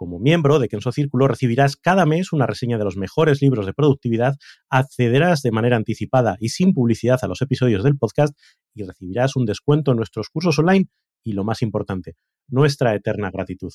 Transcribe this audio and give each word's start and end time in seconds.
Como 0.00 0.18
miembro 0.18 0.58
de 0.58 0.68
Kenso 0.68 0.92
Círculo 0.92 1.28
recibirás 1.28 1.76
cada 1.76 2.06
mes 2.06 2.32
una 2.32 2.46
reseña 2.46 2.78
de 2.78 2.84
los 2.84 2.96
mejores 2.96 3.42
libros 3.42 3.66
de 3.66 3.74
productividad, 3.74 4.36
accederás 4.70 5.42
de 5.42 5.52
manera 5.52 5.76
anticipada 5.76 6.38
y 6.40 6.48
sin 6.48 6.72
publicidad 6.72 7.18
a 7.20 7.26
los 7.26 7.42
episodios 7.42 7.84
del 7.84 7.98
podcast 7.98 8.34
y 8.74 8.84
recibirás 8.84 9.36
un 9.36 9.44
descuento 9.44 9.90
en 9.90 9.98
nuestros 9.98 10.30
cursos 10.30 10.58
online 10.58 10.88
y, 11.22 11.34
lo 11.34 11.44
más 11.44 11.60
importante, 11.60 12.14
nuestra 12.48 12.94
eterna 12.94 13.30
gratitud. 13.30 13.72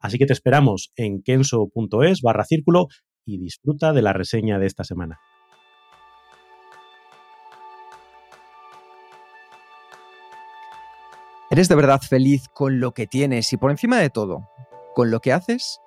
Así 0.00 0.18
que 0.18 0.26
te 0.26 0.32
esperamos 0.32 0.90
en 0.96 1.22
kenso.es 1.22 2.20
barra 2.20 2.44
círculo 2.44 2.88
y 3.24 3.38
disfruta 3.38 3.92
de 3.92 4.02
la 4.02 4.12
reseña 4.12 4.58
de 4.58 4.66
esta 4.66 4.82
semana. 4.82 5.20
¿Eres 11.48 11.68
de 11.68 11.76
verdad 11.76 12.00
feliz 12.00 12.48
con 12.52 12.80
lo 12.80 12.90
que 12.90 13.06
tienes 13.06 13.52
y 13.52 13.56
por 13.56 13.70
encima 13.70 13.98
de 13.98 14.10
todo, 14.10 14.48
con 14.94 15.10
lo 15.10 15.20
que 15.20 15.32
haces? 15.32 15.80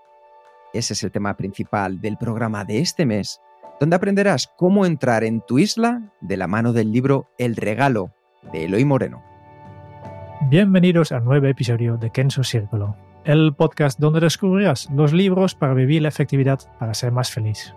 Ese 0.73 0.93
es 0.93 1.03
el 1.03 1.11
tema 1.11 1.35
principal 1.35 2.01
del 2.01 2.17
programa 2.17 2.65
de 2.65 2.79
este 2.79 3.05
mes, 3.05 3.41
donde 3.79 3.95
aprenderás 3.95 4.51
cómo 4.57 4.85
entrar 4.85 5.23
en 5.23 5.41
tu 5.41 5.59
isla 5.59 6.13
de 6.21 6.37
la 6.37 6.47
mano 6.47 6.73
del 6.73 6.91
libro 6.91 7.29
El 7.37 7.55
Regalo 7.55 8.11
de 8.51 8.65
Eloy 8.65 8.85
Moreno. 8.85 9.23
Bienvenidos 10.49 11.11
al 11.11 11.23
nuevo 11.23 11.47
episodio 11.47 11.97
de 11.97 12.09
Kenso 12.09 12.43
Círculo, 12.43 12.97
el 13.23 13.53
podcast 13.55 13.99
donde 13.99 14.19
descubrirás 14.19 14.89
los 14.91 15.13
libros 15.13 15.55
para 15.55 15.73
vivir 15.73 16.01
la 16.01 16.09
efectividad 16.09 16.59
para 16.79 16.93
ser 16.93 17.11
más 17.11 17.31
feliz. 17.31 17.73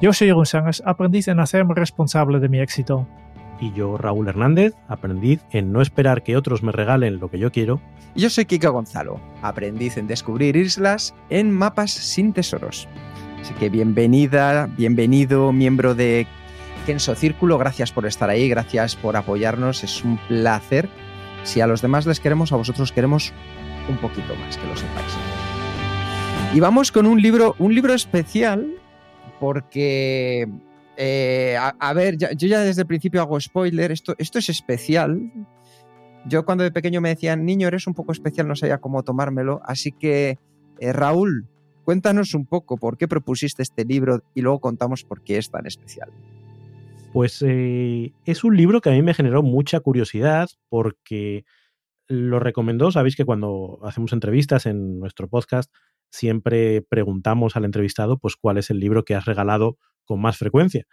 Yo 0.00 0.12
soy 0.12 0.28
Jeroen 0.28 0.46
aprendiz 0.84 1.28
en 1.28 1.40
hacerme 1.40 1.74
responsable 1.74 2.40
de 2.40 2.48
mi 2.48 2.60
éxito 2.60 3.06
Y 3.64 3.72
yo, 3.72 3.96
Raúl 3.96 4.28
Hernández, 4.28 4.74
aprendiz 4.88 5.40
en 5.50 5.72
no 5.72 5.80
esperar 5.80 6.22
que 6.22 6.36
otros 6.36 6.62
me 6.62 6.70
regalen 6.70 7.18
lo 7.18 7.30
que 7.30 7.38
yo 7.38 7.50
quiero. 7.50 7.80
Yo 8.14 8.28
soy 8.28 8.44
Kika 8.44 8.68
Gonzalo, 8.68 9.18
aprendiz 9.40 9.96
en 9.96 10.06
descubrir 10.06 10.54
islas 10.54 11.14
en 11.30 11.50
mapas 11.50 11.90
sin 11.90 12.34
tesoros. 12.34 12.86
Así 13.40 13.54
que 13.54 13.70
bienvenida, 13.70 14.68
bienvenido, 14.76 15.50
miembro 15.50 15.94
de 15.94 16.26
Kenso 16.84 17.14
Círculo, 17.14 17.56
gracias 17.56 17.90
por 17.90 18.04
estar 18.04 18.28
ahí, 18.28 18.50
gracias 18.50 18.96
por 18.96 19.16
apoyarnos, 19.16 19.82
es 19.82 20.04
un 20.04 20.18
placer. 20.28 20.90
Si 21.44 21.62
a 21.62 21.66
los 21.66 21.80
demás 21.80 22.04
les 22.04 22.20
queremos, 22.20 22.52
a 22.52 22.56
vosotros 22.56 22.92
queremos 22.92 23.32
un 23.88 23.96
poquito 23.96 24.36
más, 24.36 24.58
que 24.58 24.66
lo 24.66 24.76
sepáis. 24.76 25.16
Y 26.52 26.60
vamos 26.60 26.92
con 26.92 27.06
un 27.06 27.22
libro, 27.22 27.56
un 27.58 27.74
libro 27.74 27.94
especial, 27.94 28.74
porque, 29.40 30.50
eh, 30.96 31.56
a, 31.58 31.92
ver, 31.92 32.16
yo 32.16 32.46
ya 32.46 32.60
desde 32.60 32.82
el 32.82 32.86
principio 32.86 33.20
hago 33.20 33.40
spoiler, 33.40 33.92
esto, 33.92 34.14
esto 34.18 34.38
es 34.38 34.48
especial. 34.48 35.32
Yo 36.26 36.44
cuando 36.44 36.64
de 36.64 36.70
pequeño 36.70 37.00
me 37.00 37.10
decían, 37.10 37.44
niño, 37.44 37.68
eres 37.68 37.86
un 37.86 37.94
poco 37.94 38.12
especial, 38.12 38.48
no 38.48 38.56
sabía 38.56 38.78
cómo 38.78 39.02
tomármelo, 39.02 39.60
así 39.64 39.92
que, 39.92 40.38
eh, 40.80 40.92
Raúl, 40.92 41.46
cuéntanos 41.84 42.34
un 42.34 42.46
poco 42.46 42.76
por 42.76 42.96
qué 42.96 43.08
propusiste 43.08 43.62
este 43.62 43.84
libro 43.84 44.22
y 44.34 44.40
luego 44.40 44.60
contamos 44.60 45.04
por 45.04 45.22
qué 45.22 45.36
es 45.36 45.50
tan 45.50 45.66
especial. 45.66 46.10
Pues 47.12 47.44
eh, 47.46 48.12
es 48.24 48.42
un 48.42 48.56
libro 48.56 48.80
que 48.80 48.88
a 48.88 48.92
mí 48.92 49.02
me 49.02 49.14
generó 49.14 49.42
mucha 49.42 49.80
curiosidad 49.80 50.48
porque 50.68 51.44
lo 52.08 52.40
recomendó. 52.40 52.90
Sabéis 52.90 53.16
que 53.16 53.24
cuando 53.24 53.78
hacemos 53.84 54.12
entrevistas 54.12 54.66
en 54.66 54.98
nuestro 54.98 55.28
podcast 55.28 55.72
siempre 56.10 56.82
preguntamos 56.82 57.56
al 57.56 57.64
entrevistado 57.64 58.18
pues 58.18 58.36
cuál 58.36 58.58
es 58.58 58.70
el 58.70 58.80
libro 58.80 59.04
que 59.04 59.14
has 59.14 59.24
regalado 59.26 59.78
con 60.04 60.20
más 60.20 60.36
frecuencia. 60.38 60.84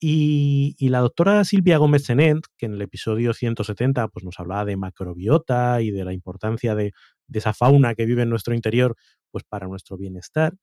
Y, 0.00 0.76
la 0.80 1.00
doctora 1.00 1.44
Silvia 1.44 1.78
Gómez 1.78 2.04
Senent, 2.04 2.44
que 2.58 2.66
en 2.66 2.74
el 2.74 2.82
episodio 2.82 3.32
170 3.32 4.08
pues 4.08 4.24
nos 4.24 4.38
hablaba 4.38 4.64
de 4.64 4.76
macrobiota 4.76 5.80
y 5.80 5.90
de 5.90 6.04
la 6.04 6.12
importancia 6.12 6.74
de, 6.74 6.92
de 7.26 7.38
esa 7.38 7.54
fauna 7.54 7.94
que 7.94 8.04
vive 8.04 8.22
en 8.22 8.30
nuestro 8.30 8.54
interior 8.54 8.96
pues 9.30 9.44
para 9.44 9.66
nuestro 9.66 9.96
bienestar, 9.96 10.54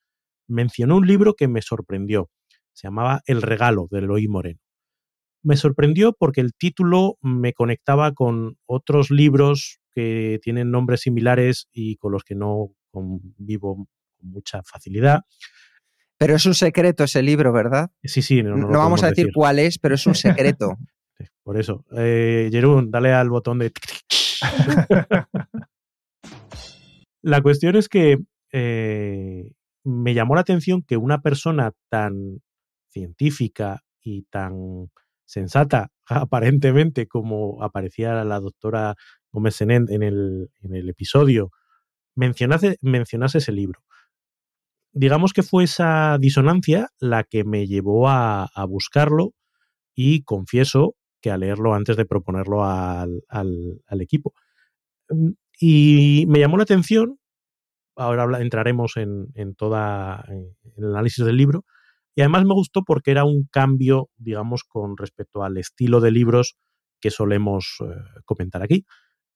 mencionó 0.48 0.98
un 0.98 1.08
libro 1.08 1.34
que 1.36 1.48
me 1.48 1.62
sorprendió. 1.62 2.30
Se 2.74 2.88
llamaba 2.88 3.22
El 3.26 3.42
regalo 3.42 3.88
de 3.90 4.00
Eloy 4.00 4.28
Moreno 4.28 4.60
me 5.44 5.58
sorprendió 5.58 6.14
porque 6.14 6.42
el 6.42 6.54
título 6.54 7.18
me 7.22 7.54
conectaba 7.54 8.14
con 8.14 8.58
otros 8.66 9.10
libros 9.10 9.80
que 9.92 10.40
tienen 10.42 10.72
nombres 10.72 11.02
similares 11.02 11.68
y 11.72 11.98
con 11.98 12.12
los 12.12 12.24
que 12.24 12.36
no 12.36 12.74
convivo 12.92 13.88
con 14.18 14.30
mucha 14.30 14.62
facilidad. 14.64 15.22
Pero 16.22 16.36
es 16.36 16.46
un 16.46 16.54
secreto 16.54 17.04
ese 17.04 17.24
libro, 17.24 17.52
¿verdad? 17.52 17.90
Sí, 18.04 18.22
sí, 18.22 18.44
no, 18.44 18.56
No, 18.56 18.70
no 18.70 18.78
vamos 18.78 19.02
a 19.02 19.10
decir, 19.10 19.32
cuál 19.34 19.58
es, 19.58 19.80
pero 19.80 19.96
es 19.96 20.06
un 20.06 20.14
secreto. 20.54 20.78
Por 21.42 21.60
eso. 21.60 21.84
Eh, 21.98 22.48
Jerún, 22.52 22.92
dale 22.92 23.12
al 23.12 23.32
botón 23.32 23.58
de... 23.58 23.72
La 27.24 27.42
cuestión 27.42 27.76
es 27.76 27.90
que 27.90 28.20
eh, 28.52 29.52
me 29.84 30.14
llamó 30.14 30.36
la 30.36 30.42
atención 30.42 30.84
que 30.84 30.96
una 30.96 31.24
persona 31.24 31.72
tan 31.90 32.44
científica 32.88 33.82
y 34.00 34.22
tan 34.30 34.92
sensata, 35.26 35.90
aparentemente, 36.06 37.08
como 37.08 37.64
aparecía 37.64 38.24
la 38.24 38.40
doctora 38.40 38.94
Gómez 39.32 39.56
Senén 39.56 39.88
en 39.90 40.04
el, 40.04 40.52
en 40.62 40.76
el 40.76 40.88
episodio, 40.88 41.50
mencionase, 42.14 42.78
mencionase 42.82 43.40
ese 43.40 43.54
libro. 43.54 43.82
Digamos 44.94 45.34
que 45.34 45.44
fue 45.44 45.64
esa 45.64 46.18
disonancia 46.20 46.90
la 47.00 47.24
que 47.24 47.44
me 47.44 47.68
llevó 47.68 48.10
a, 48.10 48.50
buscarlo 48.68 49.34
y 49.96 50.24
confieso 50.24 50.96
que 51.22 51.32
a 51.32 51.38
leerlo 51.38 51.74
antes 51.74 51.98
de 51.98 52.06
proponerlo 52.06 52.64
al, 52.64 53.22
equipo. 54.00 54.34
Mm, 55.10 55.32
Y 55.60 56.26
me 56.28 56.40
llamó 56.40 56.58
la 56.58 56.64
atención, 56.64 57.20
ahora 57.96 58.42
entraremos 58.42 58.98
en, 58.98 59.28
en 59.36 59.56
toda 59.56 60.26
el 60.76 60.86
análisis 60.86 61.26
del 61.26 61.38
libro, 61.38 61.66
y 62.16 62.22
además 62.22 62.44
me 62.46 62.54
gustó 62.54 62.84
porque 62.84 63.12
era 63.12 63.24
un 63.24 63.48
cambio, 63.50 64.10
digamos, 64.18 64.64
con 64.64 64.98
respecto 64.98 65.44
al 65.44 65.58
estilo 65.58 66.02
de 66.02 66.12
libros 66.12 66.58
que 67.00 67.10
solemos 67.10 67.78
eh, 67.82 68.22
comentar 68.26 68.62
aquí, 68.62 68.86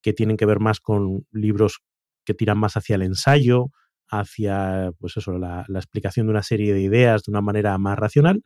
que 0.01 0.13
tienen 0.13 0.37
que 0.37 0.45
ver 0.45 0.59
más 0.59 0.79
con 0.79 1.25
libros 1.31 1.79
que 2.25 2.33
tiran 2.33 2.59
más 2.59 2.75
hacia 2.75 2.95
el 2.95 3.03
ensayo, 3.03 3.67
hacia, 4.09 4.91
pues 4.99 5.17
eso, 5.17 5.37
la, 5.37 5.65
explicación 5.69 6.27
de 6.27 6.31
una 6.31 6.43
serie 6.43 6.73
de 6.73 6.81
ideas 6.81 7.23
de 7.23 7.31
una 7.31 7.41
manera 7.41 7.77
más 7.77 7.97
racional. 7.97 8.43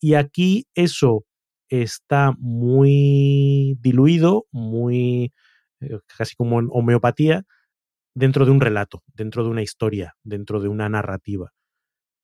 Y 0.00 0.14
aquí 0.14 0.66
eso 0.74 1.24
está 1.68 2.32
muy 2.38 3.76
diluido, 3.80 4.46
muy 4.52 5.32
eh, 5.80 5.98
casi 6.16 6.34
como 6.36 6.60
en 6.60 6.68
homeopatía, 6.70 7.44
dentro 8.14 8.44
de 8.44 8.50
un 8.50 8.60
relato, 8.60 9.02
dentro 9.14 9.44
de 9.44 9.50
una 9.50 9.62
historia, 9.62 10.14
dentro 10.22 10.60
de 10.60 10.68
una 10.68 10.88
narrativa. 10.88 11.52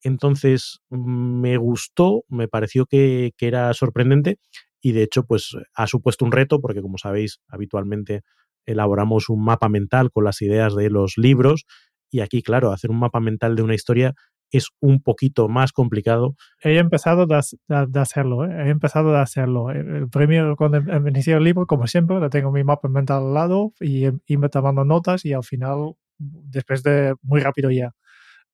Entonces, 0.03 0.81
me 0.91 1.57
gustó, 1.59 2.25
me 2.29 2.49
pareció 2.49 2.87
que, 2.87 3.33
que 3.37 3.47
era 3.47 3.73
sorprendente 3.75 4.39
y 4.83 4.93
de 4.93 5.05
hecho, 5.05 5.25
pues 5.25 5.57
ha 5.75 5.87
supuesto 5.87 6.25
un 6.25 6.33
reto 6.33 6.61
porque, 6.61 6.83
como 6.83 6.99
sabéis, 6.99 7.41
habitualmente 7.49 8.23
elaboramos 8.67 9.29
un 9.29 9.45
mapa 9.45 9.69
mental 9.69 10.11
con 10.11 10.25
las 10.25 10.43
ideas 10.43 10.75
de 10.75 10.91
los 10.91 11.15
libros 11.17 11.67
y 12.13 12.21
aquí, 12.21 12.43
claro, 12.43 12.73
hacer 12.73 12.91
un 12.93 13.01
mapa 13.01 13.21
mental 13.21 13.57
de 13.57 13.63
una 13.63 13.75
historia 13.75 14.15
es 14.53 14.69
un 14.81 15.03
poquito 15.03 15.49
más 15.49 15.73
complicado. 15.73 16.37
He 16.63 16.77
empezado 16.79 17.27
de, 17.27 17.41
de- 17.69 18.01
hacerlo, 18.01 18.45
¿eh? 18.45 18.67
he 18.67 18.71
empezado 18.71 19.11
de 19.13 19.19
hacerlo. 19.19 19.71
El 19.71 20.09
primero, 20.11 20.57
cuando 20.57 20.77
em- 20.79 20.91
em- 20.91 21.09
inicié 21.09 21.35
el 21.35 21.45
libro, 21.45 21.67
como 21.67 21.87
siempre, 21.87 22.21
le 22.21 22.29
tengo 22.29 22.53
mi 22.53 22.63
mapa 22.63 22.89
mental 22.89 23.23
al 23.25 23.35
lado 23.35 23.73
y, 23.81 24.07
y 24.27 24.37
me 24.37 24.51
tomando 24.51 24.85
notas 24.85 25.25
y 25.25 25.33
al 25.33 25.43
final, 25.45 25.95
después 26.19 26.83
de 26.83 27.15
muy 27.23 27.41
rápido 27.41 27.71
ya, 27.71 27.93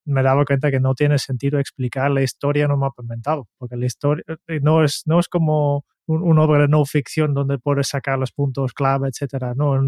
me 0.05 0.23
daba 0.23 0.45
cuenta 0.45 0.71
que 0.71 0.81
no 0.81 0.95
tiene 0.95 1.19
sentido 1.19 1.59
explicar 1.59 2.11
la 2.11 2.23
historia 2.23 2.65
en 2.65 2.73
un 2.73 2.81
mapa 2.81 3.03
mental, 3.03 3.43
porque 3.59 3.77
la 3.77 3.87
historia 3.87 4.25
eh, 4.49 4.61
no 4.63 4.83
es, 4.85 5.03
no 5.07 5.19
es 5.21 5.29
como 5.29 5.85
una 6.09 6.43
obra 6.43 6.63
de 6.63 6.69
no 6.69 6.85
ficción 6.85 7.35
donde 7.35 7.59
puedes 7.59 7.89
sacar 7.89 8.19
los 8.19 8.33
puntos 8.33 8.73
clave, 8.73 9.09
etcétera. 9.09 9.55
No, 9.55 9.79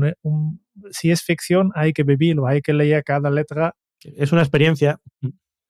si 0.90 1.11
es 1.11 1.22
ficción 1.22 1.72
hay 1.75 1.93
que 1.93 2.02
vivirlo, 2.02 2.46
hay 2.46 2.61
que 2.61 2.75
leer 2.75 3.02
cada 3.05 3.31
letra. 3.31 3.75
Es 4.02 4.32
una 4.32 4.43
experiencia. 4.43 5.00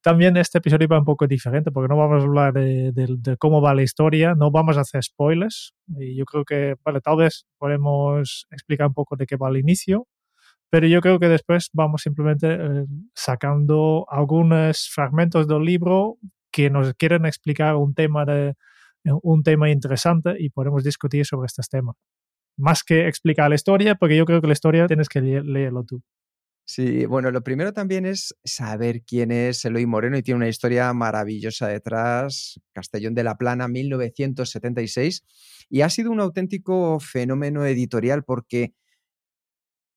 También 0.02 0.36
este 0.36 0.58
episodio 0.58 0.88
va 0.88 0.98
un 0.98 1.04
poco 1.04 1.26
diferente 1.26 1.70
porque 1.70 1.88
no 1.88 1.96
vamos 1.96 2.22
a 2.22 2.26
hablar 2.26 2.52
de, 2.54 2.90
de, 2.92 3.36
cómo 3.36 3.60
va 3.60 3.74
la 3.74 3.82
historia, 3.82 4.34
no 4.34 4.50
vamos 4.50 4.76
a 4.76 4.80
hacer 4.80 5.02
spoilers. 5.04 5.74
Y 5.98 6.16
yo 6.16 6.24
creo 6.24 6.44
que, 6.44 6.74
vale, 6.84 7.00
tal 7.00 7.18
vez 7.18 7.46
podemos 7.58 8.46
explicar 8.50 8.88
un 8.88 8.94
poco 8.94 9.16
de 9.16 9.26
qué 9.26 9.36
va 9.36 9.50
el 9.50 9.58
inicio, 9.58 10.06
pero 10.70 10.86
yo 10.86 11.00
creo 11.00 11.18
que 11.18 11.28
después 11.28 11.68
vamos 11.72 12.02
simplemente 12.02 12.54
eh, 12.54 12.86
sacando 13.14 14.06
algunos 14.08 14.88
fragmentos 14.92 15.46
del 15.46 15.62
libro 15.62 16.16
que 16.50 16.70
nos 16.70 16.94
quieren 16.94 17.26
explicar 17.26 17.76
un 17.76 17.94
tema, 17.94 18.24
de, 18.24 18.54
un 19.04 19.42
tema 19.42 19.70
interesante 19.70 20.34
y 20.38 20.50
podemos 20.50 20.84
discutir 20.84 21.24
sobre 21.26 21.46
estos 21.46 21.68
temas. 21.68 21.96
Más 22.56 22.82
que 22.82 23.08
explicar 23.08 23.48
la 23.48 23.54
historia, 23.54 23.94
porque 23.94 24.16
yo 24.16 24.24
creo 24.24 24.40
que 24.40 24.46
la 24.46 24.52
historia 24.52 24.86
tienes 24.86 25.08
que 25.08 25.20
leerlo 25.20 25.84
tú. 25.84 26.02
Sí, 26.66 27.04
bueno, 27.06 27.32
lo 27.32 27.42
primero 27.42 27.72
también 27.72 28.06
es 28.06 28.34
saber 28.44 29.02
quién 29.02 29.32
es 29.32 29.64
Eloy 29.64 29.86
Moreno 29.86 30.16
y 30.16 30.22
tiene 30.22 30.36
una 30.36 30.48
historia 30.48 30.92
maravillosa 30.92 31.66
detrás, 31.66 32.60
Castellón 32.72 33.14
de 33.14 33.24
la 33.24 33.36
Plana, 33.36 33.66
1976, 33.66 35.24
y 35.68 35.80
ha 35.80 35.88
sido 35.88 36.12
un 36.12 36.20
auténtico 36.20 37.00
fenómeno 37.00 37.66
editorial 37.66 38.22
porque 38.22 38.74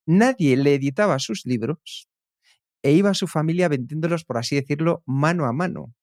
Nadie 0.06 0.58
le 0.58 0.76
editaba 0.76 1.18
sus 1.20 1.46
libros 1.46 2.10
e 2.82 2.92
iba 2.92 3.12
a 3.12 3.14
su 3.14 3.28
familia 3.28 3.70
vendiéndolos, 3.70 4.26
por 4.26 4.38
así 4.38 4.56
decirlo, 4.56 5.02
mano 5.06 5.46
a 5.46 5.54
mano. 5.54 5.94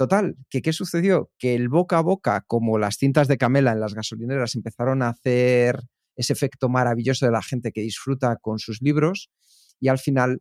Total, 0.00 0.34
que 0.48 0.62
¿qué 0.62 0.72
sucedió? 0.72 1.30
Que 1.38 1.54
el 1.54 1.68
boca 1.68 1.98
a 1.98 2.00
boca, 2.00 2.42
como 2.46 2.78
las 2.78 2.96
cintas 2.96 3.28
de 3.28 3.36
camela 3.36 3.72
en 3.72 3.80
las 3.80 3.92
gasolineras, 3.92 4.54
empezaron 4.54 5.02
a 5.02 5.10
hacer 5.10 5.78
ese 6.16 6.32
efecto 6.32 6.70
maravilloso 6.70 7.26
de 7.26 7.32
la 7.32 7.42
gente 7.42 7.70
que 7.70 7.82
disfruta 7.82 8.38
con 8.40 8.58
sus 8.58 8.80
libros 8.80 9.28
y 9.78 9.88
al 9.88 9.98
final, 9.98 10.40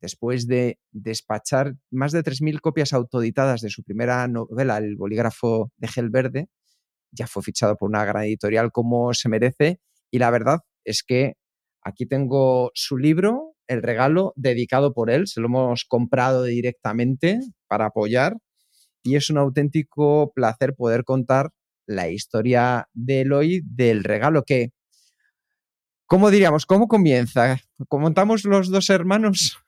después 0.00 0.46
de 0.46 0.78
despachar 0.90 1.74
más 1.90 2.12
de 2.12 2.22
3.000 2.22 2.62
copias 2.62 2.94
autoeditadas 2.94 3.60
de 3.60 3.68
su 3.68 3.82
primera 3.82 4.26
novela, 4.26 4.78
El 4.78 4.96
bolígrafo 4.96 5.70
de 5.76 5.88
gel 5.88 6.08
verde, 6.08 6.48
ya 7.12 7.26
fue 7.26 7.42
fichado 7.42 7.76
por 7.76 7.90
una 7.90 8.06
gran 8.06 8.24
editorial 8.24 8.72
como 8.72 9.12
se 9.12 9.28
merece 9.28 9.80
y 10.10 10.18
la 10.18 10.30
verdad 10.30 10.60
es 10.82 11.02
que 11.02 11.34
Aquí 11.86 12.06
tengo 12.06 12.70
su 12.72 12.96
libro, 12.96 13.56
el 13.66 13.82
regalo 13.82 14.32
dedicado 14.36 14.94
por 14.94 15.10
él, 15.10 15.26
se 15.26 15.42
lo 15.42 15.48
hemos 15.48 15.84
comprado 15.84 16.44
directamente 16.44 17.40
para 17.68 17.84
apoyar 17.88 18.38
y 19.04 19.16
es 19.16 19.30
un 19.30 19.38
auténtico 19.38 20.32
placer 20.34 20.74
poder 20.74 21.04
contar 21.04 21.50
la 21.86 22.08
historia 22.08 22.88
de 22.94 23.20
Eloy 23.20 23.62
del 23.64 24.02
regalo 24.02 24.42
que, 24.42 24.70
¿cómo 26.06 26.30
diríamos? 26.30 26.66
¿Cómo 26.66 26.88
comienza? 26.88 27.58
¿Contamos 27.88 28.44
los 28.44 28.70
dos 28.70 28.88
hermanos? 28.90 29.58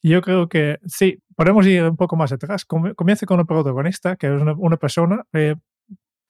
Yo 0.00 0.22
creo 0.22 0.48
que 0.48 0.78
sí, 0.86 1.18
podemos 1.34 1.66
ir 1.66 1.82
un 1.82 1.96
poco 1.96 2.16
más 2.16 2.30
atrás. 2.30 2.64
Comienza 2.64 3.26
con 3.26 3.40
el 3.40 3.46
protagonista, 3.46 4.16
que 4.16 4.28
es 4.28 4.40
una, 4.40 4.76
persona 4.76 5.24
eh, 5.32 5.56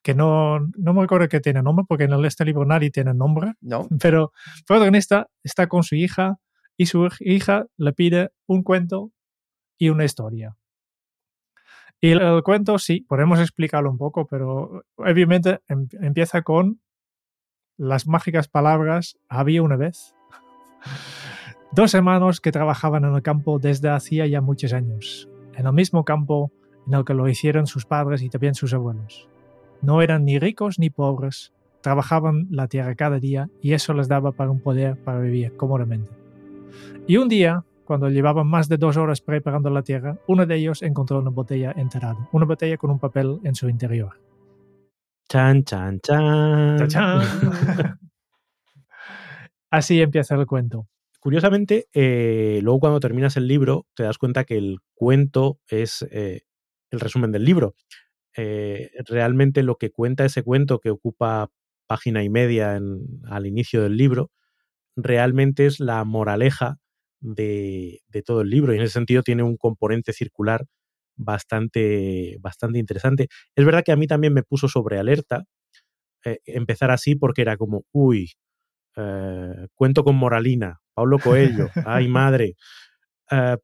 que 0.03 0.15
no, 0.15 0.61
no 0.79 0.95
me 0.95 1.03
acuerdo 1.03 1.29
que 1.29 1.41
tiene 1.41 1.63
nombre, 1.63 1.85
porque 1.87 2.05
en 2.05 2.25
este 2.25 2.47
libro 2.47 2.65
nadie 2.65 2.91
tiene 2.91 3.13
nombre. 3.13 3.53
No. 3.61 3.87
Pero 4.01 4.33
el 4.57 4.65
protagonista 4.65 5.29
está 5.45 5.67
con 5.67 5.83
su 5.83 5.97
hija 5.97 6.39
y 6.79 6.87
su 6.87 7.09
hija 7.21 7.67
le 7.77 7.93
pide 7.93 8.31
un 8.47 8.63
cuento 8.63 9.13
y 9.77 9.91
una 9.91 10.07
historia. 10.07 10.57
Y 12.01 12.11
el, 12.11 12.43
cuento, 12.43 12.79
sí, 12.79 13.01
podemos 13.09 13.41
explicarlo 13.41 13.91
un 13.91 13.99
poco, 13.99 14.27
pero 14.27 14.85
obviamente 14.97 15.61
em, 15.69 15.89
empieza 16.01 16.43
con 16.43 16.81
las 17.77 18.07
mágicas 18.07 18.49
palabras 18.49 19.19
había 19.29 19.63
una 19.63 19.77
vez. 19.77 20.15
Dos 21.73 21.95
hermanos 21.95 22.41
que 22.41 22.53
trabajaban 22.53 23.05
en 23.05 23.15
el 23.15 23.23
campo 23.23 23.59
desde 23.59 23.91
hacía 23.91 24.27
ya 24.27 24.41
muchos 24.41 24.73
años, 24.73 25.29
en 25.55 25.67
el 25.67 25.73
mismo 25.73 26.05
campo 26.05 26.53
en 26.87 26.95
el 26.95 27.05
que 27.05 27.15
lo 27.15 27.29
hicieron 27.29 27.67
sus 27.67 27.85
padres 27.85 28.23
y 28.23 28.31
también 28.31 28.55
sus 28.55 28.73
abuelos. 28.73 29.29
No 29.83 30.01
eran 30.01 30.25
ni 30.25 30.39
ricos 30.39 30.79
ni 30.79 30.91
pobres, 30.91 31.53
trabajaban 31.83 32.47
la 32.51 32.69
tierra 32.69 32.95
cada 32.95 33.19
día 33.19 33.51
y 33.61 33.75
eso 33.75 33.93
les 33.93 34.09
daba 34.09 34.33
para 34.33 34.51
un 34.51 34.61
poder 34.61 34.97
para 34.97 35.21
vivir 35.21 35.57
cómodamente. 35.57 36.11
Y 37.07 37.17
un 37.17 37.29
día, 37.29 37.65
cuando 37.89 38.11
llevaban 38.11 38.47
más 38.47 38.69
de 38.69 38.77
dos 38.77 38.99
horas 38.99 39.23
preparando 39.23 39.71
la 39.71 39.83
tierra, 39.83 40.19
uno 40.27 40.45
de 40.45 40.57
ellos 40.57 40.83
encontró 40.83 41.21
una 41.21 41.31
botella 41.31 41.73
enterrada, 41.75 42.29
una 42.33 42.45
botella 42.45 42.77
con 42.77 42.91
un 42.91 42.99
papel 42.99 43.41
en 43.45 43.55
su 43.55 43.67
interior. 43.67 44.21
Chan, 45.27 45.65
chan, 45.65 45.99
chan. 46.01 46.87
chan. 46.87 47.23
Así 49.71 50.03
empieza 50.03 50.35
el 50.35 50.47
cuento. 50.47 50.87
Curiosamente, 51.19 51.89
eh, 51.95 52.61
luego 52.63 52.79
cuando 52.79 53.01
terminas 53.01 53.39
el 53.39 53.49
libro, 53.49 53.87
te 53.95 54.03
das 54.03 54.19
cuenta 54.19 54.45
que 54.45 54.59
el 54.59 54.81
cuento 54.93 55.59
es 55.67 56.07
eh, 56.11 56.43
el 56.91 57.01
resumen 57.01 57.33
del 57.33 57.47
libro. 57.47 57.75
Eh, 58.37 58.91
realmente 59.07 59.63
lo 59.63 59.77
que 59.77 59.91
cuenta 59.91 60.27
ese 60.27 60.43
cuento 60.43 60.79
que 60.79 60.91
ocupa 60.91 61.51
página 61.87 62.23
y 62.23 62.29
media 62.29 62.79
al 63.31 63.47
inicio 63.47 63.83
del 63.83 63.97
libro, 63.97 64.31
realmente 64.95 65.65
es 65.65 65.81
la 65.81 66.05
moraleja 66.05 66.81
de, 67.21 68.01
todo 68.25 68.43
el 68.43 68.51
libro 68.51 68.73
y 68.73 68.77
en 68.77 68.83
ese 68.83 68.95
sentido 68.95 69.23
tiene 69.23 69.43
un 69.43 69.57
componente 69.57 70.13
circular 70.13 70.67
bastante, 71.17 72.37
bastante 72.41 72.79
interesante. 72.79 73.29
Es 73.55 73.65
verdad 73.65 73.83
que 73.85 73.93
a 73.93 73.97
mí 73.97 74.07
también 74.07 74.35
me 74.35 74.43
puso 74.43 74.69
sobre 74.69 74.99
alerta 74.99 75.45
eh, 76.25 76.39
empezar 76.47 76.91
así 76.91 77.15
porque 77.15 77.43
era 77.43 77.57
como, 77.57 77.85
uy, 77.93 78.33
eh, 78.97 79.67
cuento 79.75 80.05
con 80.05 80.17
moralina, 80.17 80.81
Pablo 80.95 81.19
Coelho, 81.19 81.69
ay 81.87 82.09
madre. 82.09 82.55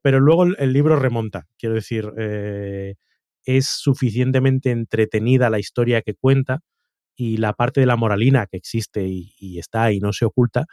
pero 0.01 0.19
luego 0.19 0.43
el, 0.43 0.73
libro 0.73 0.95
remonta, 0.97 1.47
quiero 1.57 1.75
decir, 1.75 2.11
es 3.45 3.65
suficientemente 3.67 4.71
entretenida 4.71 5.49
la 5.49 5.59
historia 5.59 6.01
que 6.01 6.15
cuenta 6.15 6.61
y 7.15 7.37
la 7.37 7.53
parte 7.53 7.79
de 7.79 7.85
la 7.85 7.95
moralina 7.95 8.47
que 8.47 8.57
existe 8.57 9.07
y, 9.07 9.57
está 9.57 9.91
y 9.91 9.99
no 9.99 10.11
se 10.11 10.25
oculta, 10.25 10.65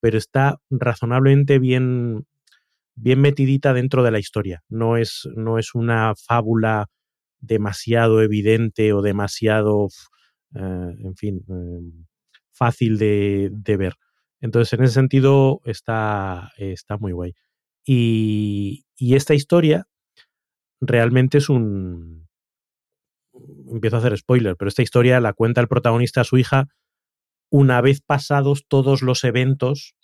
pero 0.00 0.18
está 0.18 0.58
razonablemente 0.70 1.58
bien, 1.58 2.26
bien 2.94 3.20
metidita 3.20 3.72
dentro 3.72 4.02
de 4.02 4.10
la 4.10 4.18
historia. 4.18 4.62
No 4.68 4.96
es, 4.96 5.28
no 5.36 5.58
es 5.58 5.74
una 5.74 6.14
fábula 6.16 6.86
demasiado 7.40 8.22
evidente 8.22 8.92
o 8.92 9.02
demasiado, 9.02 9.88
eh, 10.54 10.94
en 11.04 11.16
fin, 11.16 11.44
em, 11.48 12.06
fácil 12.52 12.98
de, 12.98 13.76
ver. 13.78 13.94
Entonces, 14.40 14.72
en 14.74 14.84
ese 14.84 14.94
sentido, 14.94 15.60
está, 15.64 16.50
está 16.56 16.98
muy 16.98 17.12
guay. 17.12 17.34
Y, 17.84 18.84
y 18.96 19.14
esta 19.14 19.34
historia 19.34 19.86
realmente 20.80 21.38
es 21.38 21.48
un... 21.48 22.28
Empiezo 23.70 23.96
a 23.96 23.98
hacer 24.00 24.16
spoiler, 24.18 24.56
pero 24.56 24.68
esta 24.68 24.82
historia 24.82 25.20
la 25.20 25.32
cuenta 25.32 25.60
el 25.60 25.68
protagonista 25.68 26.22
a 26.22 26.24
su 26.24 26.36
hija 26.36 26.68
una 27.50 27.80
vez 27.80 28.00
pasados 28.00 28.64
todos 28.68 29.02
los 29.02 29.24
eventos 29.24 29.94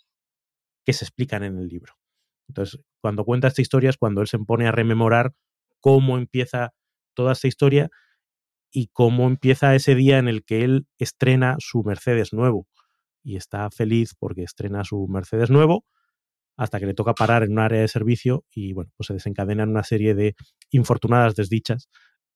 que 0.85 0.93
se 0.93 1.05
explican 1.05 1.43
en 1.43 1.57
el 1.57 1.67
libro. 1.67 1.93
Entonces, 2.47 2.79
cuando 3.01 3.25
cuenta 3.25 3.47
esta 3.47 3.61
historia 3.61 3.89
es 3.89 3.97
cuando 3.97 4.21
él 4.21 4.27
se 4.27 4.39
pone 4.39 4.67
a 4.67 4.71
rememorar 4.71 5.33
cómo 5.79 6.17
empieza 6.17 6.73
toda 7.13 7.33
esta 7.33 7.47
historia 7.47 7.89
y 8.71 8.87
cómo 8.87 9.27
empieza 9.27 9.75
ese 9.75 9.95
día 9.95 10.17
en 10.17 10.27
el 10.27 10.43
que 10.43 10.63
él 10.63 10.87
estrena 10.97 11.55
su 11.59 11.83
Mercedes 11.83 12.33
nuevo. 12.33 12.67
Y 13.23 13.35
está 13.35 13.69
feliz 13.71 14.13
porque 14.17 14.43
estrena 14.43 14.83
su 14.83 15.07
Mercedes 15.07 15.49
nuevo 15.49 15.85
hasta 16.57 16.79
que 16.79 16.87
le 16.87 16.93
toca 16.93 17.13
parar 17.13 17.43
en 17.43 17.51
un 17.51 17.59
área 17.59 17.81
de 17.81 17.87
servicio 17.87 18.43
y 18.51 18.73
bueno, 18.73 18.91
pues 18.97 19.07
se 19.07 19.13
desencadenan 19.13 19.69
una 19.69 19.83
serie 19.83 20.15
de 20.15 20.35
infortunadas 20.71 21.35
desdichas 21.35 21.89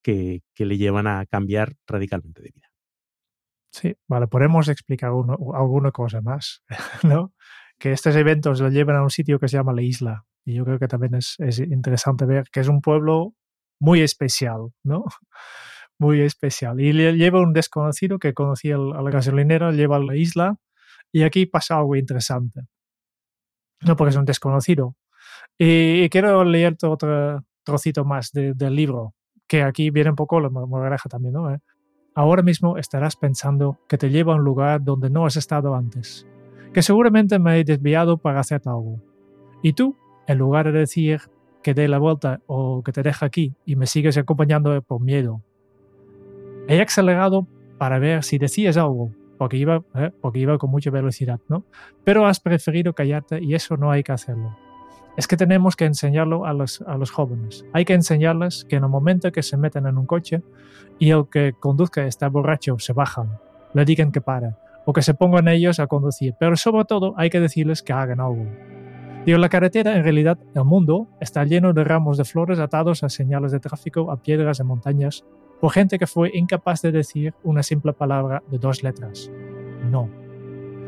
que, 0.04 0.42
le 0.58 0.78
llevan 0.78 1.08
a 1.08 1.26
cambiar 1.26 1.76
radicalmente 1.88 2.42
de 2.42 2.52
vida. 2.54 2.71
Sí, 3.72 3.96
vale, 4.08 4.28
podemos 4.28 4.68
explicar 4.68 5.10
alguna 5.10 5.92
cosa 5.92 6.22
más, 6.22 6.64
¿no? 7.04 7.34
Que 7.80 7.94
estos 7.94 8.16
eventos 8.16 8.60
lo 8.60 8.70
llevan 8.70 8.98
a 8.98 9.04
un 9.04 9.10
sitio 9.10 9.40
que 9.40 9.48
se 9.48 9.58
llama 9.58 9.74
la 9.74 9.82
isla 9.82 10.26
y 10.46 10.56
yo 10.56 10.66
creo 10.66 10.80
que 10.80 10.88
también 10.88 11.16
es, 11.16 11.36
es 11.40 11.60
interesante 11.60 12.26
ver 12.26 12.50
que 12.52 12.60
es 12.60 12.68
un 12.68 12.82
pueblo 12.82 13.34
muy 13.80 14.02
especial, 14.02 14.72
¿no? 14.84 15.06
Muy 16.00 16.22
especial. 16.22 16.80
Y 16.82 16.94
le 16.94 17.16
lleva 17.16 17.42
un 17.42 17.54
desconocido 17.54 18.18
que 18.18 18.34
conocía 18.34 18.76
a 18.76 19.02
la 19.04 19.12
gasolinera, 19.12 19.72
lleva 19.72 19.98
a 19.98 20.00
la 20.00 20.16
isla 20.16 20.58
y 21.12 21.22
aquí 21.22 21.46
pasa 21.46 21.78
algo 21.78 21.96
interesante 21.96 22.62
no 23.82 23.96
porque 23.96 24.12
es 24.12 24.16
un 24.16 24.26
desconocido. 24.26 24.96
Y, 25.58 26.10
quiero 26.10 26.44
leer 26.44 26.78
otro 26.84 27.44
trocito 27.64 28.06
más 28.06 28.32
del 28.34 28.76
libro, 28.76 29.14
que 29.48 29.64
aquí 29.64 29.90
viene 29.90 30.12
un 30.12 30.16
poco 30.16 30.40
la 30.40 30.50
moraleja 30.50 31.10
también, 31.10 31.34
¿no? 31.34 31.54
¿Eh? 31.54 31.60
Ahora 32.14 32.44
mismo 32.44 32.78
estarás 32.78 33.16
pensando 33.16 33.80
que 33.88 33.98
te 33.98 34.10
lleva 34.10 34.34
a 34.34 34.36
un 34.36 34.44
lugar 34.44 34.84
donde 34.84 35.10
no 35.10 35.26
has 35.26 35.38
estado 35.38 35.76
antes, 35.76 36.28
que 36.74 36.82
seguramente 36.82 37.40
me 37.40 37.60
he 37.60 37.64
desviado 37.64 38.18
para 38.18 38.42
hacer 38.42 38.62
algo. 38.66 39.00
Y 39.62 39.74
tú, 39.74 39.96
en 40.28 40.38
lugar 40.38 40.72
de 40.72 40.80
decir, 40.80 41.22
que 41.64 41.74
dé 41.74 41.88
la 41.88 42.00
vuelta 42.00 42.42
o 42.48 42.84
que 42.84 42.92
te 42.92 43.04
deje 43.04 43.26
aquí 43.26 43.54
y 43.66 43.76
me 43.76 43.88
sigues 43.88 44.18
acompañando 44.18 44.82
por 44.82 45.00
miedo. 45.02 45.42
He 46.68 46.82
acelerado 46.82 47.48
para 47.78 48.00
ver 48.00 48.24
si 48.24 48.38
decías 48.38 48.78
algo, 48.78 49.12
porque 49.38 49.58
iba, 49.58 49.84
eh, 49.96 50.12
porque 50.22 50.40
iba 50.40 50.58
con 50.58 50.70
mucha 50.70 50.92
velocidad, 50.92 51.40
¿no? 51.48 51.64
Pero 52.04 52.26
has 52.26 52.40
preferido 52.40 52.94
callarte 52.94 53.42
y 53.42 53.56
eso 53.56 53.78
no 53.78 53.90
hay 53.90 54.04
que 54.04 54.12
hacerlo. 54.12 54.56
Es 55.18 55.28
que 55.28 55.38
tenemos 55.38 55.76
que 55.76 55.86
enseñarlo 55.86 56.46
a 56.46 56.54
los, 56.54 56.82
a 56.82 56.98
los 56.98 57.12
jóvenes. 57.12 57.66
Hay 57.74 57.86
que 57.86 57.94
enseñarles 57.94 58.66
que 58.66 58.78
en 58.78 58.84
el 58.84 58.90
momento 58.90 59.32
que 59.32 59.44
se 59.44 59.58
meten 59.58 59.86
en 59.86 59.98
un 59.98 60.06
coche 60.06 60.42
y 61.00 61.12
el 61.12 61.28
que 61.30 61.54
conduzca 61.60 62.06
está 62.06 62.30
borracho, 62.30 62.80
se 62.80 62.94
bajan, 62.94 63.38
le 63.74 63.86
digan 63.86 64.12
que 64.12 64.22
para 64.22 64.58
o 64.86 64.94
que 64.94 65.02
se 65.02 65.14
pongan 65.14 65.48
ellos 65.48 65.80
a 65.80 65.88
conducir. 65.88 66.36
Pero 66.40 66.56
sobre 66.56 66.86
todo 66.86 67.14
hay 67.18 67.30
que 67.30 67.40
decirles 67.40 67.84
que 67.84 67.94
hagan 67.94 68.20
algo. 68.20 68.46
Digo, 69.26 69.38
la 69.38 69.50
carretera, 69.50 69.96
en 69.96 70.04
realidad, 70.04 70.40
el 70.56 70.64
mundo 70.64 71.08
está 71.20 71.44
lleno 71.44 71.74
de 71.74 71.84
ramos 71.84 72.18
de 72.18 72.26
flores 72.26 72.58
atados 72.58 73.04
a 73.04 73.10
señales 73.10 73.52
de 73.52 73.60
tráfico, 73.60 74.12
a 74.12 74.18
piedras, 74.18 74.60
a 74.60 74.64
montañas, 74.64 75.24
por 75.60 75.72
gente 75.72 76.00
que 76.00 76.08
fue 76.08 76.32
incapaz 76.34 76.82
de 76.82 76.92
decir 76.92 77.36
una 77.44 77.62
simple 77.62 77.94
palabra 77.94 78.42
de 78.50 78.58
dos 78.58 78.82
letras. 78.82 79.32
No. 79.92 80.10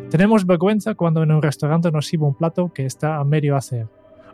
Tenemos 0.09 0.47
vergüenza 0.47 0.95
cuando 0.95 1.21
en 1.21 1.31
un 1.31 1.43
restaurante 1.43 1.91
nos 1.91 2.07
sirve 2.07 2.25
un 2.25 2.33
plato 2.33 2.73
que 2.73 2.85
está 2.87 3.17
a 3.17 3.23
medio 3.23 3.55
hacer, 3.55 3.87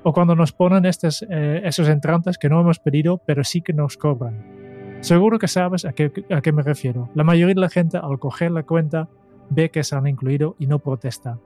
o 0.03 0.13
cuando 0.13 0.35
nos 0.35 0.51
ponen 0.51 0.85
estos, 0.85 1.25
eh, 1.29 1.61
esos 1.63 1.87
entrantes 1.89 2.37
que 2.37 2.49
no 2.49 2.61
hemos 2.61 2.79
pedido, 2.79 3.21
pero 3.25 3.43
sí 3.43 3.61
que 3.61 3.73
nos 3.73 3.97
cobran. 3.97 4.99
Seguro 5.01 5.39
que 5.39 5.47
sabes 5.47 5.85
a 5.85 5.93
qué, 5.93 6.11
a 6.29 6.41
qué 6.41 6.51
me 6.51 6.61
refiero. 6.61 7.09
La 7.15 7.23
mayoría 7.23 7.55
de 7.55 7.61
la 7.61 7.69
gente, 7.69 7.97
al 7.97 8.19
coger 8.19 8.51
la 8.51 8.63
cuenta, 8.63 9.07
ve 9.49 9.69
que 9.69 9.83
se 9.83 9.95
han 9.95 10.07
incluido 10.07 10.55
y 10.59 10.67
no 10.67 10.79
protesta 10.79 11.37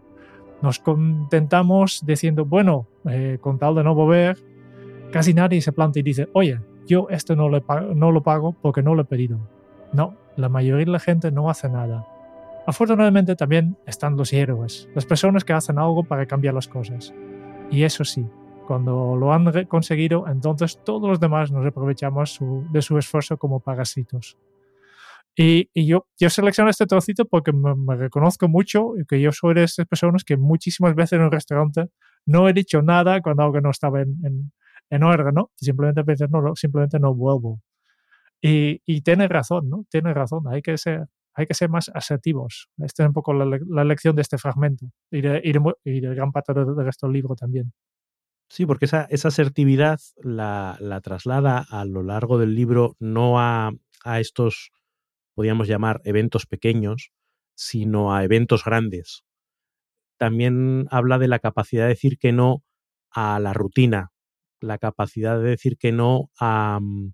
nos 0.63 0.79
contentamos 0.79 2.05
diciendo, 2.05 2.45
bueno, 2.45 2.87
eh, 3.09 3.37
con 3.41 3.59
tal 3.59 3.75
de 3.75 3.83
no 3.83 3.93
volver, 3.93 4.37
casi 5.11 5.33
nadie 5.33 5.61
se 5.61 5.73
planta 5.73 5.99
y 5.99 6.03
dice, 6.03 6.29
oye, 6.31 6.61
yo 6.87 7.07
esto 7.09 7.35
no, 7.35 7.49
le 7.49 7.61
no 7.93 8.13
lo 8.13 8.23
pago 8.23 8.53
porque 8.53 8.81
no 8.81 8.95
lo 8.95 9.01
he 9.01 9.05
pedido. 9.05 9.39
No, 9.91 10.15
la 10.37 10.47
mayoría 10.47 10.85
de 10.85 10.91
la 10.91 10.99
gente 10.99 11.31
no 11.31 11.49
hace 11.49 11.67
nada. 11.67 12.07
Afortunadamente 12.65 13.35
también 13.35 13.75
están 13.85 14.15
los 14.15 14.31
héroes, 14.31 14.87
las 14.95 15.05
personas 15.05 15.43
que 15.43 15.51
hacen 15.51 15.77
algo 15.77 16.05
para 16.05 16.25
cambiar 16.27 16.53
las 16.53 16.69
cosas. 16.69 17.13
Y 17.69 17.83
eso 17.83 18.05
sí, 18.05 18.25
cuando 18.67 19.15
lo 19.15 19.33
han 19.33 19.51
conseguido, 19.65 20.27
entonces 20.27 20.79
todos 20.83 21.09
los 21.09 21.19
demás 21.19 21.51
nos 21.51 21.65
aprovechamos 21.65 22.39
de 22.71 22.81
su 22.81 22.97
esfuerzo 22.97 23.37
como 23.37 23.59
parásitos. 23.59 24.37
Y, 25.35 25.87
yo, 25.87 26.05
yo 26.19 26.29
selecciono 26.29 26.69
este 26.69 26.85
trocito 26.85 27.25
porque 27.25 27.51
me, 27.51 27.95
reconozco 27.95 28.47
mucho 28.47 28.97
y 28.97 29.05
que 29.05 29.19
yo 29.19 29.31
soy 29.31 29.55
de 29.55 29.63
esas 29.63 29.87
personas 29.87 30.23
que 30.23 30.37
muchísimas 30.37 30.93
veces 30.95 31.13
en 31.13 31.21
un 31.21 31.31
restaurante 31.31 31.89
no 32.25 32.47
he 32.47 32.53
dicho 32.53 32.81
nada 32.81 33.19
cuando 33.21 33.43
algo 33.43 33.59
no 33.59 33.71
estaba 33.71 34.01
en, 34.01 34.15
en, 34.23 34.51
en 34.91 35.03
orden, 35.03 35.33
¿no? 35.33 35.51
Simplemente 35.55 36.03
no, 36.29 36.55
simplemente 36.55 36.99
no 36.99 37.15
vuelvo. 37.15 37.61
Y, 38.41 38.81
y 38.85 39.01
tiene 39.01 39.27
razón, 39.27 39.69
¿no? 39.69 39.85
Tiene 39.89 40.13
razón, 40.13 40.43
hay 40.47 40.61
que 40.61 40.77
ser, 40.77 41.07
hay 41.33 41.47
que 41.47 41.53
ser 41.55 41.69
más 41.69 41.89
asertivos. 41.93 42.69
Esta 42.77 43.03
es 43.03 43.07
un 43.07 43.13
poco 43.13 43.33
la, 43.33 43.59
la 43.67 43.83
lección 43.83 44.15
de 44.15 44.21
este 44.21 44.37
fragmento 44.37 44.85
y 45.09 45.21
de, 45.21 45.41
y 45.43 45.51
de, 45.51 45.73
y 45.85 45.99
de 46.01 46.15
gran 46.15 46.31
parte 46.31 46.53
resto 46.53 47.07
del 47.07 47.13
libro 47.13 47.35
también. 47.35 47.73
Sí, 48.53 48.67
porque 48.67 48.85
esa, 48.85 49.07
esa 49.09 49.29
asertividad 49.29 49.99
la, 50.21 50.77
la, 50.79 51.01
traslada 51.01 51.65
a 51.71 51.85
lo 51.85 52.03
largo 52.03 52.37
del 52.37 52.53
libro 52.53 52.95
no 52.99 53.39
a, 53.39 53.71
a 54.03 54.19
estos 54.19 54.69
podríamos 55.33 55.67
llamar 55.67 56.01
eventos 56.03 56.45
pequeños, 56.45 57.09
sino 57.55 58.13
a 58.13 58.23
eventos 58.23 58.63
grandes. 58.63 59.23
También 60.19 60.85
habla 60.91 61.17
de 61.17 61.29
la 61.29 61.39
capacidad 61.39 61.85
de 61.85 61.95
decir 61.95 62.19
que 62.19 62.31
no 62.31 62.63
a 63.09 63.39
la 63.39 63.53
rutina, 63.53 64.11
la 64.61 64.77
capacidad 64.77 65.39
de 65.39 65.49
decir 65.49 65.79
que 65.79 65.91
no 65.91 66.29
a, 66.39 66.77
mm, 66.79 67.13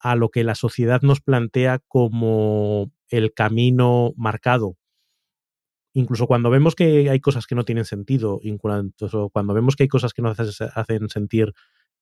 a 0.00 0.16
lo 0.16 0.30
que 0.30 0.44
la 0.44 0.54
sociedad 0.54 1.02
nos 1.02 1.20
plantea 1.20 1.80
como 1.88 2.90
el 3.10 3.34
camino 3.34 4.14
marcado. 4.16 4.77
Incluso 5.98 6.28
cuando 6.28 6.48
vemos 6.48 6.76
que 6.76 7.10
hay 7.10 7.18
cosas 7.18 7.48
que 7.48 7.56
no 7.56 7.64
tienen 7.64 7.84
sentido, 7.84 8.38
incluso 8.44 9.30
cuando 9.30 9.52
vemos 9.52 9.74
que 9.74 9.82
hay 9.82 9.88
cosas 9.88 10.12
que 10.12 10.22
nos 10.22 10.38
hacen 10.38 11.08
sentir 11.08 11.54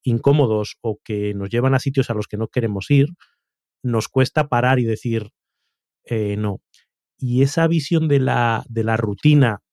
incómodos 0.03 0.77
o 0.81 0.99
que 1.03 1.33
nos 1.33 1.49
llevan 1.49 1.73
a 1.73 1.79
sitios 1.79 2.11
a 2.11 2.13
los 2.13 2.27
que 2.27 2.37
no 2.37 2.47
queremos 2.47 2.91
ir, 2.91 3.07
nos 3.81 4.07
cuesta 4.07 4.49
parar 4.49 4.77
y 4.77 4.83
decir 4.83 5.31
eh, 6.03 6.37
no. 6.37 6.61
Y 7.17 7.41
esa 7.41 7.67
visión 7.67 8.07
de 8.07 8.19
la, 8.19 8.63
de 8.69 8.83
la 8.83 8.97
rutina, 8.97 9.63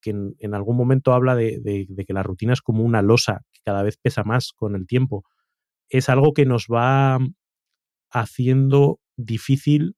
que 0.00 0.12
en, 0.38 0.54
algún 0.54 0.78
momento 0.78 1.12
habla 1.12 1.36
de, 1.36 1.60
de, 1.60 2.04
que 2.06 2.14
la 2.14 2.22
rutina 2.22 2.54
es 2.54 2.62
como 2.62 2.84
una 2.84 3.02
losa 3.02 3.42
que 3.52 3.60
cada 3.62 3.82
vez 3.82 3.98
pesa 3.98 4.24
más 4.24 4.54
con 4.56 4.74
el 4.74 4.86
tiempo, 4.86 5.24
es 5.90 6.08
algo 6.08 6.32
que 6.32 6.46
nos 6.46 6.68
va 6.72 7.18
haciendo 8.10 8.98
difícil 9.18 9.94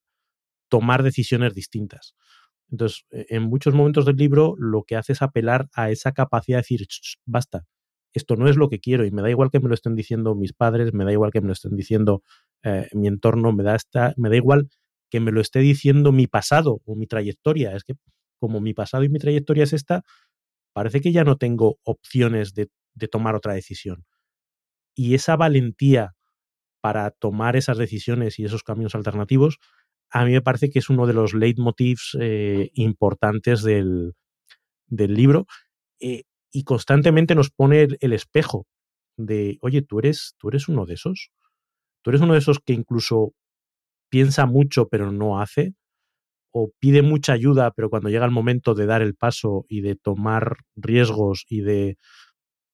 tomar 0.68 1.04
decisiones 1.04 1.54
distintas. 1.54 2.16
Entonces, 2.72 3.04
e, 3.10 3.26
en 3.30 3.44
muchos 3.44 3.74
momentos 3.74 4.06
del 4.06 4.16
libro 4.16 4.54
lo 4.58 4.82
que 4.82 4.96
hace 4.96 5.12
es 5.12 5.22
apelar 5.22 5.68
a 5.74 5.90
esa 5.90 6.12
capacidad 6.12 6.58
de 6.58 6.62
decir, 6.62 6.86
basta, 7.26 7.64
esto 8.14 8.36
no 8.36 8.48
es 8.48 8.56
lo 8.56 8.68
que 8.68 8.80
quiero 8.80 9.04
y 9.06 9.10
me 9.10 9.22
da 9.22 9.30
igual 9.30 9.50
que 9.50 9.60
me 9.60 9.68
lo 9.68 9.74
estén 9.74 9.94
diciendo 9.94 10.34
mis 10.34 10.52
padres, 10.52 10.92
me 10.92 11.04
da 11.04 11.12
igual 11.12 11.30
que 11.30 11.40
me 11.40 11.46
lo 11.48 11.52
estén 11.52 11.76
diciendo 11.76 12.22
eh, 12.64 12.88
mi 12.92 13.08
entorno, 13.08 13.52
me 13.52 13.62
da, 13.62 13.76
esta, 13.76 14.14
me 14.16 14.28
da 14.28 14.36
igual 14.36 14.68
que 15.10 15.20
me 15.20 15.32
lo 15.32 15.40
esté 15.40 15.60
diciendo 15.60 16.12
mi 16.12 16.26
pasado 16.26 16.80
o 16.84 16.96
mi 16.96 17.06
trayectoria. 17.06 17.76
Es 17.76 17.84
que 17.84 17.94
como 18.40 18.60
mi 18.60 18.74
pasado 18.74 19.04
y 19.04 19.08
mi 19.08 19.18
trayectoria 19.18 19.64
es 19.64 19.72
esta, 19.72 20.02
parece 20.74 21.00
que 21.00 21.12
ya 21.12 21.24
no 21.24 21.36
tengo 21.36 21.78
opciones 21.84 22.54
de, 22.54 22.70
de 22.94 23.08
tomar 23.08 23.34
otra 23.34 23.54
decisión. 23.54 24.04
Y 24.94 25.14
esa 25.14 25.36
valentía 25.36 26.14
para 26.82 27.10
tomar 27.12 27.56
esas 27.56 27.78
decisiones 27.78 28.38
y 28.38 28.44
esos 28.44 28.64
caminos 28.64 28.94
alternativos, 28.94 29.58
a 30.12 30.24
mí 30.24 30.32
me 30.32 30.42
parece 30.42 30.70
que 30.70 30.78
es 30.78 30.90
uno 30.90 31.06
de 31.06 31.14
los 31.14 31.34
leitmotivs 31.34 32.16
eh, 32.20 32.70
importantes 32.74 33.62
del, 33.62 34.14
del 34.86 35.14
libro. 35.14 35.46
Eh, 36.00 36.24
y 36.52 36.64
constantemente 36.64 37.34
nos 37.34 37.50
pone 37.50 37.82
el, 37.82 37.98
el, 38.00 38.12
espejo 38.12 38.66
de, 39.16 39.58
oye, 39.62 39.82
tú 39.82 40.00
eres, 40.00 40.34
tú 40.38 40.48
eres 40.48 40.68
uno 40.68 40.84
de 40.84 40.94
esos. 40.94 41.30
Tú 42.02 42.10
eres 42.10 42.20
uno 42.20 42.34
de 42.34 42.40
esos 42.40 42.58
que 42.58 42.74
incluso 42.74 43.32
piensa 44.10 44.44
mucho 44.44 44.88
pero 44.88 45.10
no 45.10 45.40
hace, 45.40 45.74
o 46.52 46.70
pide 46.78 47.00
mucha 47.02 47.32
ayuda, 47.32 47.70
pero 47.70 47.88
cuando 47.88 48.10
llega 48.10 48.26
el 48.26 48.30
momento 48.30 48.74
de 48.74 48.86
dar 48.86 49.00
el 49.00 49.14
paso 49.14 49.64
y 49.68 49.80
de 49.80 49.96
tomar 49.96 50.58
riesgos 50.76 51.46
y 51.48 51.62
de 51.62 51.96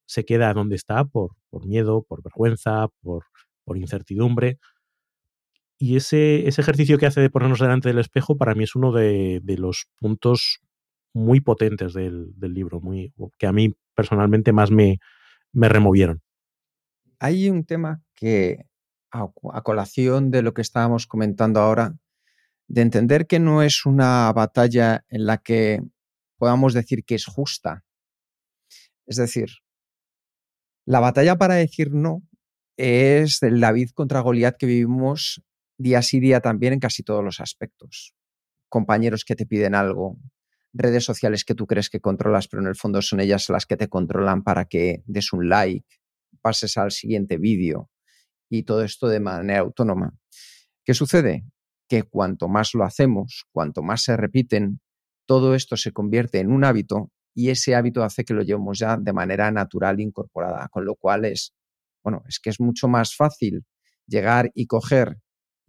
se 0.05 0.25
queda 0.25 0.53
donde 0.53 0.75
está 0.75 1.05
por, 1.05 1.31
por 1.49 1.65
miedo, 1.65 2.03
por 2.03 2.21
vergüenza, 2.21 2.87
por, 3.01 3.25
por 3.63 3.77
incertidumbre. 3.77 4.59
Y 5.81 5.95
ese, 5.95 6.45
ese, 6.47 6.59
ejercicio 6.59 6.97
que 6.97 7.05
hace 7.05 7.21
de 7.21 7.29
ponernos 7.29 7.59
delante 7.59 7.87
del 7.87 7.99
espejo 7.99 8.37
para 8.37 8.53
mí 8.53 8.65
es 8.65 8.75
uno 8.75 8.91
de, 8.91 9.39
de 9.41 9.57
los 9.57 9.87
puntos 9.97 10.59
muy 11.13 11.39
potentes 11.39 11.93
del, 11.93 12.33
del, 12.35 12.53
libro, 12.53 12.81
muy, 12.81 13.13
que 13.37 13.47
a 13.47 13.53
mí 13.53 13.75
personalmente 13.95 14.51
más 14.51 14.71
me, 14.71 14.99
me 15.53 15.69
removieron. 15.69 16.21
Hay 17.19 17.49
un 17.49 17.63
tema 17.63 18.01
que 18.13 18.65
a, 19.11 19.61
colación 19.63 20.31
de 20.31 20.41
lo 20.41 20.53
que 20.53 20.61
estábamos 20.61 21.07
comentando 21.07 21.59
ahora, 21.59 21.95
de 22.67 22.81
entender 22.81 23.25
que 23.27 23.39
no 23.39 23.63
es 23.63 23.85
una 23.85 24.31
batalla 24.33 25.05
en 25.09 25.25
la 25.25 25.37
que 25.37 25.81
podamos 26.37 26.73
decir 26.73 27.03
que 27.03 27.15
es 27.15 27.25
justa. 27.25 27.83
Es 29.07 29.15
decir, 29.15 29.49
la 30.85 30.99
batalla 30.99 31.37
para 31.37 31.55
decir 31.55 31.91
no 31.93 32.21
es 32.77 33.41
el 33.43 33.59
David 33.59 33.89
contra 33.93 34.21
Goliat 34.21 34.57
que 34.57 34.67
vivimos 34.67 35.43
día 35.79 36.01
sí 36.01 36.19
día 36.19 36.41
también 36.41 36.73
en 36.73 36.79
casi 36.79 37.03
todos 37.03 37.23
los 37.23 37.39
aspectos. 37.39 38.13
Compañeros 38.67 39.23
que 39.25 39.35
te 39.35 39.45
piden 39.45 39.73
algo, 39.73 40.19
redes 40.73 41.05
sociales 41.05 41.45
que 41.45 41.55
tú 41.55 41.65
crees 41.65 41.89
que 41.89 42.01
controlas, 42.01 42.47
pero 42.47 42.61
en 42.61 42.67
el 42.67 42.75
fondo 42.75 43.01
son 43.01 43.21
ellas 43.21 43.49
las 43.49 43.65
que 43.65 43.77
te 43.77 43.87
controlan 43.87 44.43
para 44.43 44.65
que 44.65 45.03
des 45.07 45.33
un 45.33 45.47
like, 45.49 45.87
pases 46.41 46.77
al 46.77 46.91
siguiente 46.91 47.37
vídeo, 47.37 47.89
y 48.49 48.63
todo 48.63 48.83
esto 48.83 49.07
de 49.07 49.21
manera 49.21 49.61
autónoma. 49.61 50.13
¿Qué 50.83 50.93
sucede? 50.93 51.45
Que 51.87 52.03
cuanto 52.03 52.49
más 52.49 52.73
lo 52.73 52.83
hacemos, 52.83 53.45
cuanto 53.51 53.81
más 53.81 54.03
se 54.03 54.17
repiten, 54.17 54.81
todo 55.25 55.55
esto 55.55 55.77
se 55.77 55.93
convierte 55.93 56.39
en 56.39 56.51
un 56.51 56.65
hábito 56.65 57.11
y 57.33 57.49
ese 57.49 57.73
hábito 57.73 58.03
hace 58.03 58.25
que 58.25 58.33
lo 58.33 58.43
llevemos 58.43 58.79
ya 58.79 58.97
de 58.97 59.13
manera 59.13 59.49
natural 59.49 60.01
incorporada, 60.01 60.67
con 60.69 60.83
lo 60.83 60.95
cual 60.95 61.23
es, 61.25 61.53
bueno, 62.03 62.23
es 62.27 62.39
que 62.39 62.49
es 62.49 62.59
mucho 62.59 62.87
más 62.89 63.15
fácil 63.15 63.65
llegar 64.07 64.51
y 64.55 64.65
coger 64.65 65.19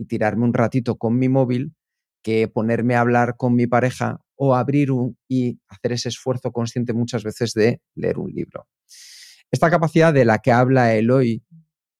y 0.00 0.06
tirarme 0.06 0.44
un 0.44 0.54
ratito 0.54 0.96
con 0.96 1.18
mi 1.18 1.28
móvil 1.28 1.74
que 2.22 2.48
ponerme 2.48 2.94
a 2.94 3.00
hablar 3.00 3.36
con 3.36 3.54
mi 3.54 3.66
pareja 3.66 4.20
o 4.34 4.54
abrir 4.54 4.90
un, 4.90 5.18
y 5.28 5.60
hacer 5.68 5.92
ese 5.92 6.08
esfuerzo 6.08 6.50
consciente 6.52 6.92
muchas 6.92 7.22
veces 7.22 7.52
de 7.52 7.80
leer 7.94 8.18
un 8.18 8.30
libro. 8.30 8.66
Esta 9.50 9.70
capacidad 9.70 10.12
de 10.12 10.24
la 10.24 10.38
que 10.38 10.52
habla 10.52 10.94
Eloy 10.94 11.42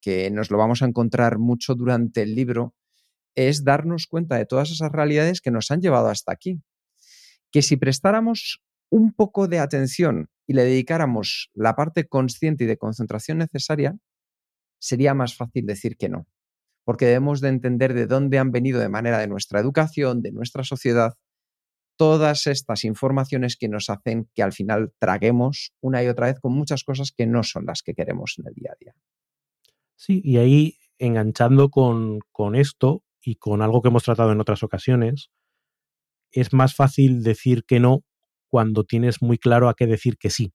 que 0.00 0.30
nos 0.30 0.50
lo 0.50 0.58
vamos 0.58 0.82
a 0.82 0.86
encontrar 0.86 1.38
mucho 1.38 1.74
durante 1.74 2.22
el 2.22 2.34
libro, 2.34 2.74
es 3.34 3.64
darnos 3.64 4.06
cuenta 4.06 4.36
de 4.36 4.46
todas 4.46 4.70
esas 4.70 4.90
realidades 4.90 5.40
que 5.40 5.50
nos 5.50 5.70
han 5.70 5.80
llevado 5.80 6.08
hasta 6.08 6.32
aquí. 6.32 6.60
Que 7.52 7.62
si 7.62 7.76
prestáramos 7.76 8.62
un 8.90 9.12
poco 9.12 9.46
de 9.46 9.58
atención 9.58 10.28
y 10.46 10.54
le 10.54 10.64
dedicáramos 10.64 11.50
la 11.54 11.76
parte 11.76 12.08
consciente 12.08 12.64
y 12.64 12.66
de 12.66 12.76
concentración 12.76 13.38
necesaria, 13.38 13.96
sería 14.80 15.14
más 15.14 15.36
fácil 15.36 15.66
decir 15.66 15.96
que 15.96 16.08
no. 16.08 16.26
Porque 16.84 17.06
debemos 17.06 17.40
de 17.40 17.48
entender 17.48 17.94
de 17.94 18.06
dónde 18.06 18.38
han 18.38 18.52
venido 18.52 18.80
de 18.80 18.88
manera 18.88 19.18
de 19.18 19.28
nuestra 19.28 19.60
educación, 19.60 20.22
de 20.22 20.32
nuestra 20.32 20.64
sociedad, 20.64 21.14
todas 21.96 22.46
estas 22.46 22.84
informaciones 22.84 23.56
que 23.56 23.68
nos 23.68 23.90
hacen 23.90 24.30
que 24.34 24.42
al 24.42 24.52
final 24.52 24.92
traguemos 24.98 25.72
una 25.80 26.02
y 26.02 26.08
otra 26.08 26.28
vez 26.28 26.40
con 26.40 26.52
muchas 26.52 26.82
cosas 26.82 27.12
que 27.12 27.26
no 27.26 27.42
son 27.42 27.66
las 27.66 27.82
que 27.82 27.92
queremos 27.92 28.36
en 28.38 28.46
el 28.48 28.54
día 28.54 28.70
a 28.72 28.76
día. 28.80 28.94
Sí, 29.96 30.22
y 30.24 30.38
ahí 30.38 30.78
enganchando 30.98 31.68
con, 31.68 32.20
con 32.32 32.54
esto 32.54 33.04
y 33.22 33.36
con 33.36 33.60
algo 33.60 33.82
que 33.82 33.88
hemos 33.88 34.04
tratado 34.04 34.32
en 34.32 34.40
otras 34.40 34.62
ocasiones, 34.62 35.30
es 36.32 36.52
más 36.52 36.74
fácil 36.74 37.22
decir 37.22 37.64
que 37.64 37.80
no 37.80 38.02
cuando 38.48 38.84
tienes 38.84 39.20
muy 39.20 39.38
claro 39.38 39.68
a 39.68 39.74
qué 39.74 39.86
decir 39.86 40.16
que 40.16 40.30
sí. 40.30 40.54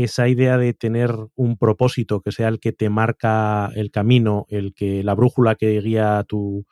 Esa 0.00 0.28
idea 0.28 0.58
de 0.58 0.74
tener 0.74 1.12
un 1.34 1.58
propósito 1.58 2.20
que 2.20 2.30
sea 2.30 2.46
el 2.46 2.60
que 2.60 2.72
te 2.72 2.88
marca 2.88 3.68
el 3.74 3.90
camino, 3.90 4.46
el 4.48 4.72
que 4.72 5.02
la 5.02 5.16
brújula 5.16 5.56
que 5.56 5.80
guía 5.80 6.24
tus 6.24 6.64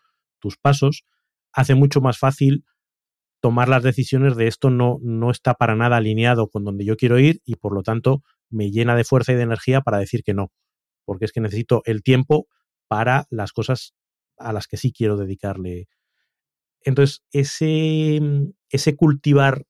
pasos, 0.62 1.04
hace 1.52 1.74
mucho 1.74 2.00
más 2.00 2.18
fácil 2.18 2.64
tomar 3.40 3.68
las 3.68 3.82
decisiones 3.82 4.36
de 4.36 4.46
esto 4.46 4.70
no, 4.70 4.98
no 5.02 5.32
está 5.32 5.54
para 5.54 5.74
nada 5.74 5.96
alineado 5.96 6.48
con 6.48 6.62
donde 6.62 6.84
yo 6.84 6.96
quiero 6.96 7.18
ir 7.18 7.40
y 7.44 7.56
por 7.56 7.74
lo 7.74 7.82
tanto 7.82 8.22
me 8.48 8.70
llena 8.70 8.94
de 8.94 9.02
fuerza 9.02 9.32
y 9.32 9.34
de 9.34 9.42
energía 9.42 9.80
para 9.80 9.98
decir 9.98 10.22
que 10.22 10.32
no, 10.32 10.52
porque 11.04 11.24
es 11.24 11.32
que 11.32 11.40
necesito 11.40 11.82
el 11.84 12.04
tiempo 12.04 12.46
para 12.86 13.26
las 13.30 13.50
cosas 13.52 13.92
a 14.36 14.52
las 14.52 14.68
que 14.68 14.76
sí 14.76 14.92
quiero 14.92 15.16
dedicarle. 15.16 15.88
Entonces, 16.80 17.24
ese, 17.32 18.20
ese 18.70 18.94
cultivar 18.94 19.64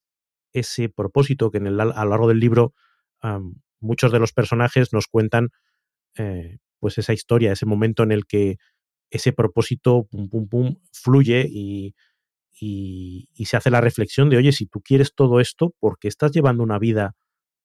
ese 0.53 0.91
propósito 0.91 1.51
que 1.51 1.57
en 1.57 1.69
el, 1.69 1.81
a 1.81 2.05
lo 2.05 2.11
largo 2.11 2.29
del 2.29 2.41
libro 2.41 2.75
muchos 3.81 4.13
de 4.13 4.19
los 4.19 4.33
personajes 4.33 4.93
nos 4.93 5.07
cuentan 5.07 5.51
eh, 6.17 6.59
pues 6.79 6.99
esa 6.99 7.13
historia, 7.13 7.53
ese 7.53 7.67
momento 7.67 8.03
en 8.03 8.13
el 8.13 8.27
que 8.27 8.57
ese 9.11 9.33
propósito 9.33 10.07
pum, 10.11 10.29
pum, 10.29 10.49
pum, 10.49 10.77
fluye 10.93 11.47
y, 11.49 11.95
se 13.45 13.57
hace 13.57 13.71
la 13.71 13.81
reflexión 13.81 14.31
de, 14.31 14.39
oye, 14.39 14.53
si 14.53 14.67
tú 14.67 14.81
quieres 14.81 15.15
todo 15.15 15.41
esto, 15.41 15.75
¿por 15.79 15.99
qué 15.99 16.09
estás 16.09 16.33
llevando 16.33 16.63
una 16.63 16.79
vida 16.79 17.15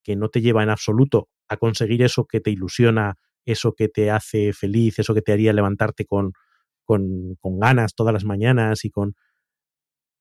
que 0.04 0.16
no 0.16 0.30
te 0.30 0.42
lleva 0.42 0.64
en 0.64 0.70
absoluto 0.70 1.30
a 1.48 1.58
conseguir 1.58 2.04
eso 2.04 2.26
que 2.26 2.42
te 2.42 2.52
ilusiona, 2.52 3.16
eso 3.46 3.74
que 3.74 3.88
te 3.88 4.12
hace 4.12 4.54
feliz, 4.54 5.00
eso 5.00 5.14
que 5.14 5.22
te 5.22 5.32
haría 5.32 5.54
levantarte 5.54 6.06
con, 6.06 6.34
ganas 7.44 7.96
todas 7.96 8.14
las 8.14 8.26
mañanas 8.26 8.84
y 8.84 8.90
con 8.90 9.16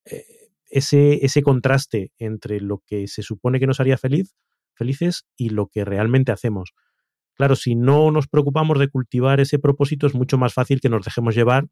eh, 0.05 0.25
ese 0.71 1.43
contraste 1.43 2.13
entre 2.19 2.61
lo 2.61 2.83
que 2.87 3.09
se 3.09 3.23
supone 3.23 3.59
que 3.59 3.67
nos 3.67 3.81
haría 3.81 3.99
feliz, 3.99 4.37
felices 4.81 5.27
y 5.37 5.51
lo 5.51 5.67
que 5.67 5.85
realmente 5.85 6.33
hacemos. 6.33 6.73
Claro, 7.35 7.55
si 7.55 7.75
no 7.75 8.11
nos 8.11 8.29
preocupamos 8.29 8.79
de 8.79 8.89
cultivar 8.89 9.41
ese 9.41 9.59
propósito, 9.59 10.07
es 10.07 10.15
mucho 10.15 10.39
más 10.39 10.55
fácil 10.55 10.81
que 10.81 10.89
nos 10.89 11.05
dejemos 11.05 11.35
llevar 11.35 11.69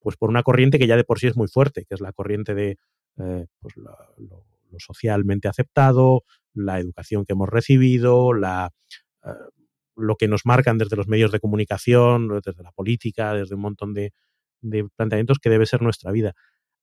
pues 0.00 0.16
por 0.16 0.30
una 0.30 0.44
corriente 0.44 0.78
que 0.78 0.86
ya 0.86 0.96
de 0.96 1.04
por 1.04 1.18
sí 1.18 1.26
es 1.26 1.36
muy 1.36 1.48
fuerte, 1.48 1.84
que 1.84 1.94
es 1.94 2.00
la 2.00 2.12
corriente 2.12 2.54
de 2.54 2.78
eh, 3.18 3.46
pues 3.60 3.76
lo, 3.76 3.96
socialmente 4.78 5.48
aceptado, 5.48 6.22
la 6.54 6.78
educación 6.78 7.24
que 7.24 7.32
hemos 7.32 7.48
recibido, 7.48 8.32
la, 8.32 8.70
eh, 9.24 9.30
lo 9.96 10.16
que 10.16 10.28
nos 10.28 10.46
marcan 10.46 10.78
desde 10.78 10.96
los 10.96 11.08
medios 11.08 11.32
de 11.32 11.40
comunicación, 11.40 12.28
desde 12.44 12.62
la 12.62 12.72
política, 12.72 13.34
desde 13.34 13.56
un 13.56 13.60
montón 13.60 13.92
de, 13.92 14.12
de, 14.60 14.88
planteamientos 14.96 15.38
que 15.38 15.50
debe 15.50 15.66
ser 15.66 15.82
nuestra 15.82 16.10
vida. 16.12 16.32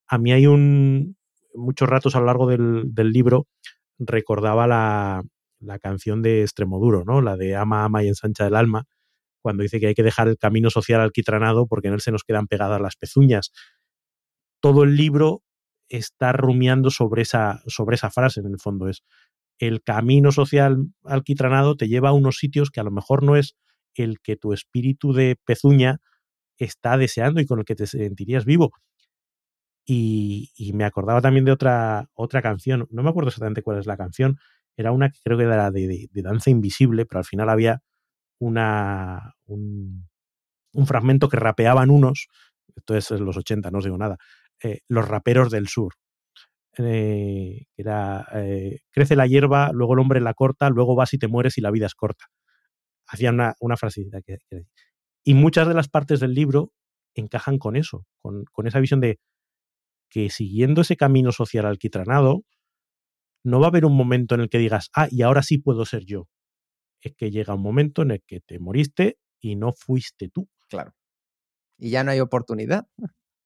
A 0.08 0.18
mí 0.18 0.32
hay 0.34 0.46
un 0.46 1.18
muchos 1.56 1.90
ratos 1.90 2.16
a 2.16 2.20
lo 2.20 2.26
largo 2.26 2.48
del, 2.48 2.84
del 2.94 3.12
libro 3.12 3.48
recordaba 3.98 4.68
la, 4.68 5.24
la, 5.60 5.80
canción 5.80 6.22
de 6.22 6.42
Extremoduro, 6.42 7.04
¿no? 7.06 7.22
La 7.22 7.38
de 7.38 7.56
Ama, 7.56 7.84
ama 7.84 8.04
y 8.04 8.08
ensancha 8.08 8.48
el 8.48 8.56
alma, 8.56 8.86
cuando 9.42 9.64
dice 9.64 9.80
que 9.80 9.88
hay 9.88 9.96
que 9.96 10.04
dejar 10.04 10.28
el 10.28 10.38
camino 10.38 10.70
social 10.70 11.02
alquitranado 11.02 11.68
porque 11.68 11.88
en 11.88 11.96
él 11.96 12.02
se 12.02 12.12
nos 12.12 12.24
quedan 12.24 12.48
pegadas 12.48 12.82
las 12.82 12.96
pezuñas. 12.96 13.52
Todo 14.62 14.84
el 14.84 14.96
libro 14.96 15.44
está 15.88 16.34
rumiando 16.34 16.92
sobre 16.92 17.24
esa, 17.24 17.62
sobre 17.68 17.96
esa 17.96 18.12
frase, 18.12 18.42
en 18.42 18.48
el 18.48 18.60
fondo 18.60 18.90
es 18.90 19.04
el 19.60 19.84
camino 19.84 20.32
social 20.32 20.88
alquitranado 21.04 21.76
te 21.76 21.88
lleva 21.88 22.10
a 22.10 22.14
unos 22.14 22.38
sitios 22.38 22.72
que 22.72 22.80
a 22.80 22.84
lo 22.84 22.92
mejor 22.92 23.24
no 23.24 23.36
es 23.36 23.56
el 23.94 24.20
que 24.22 24.38
tu 24.38 24.54
espíritu 24.54 25.14
de 25.14 25.38
pezuña 25.46 26.00
está 26.58 26.98
deseando 26.98 27.42
y 27.42 27.46
con 27.46 27.60
el 27.60 27.66
que 27.66 27.76
te 27.76 27.86
sentirías 27.86 28.46
vivo. 28.46 28.72
Y, 29.86 30.52
y, 30.56 30.74
me 30.74 30.86
acordaba 30.86 31.20
también 31.20 31.46
de 31.46 31.52
otra, 31.52 32.10
otra 32.14 32.42
canción, 32.44 32.88
no 32.92 33.02
me 33.02 33.10
acuerdo 33.10 33.30
exactamente 33.30 33.64
cuál 33.64 33.80
es 33.80 33.88
la 33.88 33.98
canción, 33.98 34.38
era 34.80 34.94
una 34.94 35.10
que 35.10 35.20
creo 35.22 35.38
que 35.38 35.44
era 35.44 35.72
de, 35.72 36.10
danza 36.14 36.50
invisible, 36.50 37.06
pero 37.06 37.20
al 37.20 37.26
final 37.26 37.50
había 37.50 37.82
una, 38.40 39.36
un, 39.46 40.08
fragmento 40.86 41.28
que 41.28 41.36
rapeaban 41.36 41.90
unos, 41.90 42.30
esto 42.74 42.96
es 42.96 43.12
en 43.12 43.26
los 43.26 43.36
80, 43.36 43.72
no 43.72 43.80
os 43.80 43.84
digo 43.84 43.98
nada, 43.98 44.18
eh, 44.64 44.80
los 44.88 45.06
raperos 45.06 45.52
del 45.52 45.68
sur. 45.68 45.96
Eh, 46.78 47.66
era, 47.76 48.26
eh, 48.36 48.80
crece 48.90 49.18
la 49.18 49.28
hierba, 49.28 49.72
luego 49.74 49.94
el 49.96 50.00
hombre 50.00 50.22
la 50.22 50.34
corta, 50.34 50.70
luego 50.70 50.96
vas 50.96 51.14
y 51.14 51.18
te 51.18 51.28
mueres 51.28 51.58
y 51.58 51.62
la 51.62 51.72
vida 51.72 51.86
es 51.88 51.96
corta. 51.96 52.28
Hacía 53.06 53.32
una, 53.32 53.56
una 53.60 53.76
Y 55.26 55.34
muchas 55.34 55.68
de 55.68 55.74
las 55.74 55.90
partes 55.90 56.22
del 56.22 56.34
libro 56.34 56.72
encajan 57.16 57.58
con 57.58 57.76
eso, 57.76 58.06
con, 58.22 58.46
con 58.54 58.66
esa 58.66 58.80
visión 58.80 59.02
de 59.02 59.20
que 60.10 60.30
siguiendo 60.30 60.82
ese 60.82 60.96
camino 60.96 61.34
social 61.34 61.66
alquitranado, 61.66 62.44
no 63.44 63.60
va 63.60 63.68
a 63.68 63.70
haber 63.70 63.86
un 63.86 63.96
momento 63.96 64.36
en 64.36 64.42
el 64.42 64.50
que 64.50 64.58
digas, 64.58 64.90
ah, 64.96 65.08
y 65.10 65.22
ahora 65.22 65.44
sí 65.44 65.58
puedo 65.58 65.86
ser 65.86 66.06
yo 66.06 66.28
es 67.02 67.16
que 67.16 67.32
llega 67.32 67.56
un 67.56 67.62
momento 67.62 68.02
en 68.02 68.12
el 68.12 68.24
que 68.26 68.42
te 68.42 68.60
moriste 68.60 69.18
y 69.40 69.56
no 69.56 69.74
fuiste 69.74 70.30
tú. 70.30 70.50
Claro. 70.70 70.94
Y 71.78 71.92
ya 71.92 72.04
no 72.04 72.12
hay 72.12 72.20
oportunidad. 72.20 72.88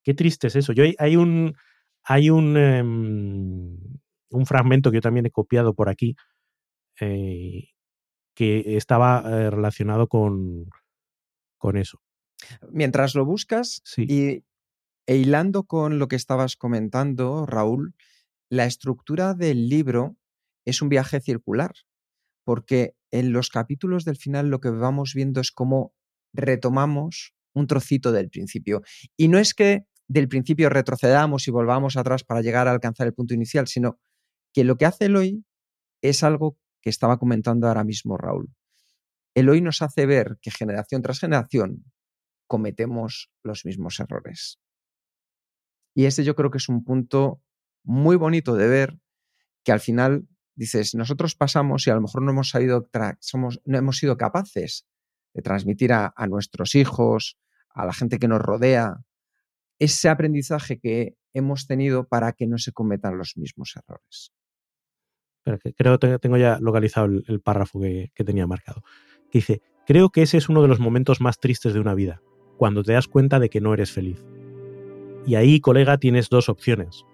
Qué 0.03 0.13
triste 0.13 0.47
es 0.47 0.55
eso. 0.55 0.73
Yo 0.73 0.83
hay, 0.97 1.15
un 1.15 1.55
hay 2.03 2.29
un, 2.29 2.57
um, 2.57 3.77
un 4.29 4.45
fragmento 4.45 4.91
que 4.91 4.97
yo 4.97 5.01
también 5.01 5.25
he 5.25 5.31
copiado 5.31 5.73
por 5.73 5.89
aquí 5.89 6.15
eh, 6.99 7.69
que 8.35 8.75
estaba 8.75 9.23
eh, 9.25 9.49
relacionado 9.49 10.07
con, 10.07 10.65
con 11.57 11.77
eso. 11.77 11.99
Mientras 12.71 13.15
lo 13.15 13.25
buscas 13.25 13.81
sí. 13.85 14.05
y 14.09 14.43
e 15.05 15.17
hilando 15.17 15.63
con 15.63 15.99
lo 15.99 16.07
que 16.07 16.15
estabas 16.15 16.55
comentando, 16.55 17.45
Raúl, 17.45 17.93
la 18.53 18.65
estructura 18.65 19.33
del 19.33 19.67
libro 19.67 20.15
es 20.63 20.83
un 20.83 20.89
viaje 20.89 21.19
circular, 21.19 21.73
porque 22.45 22.93
en 23.09 23.33
los 23.33 23.49
capítulos 23.49 24.05
del 24.05 24.15
final 24.15 24.49
lo 24.49 24.59
que 24.59 24.69
vamos 24.69 25.13
viendo 25.15 25.41
es 25.41 25.51
cómo 25.51 25.95
retomamos 26.33 27.33
un 27.55 27.65
trocito 27.65 28.11
del 28.11 28.29
principio. 28.29 28.83
Y 29.17 29.27
no 29.27 29.39
es 29.39 29.55
que 29.55 29.85
del 30.07 30.27
principio 30.27 30.69
retrocedamos 30.69 31.47
y 31.47 31.51
volvamos 31.51 31.97
atrás 31.97 32.23
para 32.23 32.41
llegar 32.41 32.67
a 32.67 32.71
alcanzar 32.71 33.07
el 33.07 33.15
punto 33.15 33.33
inicial, 33.33 33.65
sino 33.67 33.97
que 34.53 34.63
lo 34.63 34.77
que 34.77 34.85
hace 34.85 35.05
Eloy 35.05 35.43
es 36.03 36.21
algo 36.21 36.59
que 36.79 36.91
estaba 36.91 37.17
comentando 37.17 37.67
ahora 37.67 37.83
mismo 37.83 38.17
Raúl. 38.17 38.53
Eloy 39.33 39.61
nos 39.61 39.81
hace 39.81 40.05
ver 40.05 40.37
que 40.43 40.51
generación 40.51 41.01
tras 41.01 41.19
generación 41.19 41.91
cometemos 42.45 43.31
los 43.41 43.65
mismos 43.65 43.99
errores. 43.99 44.59
Y 45.95 46.05
ese 46.05 46.23
yo 46.23 46.35
creo 46.35 46.51
que 46.51 46.59
es 46.59 46.69
un 46.69 46.83
punto 46.83 47.42
muy 47.83 48.15
bonito 48.15 48.55
de 48.55 48.67
ver 48.67 48.99
que 49.63 49.71
al 49.71 49.79
final 49.79 50.27
dices, 50.55 50.95
nosotros 50.95 51.35
pasamos 51.35 51.87
y 51.87 51.89
a 51.89 51.95
lo 51.95 52.01
mejor 52.01 52.21
no 52.21 52.31
hemos 52.31 52.49
sabido, 52.49 52.89
no 53.65 53.77
hemos 53.77 53.97
sido 53.97 54.17
capaces 54.17 54.85
de 55.33 55.41
transmitir 55.41 55.93
a, 55.93 56.13
a, 56.15 56.27
nuestros 56.27 56.75
hijos, 56.75 57.37
a 57.69 57.85
la 57.85 57.93
gente 57.93 58.19
que 58.19 58.27
nos 58.27 58.41
rodea, 58.41 59.03
ese 59.79 60.09
aprendizaje 60.09 60.79
que 60.79 61.15
hemos 61.33 61.65
tenido 61.65 62.07
para 62.07 62.33
que 62.33 62.45
no 62.45 62.57
se 62.57 62.71
cometan 62.71 63.17
los 63.17 63.35
mismos 63.35 63.73
errores. 63.75 64.31
Creo 65.75 65.99
que 65.99 66.19
tengo 66.19 66.37
ya 66.37 66.57
localizado 66.59 67.07
el, 67.07 67.23
el 67.27 67.41
párrafo 67.41 67.81
que, 67.81 68.11
que 68.13 68.23
tenía 68.23 68.47
marcado. 68.47 68.83
Que 69.31 69.39
dice, 69.39 69.61
creo 69.85 70.09
que 70.09 70.21
ese 70.21 70.37
es 70.37 70.47
uno 70.47 70.61
de 70.61 70.67
los 70.67 70.79
momentos 70.79 71.19
más 71.19 71.39
tristes 71.39 71.73
de 71.73 71.79
una 71.79 71.95
vida, 71.95 72.21
cuando 72.57 72.83
te 72.83 72.93
das 72.93 73.07
cuenta 73.07 73.39
de 73.39 73.49
que 73.49 73.59
no 73.59 73.73
eres 73.73 73.91
feliz. 73.91 74.23
Y 75.25 75.35
ahí, 75.35 75.59
colega, 75.59 75.97
tienes 75.97 76.29
dos 76.29 76.47
opciones 76.47 77.05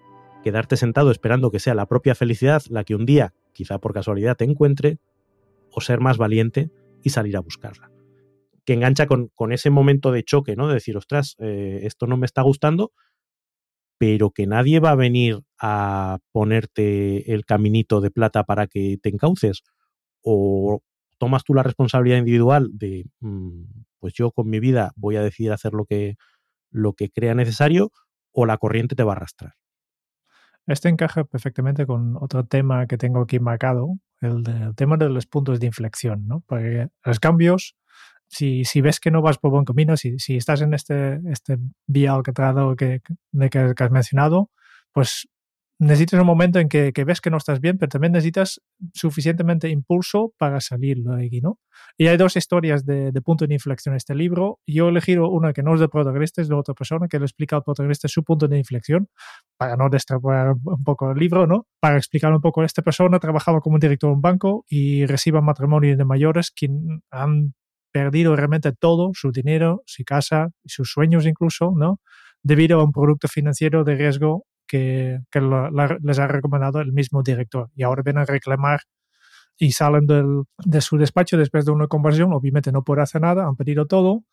quedarte 0.43 0.77
sentado 0.77 1.11
esperando 1.11 1.51
que 1.51 1.59
sea 1.59 1.73
la 1.73 1.85
propia 1.85 2.15
felicidad 2.15 2.61
la 2.69 2.83
que 2.83 2.95
un 2.95 3.05
día, 3.05 3.33
quizá 3.53 3.79
por 3.79 3.93
casualidad, 3.93 4.37
te 4.37 4.45
encuentre, 4.45 4.99
o 5.71 5.81
ser 5.81 5.99
más 5.99 6.17
valiente 6.17 6.71
y 7.03 7.09
salir 7.09 7.37
a 7.37 7.41
buscarla. 7.41 7.91
Que 8.65 8.73
engancha 8.73 9.07
con, 9.07 9.51
ese 9.51 9.69
momento 9.69 10.11
de 10.11 10.23
choque, 10.23 10.55
¿no? 10.55 10.67
De 10.67 10.75
decir, 10.75 10.97
ostras, 10.97 11.35
eh, 11.39 11.81
esto 11.83 12.07
no 12.07 12.17
me 12.17 12.25
está 12.25 12.41
gustando, 12.41 12.91
pero 13.97 14.31
que 14.31 14.47
nadie 14.47 14.79
va 14.79 14.91
a 14.91 14.95
venir 14.95 15.41
a 15.59 16.19
ponerte 16.31 17.33
el 17.33 17.45
caminito 17.45 18.01
de 18.01 18.11
plata 18.11 18.43
para 18.43 18.67
que 18.67 18.97
te 19.01 19.09
encauces. 19.09 19.63
O 20.21 20.81
tomas 21.17 21.43
tú 21.43 21.53
la 21.53 21.63
responsabilidad 21.63 22.17
individual 22.17 22.69
de, 22.73 23.05
mmm, 23.19 23.63
pues 23.99 24.13
yo 24.13 24.31
con 24.31 24.49
mi 24.49 24.59
vida 24.59 24.93
voy 24.95 25.17
a 25.17 25.21
decidir 25.21 25.51
hacer 25.51 25.73
lo 25.73 25.85
que, 25.85 26.15
lo 26.71 26.93
que 26.93 27.09
crea 27.09 27.35
necesario, 27.35 27.91
o 28.31 28.45
la 28.45 28.57
corriente 28.57 28.95
te 28.95 29.03
va 29.03 29.13
a 29.13 29.15
arrastrar. 29.17 29.53
Este 30.69 30.87
encaja 30.87 31.23
perfectamente 31.23 31.87
con 31.87 32.15
otro 32.17 32.45
tema 32.45 32.85
que 32.85 32.97
tengo 32.97 33.21
aquí 33.21 33.39
marcado, 33.39 33.97
el, 34.21 34.43
tema 34.75 34.97
de 34.97 35.09
los 35.09 35.25
puntos 35.25 35.59
de 35.59 35.65
inflexión, 35.65 36.27
¿no? 36.27 36.43
Porque 36.45 36.89
los 37.03 37.19
cambios, 37.19 37.75
si, 38.27 38.63
ves 38.81 38.99
que 38.99 39.09
no 39.09 39.23
vas 39.23 39.39
por 39.39 39.49
buen 39.49 39.65
camino, 39.65 39.97
si, 39.97 40.19
si 40.19 40.37
estás 40.37 40.61
en 40.61 40.75
este, 40.75 41.21
este 41.31 41.57
que, 42.77 43.01
que 43.49 43.83
has 43.83 43.91
mencionado, 43.91 44.51
pues 44.91 45.27
necesitas 45.79 46.19
un 46.19 46.27
momento 46.27 46.59
en 46.59 46.67
que, 46.67 46.91
ves 47.05 47.21
que 47.21 47.29
no 47.29 47.37
estás 47.37 47.61
bien, 47.61 47.77
pero 47.77 47.89
también 47.89 48.11
necesitas 48.11 48.61
suficientemente 48.93 49.69
impulso 49.69 50.33
para 50.37 50.59
salir 50.59 50.97
de 50.97 51.25
aquí, 51.25 51.39
¿no? 51.41 51.57
Y 51.97 52.07
hay 52.07 52.17
dos 52.17 52.35
historias 52.35 52.85
de, 52.85 53.13
de, 53.13 53.21
punto 53.21 53.47
de 53.47 53.53
inflexión 53.53 53.93
en 53.93 53.97
este 53.97 54.13
libro. 54.13 54.59
Yo 54.67 54.87
he 54.87 54.89
elegido 54.89 55.29
una 55.29 55.53
que 55.53 55.63
no 55.63 55.73
es 55.73 55.79
del 55.79 55.89
protagonista, 55.89 56.41
es 56.41 56.49
de 56.49 56.55
otra 56.55 56.73
persona 56.73 57.07
que 57.07 57.17
le 57.17 57.25
explica 57.25 57.55
al 57.55 57.63
protagonista 57.63 58.09
su 58.09 58.23
punto 58.23 58.49
de 58.49 58.57
inflexión, 58.57 59.07
para 59.57 59.77
no 59.77 59.89
destrapar 59.89 60.53
un 60.63 60.83
poco 60.83 61.11
el 61.11 61.17
libro, 61.17 61.47
¿no? 61.47 61.65
Para 61.79 61.97
explicar 61.97 62.33
un 62.33 62.41
poco, 62.41 62.63
esta 62.63 62.81
persona 62.81 63.17
trabajaba 63.19 63.61
como 63.61 63.79
director 63.79 64.09
de 64.09 64.15
un 64.15 64.21
banco 64.21 64.65
y 64.69 65.05
recibe 65.05 65.41
matrimonio 65.41 65.95
de 65.95 66.05
mayores 66.05 66.51
que 66.53 66.69
han 67.09 67.53
perdido 67.91 68.35
realmente 68.35 68.73
todo, 68.73 69.11
su 69.13 69.31
dinero, 69.31 69.81
su 69.85 70.03
casa, 70.03 70.49
sus 70.65 70.91
sueños 70.91 71.25
incluso, 71.25 71.73
¿no? 71.75 72.01
Debido 72.43 72.81
a 72.81 72.83
un 72.83 72.91
producto 72.91 73.27
financiero 73.27 73.83
de 73.83 73.95
riesgo 73.95 74.45
que, 74.69 75.19
que 75.31 75.41
la, 75.41 75.97
les 76.01 76.19
ha 76.19 76.27
recomendado 76.27 76.79
el 76.79 76.93
mismo 76.93 77.23
director. 77.23 77.69
Y 77.75 77.83
ahora 77.83 78.03
vienen 78.03 78.21
a 78.23 78.25
reclamar 78.25 78.81
y 79.57 79.71
salen 79.71 80.05
del, 80.05 80.43
de 80.63 80.79
su 80.79 80.97
despacho 80.97 81.37
después 81.37 81.65
de 81.65 81.71
una 81.71 81.87
conversión. 81.87 82.31
Obviamente 82.31 82.71
no 82.71 82.83
puede 82.83 83.01
hacer 83.01 83.21
nada, 83.21 83.45
han 83.45 83.55
pedido 83.55 83.87
todo. 83.87 84.23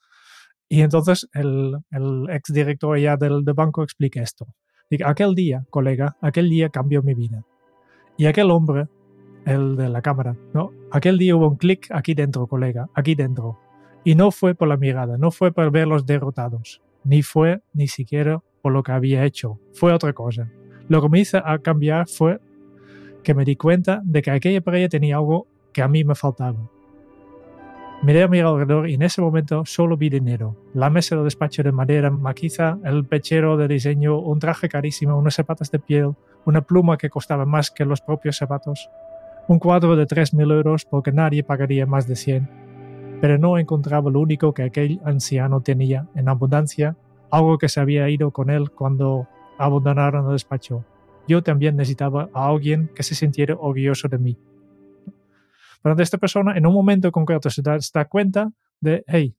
Y 0.69 0.83
entonces 0.83 1.29
el, 1.33 1.79
el 1.91 2.27
ex 2.31 2.53
director 2.53 2.99
ya 2.99 3.17
del, 3.17 3.45
del 3.45 3.55
banco 3.55 3.83
explica 3.83 4.23
esto. 4.23 4.47
Dice, 4.91 5.05
aquel 5.05 5.35
día, 5.35 5.65
colega, 5.71 6.17
aquel 6.21 6.51
día 6.51 6.69
cambió 6.69 7.03
mi 7.03 7.15
vida. 7.15 7.45
Y 8.19 8.27
aquel 8.27 8.51
hombre, 8.51 8.89
el 9.47 9.77
de 9.77 9.89
la 9.89 10.03
cámara, 10.03 10.37
¿no? 10.53 10.71
Aquel 10.93 11.19
día 11.19 11.35
hubo 11.35 11.49
un 11.49 11.57
clic 11.57 11.89
aquí 11.91 12.15
dentro, 12.15 12.47
colega, 12.47 12.89
aquí 12.95 13.15
dentro. 13.15 13.59
Y 14.05 14.15
no 14.15 14.31
fue 14.31 14.55
por 14.55 14.69
la 14.69 14.77
mirada, 14.77 15.19
no 15.19 15.31
fue 15.31 15.51
por 15.53 15.71
verlos 15.71 16.07
derrotados, 16.07 16.83
ni 17.05 17.23
fue 17.23 17.63
ni 17.73 17.89
siquiera 17.89 18.43
por 18.67 18.73
lo 18.73 18.83
que 18.83 18.91
había 18.91 19.25
hecho, 19.25 19.61
fue 19.75 19.93
otra 19.93 20.13
cosa. 20.13 20.51
Lo 20.89 21.01
que 21.01 21.09
me 21.09 21.21
hizo 21.21 21.39
a 21.39 21.57
cambiar 21.61 22.09
fue 22.09 22.41
que 23.23 23.33
me 23.33 23.45
di 23.45 23.55
cuenta 23.55 24.03
de 24.05 24.23
que 24.23 24.33
aquella 24.33 24.61
pareja 24.61 24.89
tenía 24.89 25.19
algo 25.19 25.47
que 25.73 25.83
a 25.83 25.87
mí 25.87 26.03
me 26.03 26.17
faltaba. 26.17 26.69
Miré 28.03 28.25
a 28.25 28.27
mi 28.27 28.41
alrededor 28.41 28.89
y 28.89 28.95
en 28.95 29.03
ese 29.03 29.23
momento 29.23 29.65
solo 29.65 29.97
vi 29.97 30.11
dinero. 30.11 30.57
La 30.75 30.91
mesa 30.91 31.15
de 31.15 31.23
despacho 31.23 31.63
de 31.63 31.71
madera 31.71 32.11
maquiza, 32.11 32.81
el 32.83 33.05
pechero 33.05 33.57
de 33.57 33.69
diseño, 33.69 34.19
un 34.19 34.41
traje 34.41 34.69
carísimo, 34.69 35.17
unos 35.17 35.37
zapatos 35.37 35.71
de 35.71 35.79
piel, 35.79 36.17
una 36.45 36.63
pluma 36.63 36.99
que 36.99 37.09
costaba 37.09 37.47
más 37.47 37.71
que 37.71 37.85
los 37.85 38.01
propios 38.01 38.37
zapatos, 38.37 38.91
un 39.47 39.61
cuadro 39.61 39.95
de 39.95 40.09
3.000 40.09 40.53
euros 40.53 40.85
porque 40.85 41.13
nadie 41.13 41.45
pagaría 41.45 41.87
más 41.87 42.09
de 42.09 42.17
100. 42.17 42.51
Pero 43.21 43.39
no 43.39 43.59
encontraba 43.59 44.11
lo 44.11 44.19
único 44.19 44.53
que 44.53 44.65
aquel 44.65 45.01
anciano 45.05 45.61
tenía 45.61 46.09
en 46.17 46.29
abundancia 46.29 46.97
algo 47.31 47.59
que 47.59 47.69
se 47.69 47.81
había 47.81 48.09
ido 48.09 48.31
con 48.31 48.51
él 48.51 48.71
cuando 48.71 49.29
abandonaron 49.59 50.27
el 50.27 50.33
despacho. 50.33 50.85
Yo 51.29 51.43
también 51.43 51.77
necesitaba 51.77 52.29
a 52.33 52.49
alguien 52.49 52.91
que 52.95 53.03
se 53.03 53.15
sintiera 53.15 53.55
orgulloso 53.55 54.09
de 54.09 54.19
mí. 54.19 54.37
Pero 55.83 55.97
esta 56.01 56.19
persona 56.19 56.57
en 56.57 56.67
un 56.67 56.75
momento 56.75 57.11
concreto 57.13 57.51
se 57.51 57.63
da, 57.63 57.81
se 57.81 57.91
da 57.95 58.05
cuenta 58.07 58.51
de, 58.81 59.05
hey, 59.07 59.37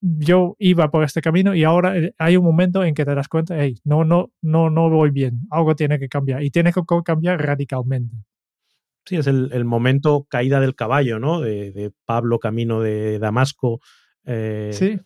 yo 0.00 0.56
iba 0.58 0.90
por 0.90 1.04
este 1.04 1.20
camino 1.20 1.54
y 1.54 1.64
ahora 1.64 1.96
eh, 1.98 2.14
hay 2.18 2.36
un 2.36 2.44
momento 2.44 2.82
en 2.84 2.94
que 2.94 3.04
te 3.04 3.14
das 3.14 3.28
cuenta, 3.28 3.60
hey, 3.60 3.76
no, 3.84 4.04
no, 4.04 4.32
no, 4.40 4.70
no 4.70 4.88
voy 4.88 5.10
bien, 5.10 5.42
algo 5.50 5.74
tiene 5.76 5.98
que 5.98 6.08
cambiar 6.08 6.42
y 6.42 6.50
tiene 6.50 6.72
que 6.72 6.82
cambiar 7.04 7.44
radicalmente. 7.44 8.16
Sí, 9.04 9.16
es 9.16 9.26
el, 9.26 9.50
el 9.52 9.64
momento 9.64 10.26
caída 10.28 10.60
del 10.60 10.74
caballo, 10.74 11.18
¿no? 11.18 11.40
De, 11.40 11.72
de 11.72 11.92
Pablo 12.04 12.38
camino 12.38 12.80
de 12.80 13.18
Damasco. 13.18 13.80
Eh, 14.24 14.70
sí. 14.72 14.98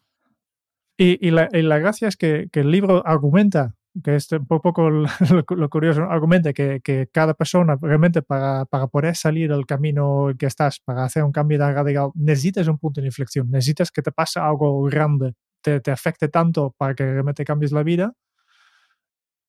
Y, 0.97 1.27
y, 1.27 1.31
la, 1.31 1.49
y, 1.53 1.63
la, 1.63 1.79
gracia 1.79 2.09
es 2.09 2.17
que, 2.17 2.49
que, 2.53 2.61
el 2.61 2.71
libro 2.71 3.05
argumenta, 3.05 3.75
que 4.03 4.15
es 4.15 4.31
un 4.31 4.47
poco 4.47 4.91
lo, 4.91 5.09
lo 5.49 5.69
curioso, 5.69 6.05
argumenta 6.05 6.53
que, 6.53 6.81
que, 6.83 7.09
cada 7.13 7.35
persona 7.35 7.77
realmente 7.81 8.23
para, 8.23 8.65
para 8.67 8.87
poder 8.87 9.17
salir 9.17 9.51
del 9.51 9.67
camino 9.67 10.31
que 10.39 10.47
estás, 10.47 10.81
para 10.81 11.05
hacer 11.05 11.25
un 11.25 11.33
cambio 11.33 11.59
tan 11.59 11.75
radical, 11.75 12.11
necesitas 12.15 12.69
un 12.69 12.79
punto 12.79 13.01
de 13.01 13.09
inflexión, 13.09 13.51
necesitas 13.51 13.91
que 13.91 14.03
te 14.03 14.13
pase 14.13 14.39
algo 14.39 14.83
grande, 14.85 15.35
te, 15.63 15.81
te 15.81 15.91
afecte 15.91 16.29
tanto 16.29 16.75
para 16.79 16.95
que 16.95 17.05
realmente 17.05 17.45
cambies 17.45 17.73
la 17.73 17.83
vida. 17.83 18.13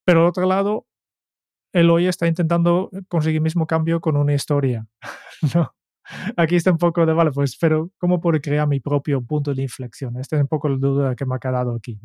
Pero 0.04 0.22
al 0.22 0.28
otro 0.28 0.46
lado, 0.46 0.86
él 1.72 1.90
hoy 1.90 2.06
está 2.06 2.26
intentando 2.26 2.90
conseguir 3.08 3.38
el 3.38 3.42
mismo 3.42 3.66
cambio 3.66 4.00
con 4.00 4.16
una 4.16 4.34
historia. 4.34 4.86
¿no? 5.54 5.74
Aquí 6.36 6.56
está 6.56 6.72
un 6.72 6.78
poco 6.78 7.06
de, 7.06 7.12
vale, 7.12 7.30
pues, 7.32 7.56
pero 7.58 7.90
¿cómo 7.98 8.20
puedo 8.20 8.40
crear 8.40 8.66
mi 8.68 8.80
propio 8.80 9.22
punto 9.22 9.54
de 9.54 9.62
inflexión? 9.62 10.16
Esta 10.18 10.36
es 10.36 10.42
un 10.42 10.48
poco 10.48 10.68
la 10.68 10.76
duda 10.76 11.14
que 11.14 11.26
me 11.26 11.34
ha 11.36 11.38
quedado 11.38 11.74
aquí. 11.74 11.98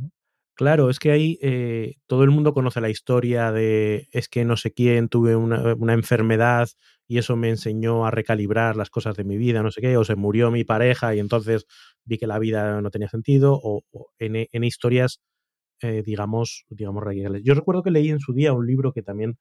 Claro, 0.56 0.90
es 0.90 1.00
que 1.00 1.12
ahí 1.12 1.40
eh, 1.42 1.96
todo 2.08 2.24
el 2.24 2.30
mundo 2.30 2.54
conoce 2.54 2.82
la 2.82 2.90
historia 2.90 3.52
de 3.52 4.08
es 4.12 4.28
que 4.28 4.46
no 4.46 4.58
sé 4.58 4.72
quién, 4.74 5.10
tuve 5.10 5.36
una, 5.36 5.74
una, 5.76 5.94
enfermedad 5.94 6.68
y 7.08 7.18
eso 7.18 7.36
me 7.36 7.50
enseñó 7.50 8.06
a 8.06 8.12
recalibrar 8.12 8.76
las 8.76 8.90
cosas 8.90 9.16
de 9.16 9.24
mi 9.24 9.38
vida, 9.38 9.64
no 9.64 9.72
sé 9.72 9.82
qué, 9.82 9.98
o 9.98 10.04
se 10.04 10.16
murió 10.16 10.52
mi 10.52 10.64
pareja 10.64 11.16
y 11.16 11.20
entonces 11.20 11.66
vi 12.06 12.18
que 12.18 12.28
la 12.28 12.38
vida 12.38 12.82
no 12.82 12.92
tenía 12.92 13.10
sentido, 13.10 13.60
o, 13.64 13.84
en, 14.20 14.64
historias, 14.64 15.22
eh, 15.82 16.04
digamos, 16.06 16.66
digamos, 16.70 17.04
radicales. 17.04 17.42
Yo 17.44 17.54
recuerdo 17.54 17.84
que 17.84 17.92
leí 17.92 18.10
en 18.10 18.20
su 18.20 18.34
día 18.34 18.54
un 18.54 18.68
libro 18.68 18.94
que 18.94 19.02
también 19.02 19.38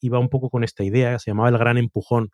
iba 0.00 0.18
un 0.18 0.28
poco 0.28 0.50
con 0.50 0.64
esta 0.64 0.84
idea, 0.84 1.18
se 1.18 1.30
llamaba 1.30 1.48
El 1.50 1.58
Gran 1.58 1.78
Empujón, 1.78 2.30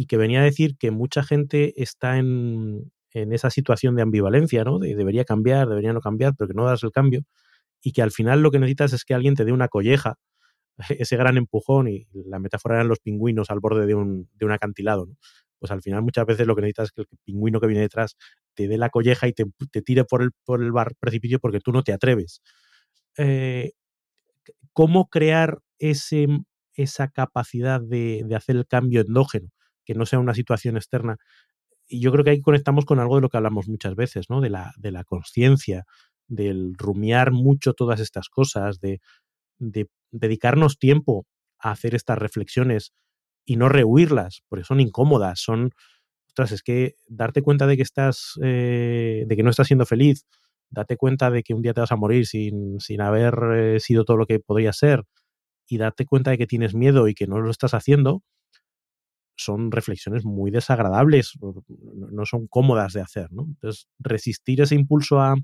y 0.00 0.06
que 0.06 0.16
venía 0.16 0.40
a 0.40 0.44
decir 0.44 0.78
que 0.78 0.90
mucha 0.90 1.22
gente 1.22 1.74
está 1.76 2.16
en, 2.16 2.90
en 3.12 3.34
esa 3.34 3.50
situación 3.50 3.96
de 3.96 4.02
ambivalencia, 4.02 4.64
¿no? 4.64 4.78
De 4.78 4.94
debería 4.96 5.26
cambiar, 5.26 5.68
debería 5.68 5.92
no 5.92 6.00
cambiar, 6.00 6.32
pero 6.38 6.48
que 6.48 6.54
no 6.54 6.64
das 6.64 6.82
el 6.84 6.90
cambio, 6.90 7.24
y 7.82 7.92
que 7.92 8.00
al 8.00 8.10
final 8.10 8.40
lo 8.42 8.50
que 8.50 8.58
necesitas 8.58 8.94
es 8.94 9.04
que 9.04 9.12
alguien 9.12 9.34
te 9.34 9.44
dé 9.44 9.52
una 9.52 9.68
colleja, 9.68 10.14
ese 10.88 11.18
gran 11.18 11.36
empujón, 11.36 11.88
y 11.88 12.06
la 12.14 12.38
metáfora 12.38 12.76
eran 12.76 12.88
los 12.88 13.00
pingüinos 13.00 13.50
al 13.50 13.60
borde 13.60 13.84
de 13.84 13.94
un, 13.94 14.30
de 14.36 14.46
un 14.46 14.52
acantilado, 14.52 15.04
¿no? 15.04 15.16
Pues 15.58 15.70
al 15.70 15.82
final 15.82 16.00
muchas 16.00 16.24
veces 16.24 16.46
lo 16.46 16.56
que 16.56 16.62
necesitas 16.62 16.86
es 16.86 16.92
que 16.92 17.02
el 17.02 17.18
pingüino 17.26 17.60
que 17.60 17.66
viene 17.66 17.82
detrás 17.82 18.16
te 18.54 18.68
dé 18.68 18.78
la 18.78 18.88
colleja 18.88 19.28
y 19.28 19.34
te, 19.34 19.44
te 19.70 19.82
tire 19.82 20.04
por 20.06 20.22
el, 20.22 20.30
por 20.46 20.62
el 20.62 20.72
bar 20.72 20.94
precipicio 20.98 21.40
porque 21.40 21.60
tú 21.60 21.72
no 21.72 21.82
te 21.82 21.92
atreves. 21.92 22.40
Eh, 23.18 23.72
¿Cómo 24.72 25.10
crear 25.10 25.58
ese, 25.78 26.26
esa 26.74 27.08
capacidad 27.08 27.82
de, 27.82 28.22
de 28.26 28.34
hacer 28.36 28.56
el 28.56 28.66
cambio 28.66 29.02
endógeno? 29.02 29.50
Que 29.84 29.94
no 29.94 30.06
sea 30.06 30.18
una 30.18 30.34
situación 30.34 30.76
externa. 30.76 31.16
Y 31.88 32.00
yo 32.00 32.12
creo 32.12 32.24
que 32.24 32.30
ahí 32.30 32.40
conectamos 32.40 32.84
con 32.84 33.00
algo 33.00 33.16
de 33.16 33.22
lo 33.22 33.28
que 33.28 33.36
hablamos 33.36 33.68
muchas 33.68 33.96
veces, 33.96 34.30
¿no? 34.30 34.40
De 34.40 34.50
la, 34.50 34.72
de 34.76 34.92
la 34.92 35.04
conciencia, 35.04 35.84
del 36.28 36.74
rumiar 36.78 37.32
mucho 37.32 37.74
todas 37.74 38.00
estas 38.00 38.28
cosas, 38.28 38.80
de, 38.80 39.00
de, 39.58 39.88
dedicarnos 40.12 40.78
tiempo 40.78 41.26
a 41.58 41.72
hacer 41.72 41.94
estas 41.94 42.18
reflexiones 42.18 42.92
y 43.44 43.56
no 43.56 43.68
rehuirlas, 43.68 44.42
porque 44.48 44.64
son 44.64 44.80
incómodas, 44.80 45.40
son, 45.40 45.72
ostras, 46.28 46.52
es 46.52 46.62
que 46.62 46.94
darte 47.08 47.42
cuenta 47.42 47.66
de 47.66 47.76
que 47.76 47.82
estás, 47.82 48.38
eh, 48.42 49.24
de 49.26 49.36
que 49.36 49.42
no 49.42 49.50
estás 49.50 49.66
siendo 49.66 49.86
feliz, 49.86 50.24
date 50.70 50.96
cuenta 50.96 51.30
de 51.30 51.42
que 51.42 51.54
un 51.54 51.62
día 51.62 51.74
te 51.74 51.80
vas 51.80 51.92
a 51.92 51.96
morir 51.96 52.26
sin, 52.26 52.78
sin 52.80 53.00
haber 53.00 53.34
eh, 53.56 53.80
sido 53.80 54.04
todo 54.04 54.16
lo 54.16 54.26
que 54.26 54.38
podría 54.38 54.72
ser, 54.72 55.04
y 55.66 55.78
darte 55.78 56.04
cuenta 56.04 56.30
de 56.30 56.38
que 56.38 56.46
tienes 56.46 56.74
miedo 56.74 57.08
y 57.08 57.14
que 57.14 57.26
no 57.26 57.40
lo 57.40 57.50
estás 57.50 57.74
haciendo, 57.74 58.22
son 59.36 59.70
reflexiones 59.72 60.24
muy 60.24 60.50
desagradables, 60.50 61.32
no 61.40 62.26
son 62.26 62.46
cómodas 62.46 62.92
de 62.92 63.00
hacer, 63.00 63.32
¿no? 63.32 63.44
Entonces, 63.44 63.88
resistir 63.98 64.60
ese 64.60 64.74
impulso 64.74 65.20
a, 65.20 65.34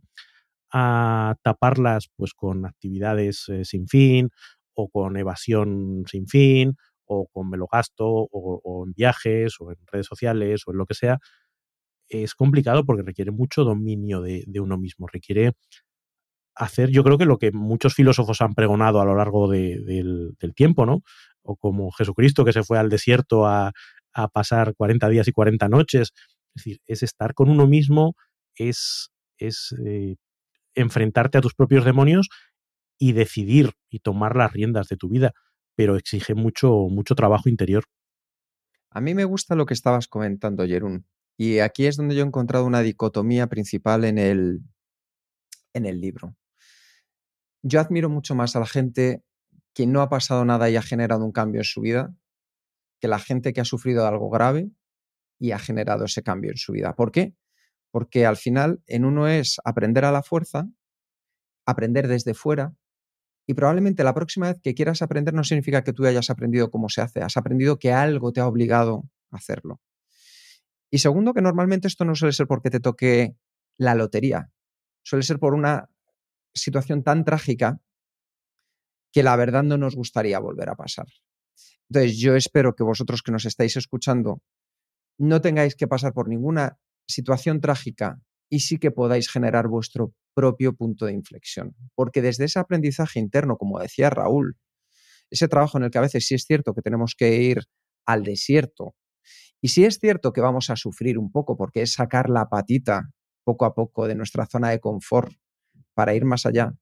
a 0.72 1.37
taparlas 1.42 2.11
pues 2.16 2.35
con 2.35 2.66
actividades 2.66 3.49
eh, 3.49 3.64
sin 3.64 3.88
fin 3.88 4.31
o 4.75 4.88
con 4.88 5.16
evasión 5.16 6.05
sin 6.07 6.27
fin 6.27 6.77
o 7.07 7.29
con 7.29 7.49
me 7.49 7.57
lo 7.57 7.66
gasto 7.66 8.07
o, 8.07 8.85
en 8.87 8.92
viajes 8.92 9.57
o 9.61 9.70
en 9.70 9.79
redes 9.90 10.07
sociales 10.07 10.62
o 10.66 10.72
en 10.72 10.79
lo 10.79 10.87
que 10.87 10.94
sea, 10.94 11.18
es 12.09 12.35
complicado 12.35 12.85
porque 12.85 13.03
requiere 13.03 13.31
mucho 13.31 13.64
dominio 13.64 14.20
de, 14.20 14.44
de 14.46 14.61
uno 14.61 14.77
mismo, 14.77 15.07
requiere 15.07 15.53
hacer, 16.57 16.90
yo 16.90 17.05
creo 17.05 17.18
que 17.18 17.27
lo 17.27 17.38
que 17.38 17.53
muchos 17.53 17.94
filósofos 17.94 18.40
han 18.40 18.55
pregonado 18.55 19.01
a 19.01 19.05
lo 19.05 19.14
largo 19.14 19.49
de, 19.49 19.79
del, 19.81 20.35
del, 20.40 20.55
tiempo, 20.55 20.87
¿no? 20.87 21.03
O 21.46 21.56
como 21.56 21.90
Jesucristo 21.92 22.44
que 22.44 22.52
se 22.52 22.62
fue 22.62 22.78
al 22.78 22.88
desierto 22.88 23.46
a, 23.46 23.72
a, 24.12 24.28
pasar 24.28 24.74
40 24.74 25.09
días 25.09 25.28
y 25.28 25.32
40 25.32 25.68
noches. 25.68 26.12
Es 26.54 26.64
decir, 26.64 26.78
es 26.87 27.02
estar 27.02 27.35
con 27.35 27.50
uno 27.50 27.66
mismo, 27.66 28.14
es, 28.54 29.11
es 29.38 29.74
eh, 29.85 30.16
enfrentarte 30.74 31.38
a 31.38 31.40
tus 31.40 31.54
propios 31.54 31.85
demonios 31.85 32.28
y 32.98 33.12
decidir 33.12 33.72
y 33.90 34.00
tomar 34.00 34.37
las 34.37 34.52
riendas 34.52 34.88
de 34.88 34.96
tu 34.96 35.09
vida, 35.09 35.32
pero 35.74 35.96
exige 35.96 36.35
mucho, 36.35 36.70
mucho 36.88 37.14
trabajo 37.14 37.48
interior. 37.48 37.85
A 38.90 39.00
mí 39.00 39.14
me 39.14 39.24
gusta 39.24 39.54
lo 39.54 39.66
que 39.66 39.74
estabas 39.74 40.09
comentando, 40.09 40.66
Jerún. 40.66 41.06
Y 41.37 41.59
aquí 41.59 41.87
es 41.87 41.96
donde 41.96 42.14
yo 42.14 42.22
he 42.22 42.26
encontrado 42.26 42.64
una 42.64 42.80
dicotomía 42.80 43.46
principal 43.46 44.04
en 44.04 44.16
el, 44.16 44.61
en 45.74 45.85
el 45.85 46.00
libro 46.00 46.35
yo 47.66 47.80
admiro 47.80 48.09
mucho 48.09 48.35
más 48.35 48.54
a 48.56 48.61
la 48.61 48.66
gente 48.66 49.22
quien 49.76 49.92
no 49.92 50.00
ha 50.00 50.08
pasado 50.08 50.42
nada 50.46 50.70
y 50.70 50.76
ha 50.76 50.82
generado 50.82 51.22
un 51.22 51.32
cambio 51.32 51.60
en 51.60 51.64
su 51.64 51.82
vida 51.82 52.14
que 52.98 53.08
la 53.08 53.18
gente 53.18 53.52
que 53.52 53.60
ha 53.60 53.66
sufrido 53.66 54.06
algo 54.06 54.30
grave 54.30 54.70
y 55.38 55.50
ha 55.50 55.58
generado 55.58 56.06
ese 56.06 56.22
cambio 56.22 56.50
en 56.50 56.56
su 56.56 56.72
vida. 56.72 56.96
¿Por 56.96 57.12
qué? 57.12 57.34
Porque 57.90 58.24
al 58.24 58.38
final 58.38 58.82
en 58.86 59.04
uno 59.04 59.28
es 59.28 59.60
aprender 59.64 60.06
a 60.06 60.12
la 60.12 60.22
fuerza, 60.22 60.66
aprender 61.66 62.08
desde 62.08 62.32
fuera, 62.32 62.74
y 63.46 63.52
probablemente 63.52 64.02
la 64.02 64.14
próxima 64.14 64.48
vez 64.48 64.58
que 64.62 64.74
quieras 64.74 65.02
aprender 65.02 65.34
no 65.34 65.44
significa 65.44 65.84
que 65.84 65.92
tú 65.92 66.06
hayas 66.06 66.30
aprendido 66.30 66.70
cómo 66.70 66.88
se 66.88 67.02
hace, 67.02 67.20
has 67.20 67.36
aprendido 67.36 67.78
que 67.78 67.92
algo 67.92 68.32
te 68.32 68.40
ha 68.40 68.46
obligado 68.46 69.04
a 69.30 69.36
hacerlo. 69.36 69.82
Y 70.90 70.98
segundo, 71.00 71.34
que 71.34 71.42
normalmente 71.42 71.86
esto 71.86 72.06
no 72.06 72.14
suele 72.14 72.32
ser 72.32 72.46
porque 72.46 72.70
te 72.70 72.80
toque 72.80 73.36
la 73.76 73.94
lotería, 73.94 74.50
suele 75.02 75.22
ser 75.22 75.38
por 75.38 75.52
una 75.52 75.90
situación 76.54 77.02
tan 77.02 77.26
trágica 77.26 77.78
que 79.16 79.22
la 79.22 79.35
verdad 79.35 79.62
no 79.62 79.79
nos 79.79 79.96
gustaría 79.96 80.38
volver 80.38 80.68
a 80.68 80.74
pasar. 80.74 81.07
Entonces, 81.88 82.18
yo 82.18 82.37
espero 82.37 82.74
que 82.74 82.85
vosotros 82.85 83.22
que 83.22 83.33
nos 83.33 83.46
estáis 83.46 83.74
escuchando 83.79 84.42
no 85.18 85.40
tengáis 85.40 85.74
que 85.74 85.88
pasar 85.88 86.12
por 86.12 86.29
ninguna 86.29 86.79
situación 87.09 87.62
trágica 87.62 88.20
y 88.50 88.61
sí 88.61 88.76
que 88.76 88.90
podáis 88.90 89.31
generar 89.31 89.68
vuestro 89.68 90.12
propio 90.35 90.76
punto 90.76 91.07
de 91.07 91.14
inflexión. 91.14 91.74
Porque 91.94 92.20
desde 92.20 92.44
ese 92.44 92.59
aprendizaje 92.59 93.18
interno, 93.18 93.57
como 93.57 93.79
decía 93.79 94.11
Raúl, 94.11 94.59
ese 95.31 95.48
trabajo 95.48 95.79
en 95.79 95.85
el 95.85 95.90
que 95.90 95.96
a 95.96 96.02
veces 96.02 96.26
sí 96.26 96.35
es 96.35 96.44
cierto 96.44 96.74
que 96.74 96.83
tenemos 96.83 97.14
que 97.16 97.37
ir 97.37 97.62
al 98.05 98.22
desierto 98.22 98.96
y 99.62 99.68
sí 99.68 99.87
es 99.87 99.98
cierto 99.98 100.35
que 100.35 100.42
vamos 100.42 100.68
a 100.68 100.76
sufrir 100.76 101.16
un 101.16 101.33
poco 101.33 101.57
porque 101.57 101.81
es 101.81 101.94
sacar 101.94 102.29
la 102.29 102.50
patita 102.50 103.12
poco 103.44 103.64
a 103.64 103.74
poco 103.74 104.07
de 104.07 104.14
nuestra 104.14 104.44
zona 104.44 104.68
de 104.68 104.79
confort 104.79 105.33
para 105.94 106.14
ir 106.14 106.26
más 106.26 106.44
allá, 106.44 106.74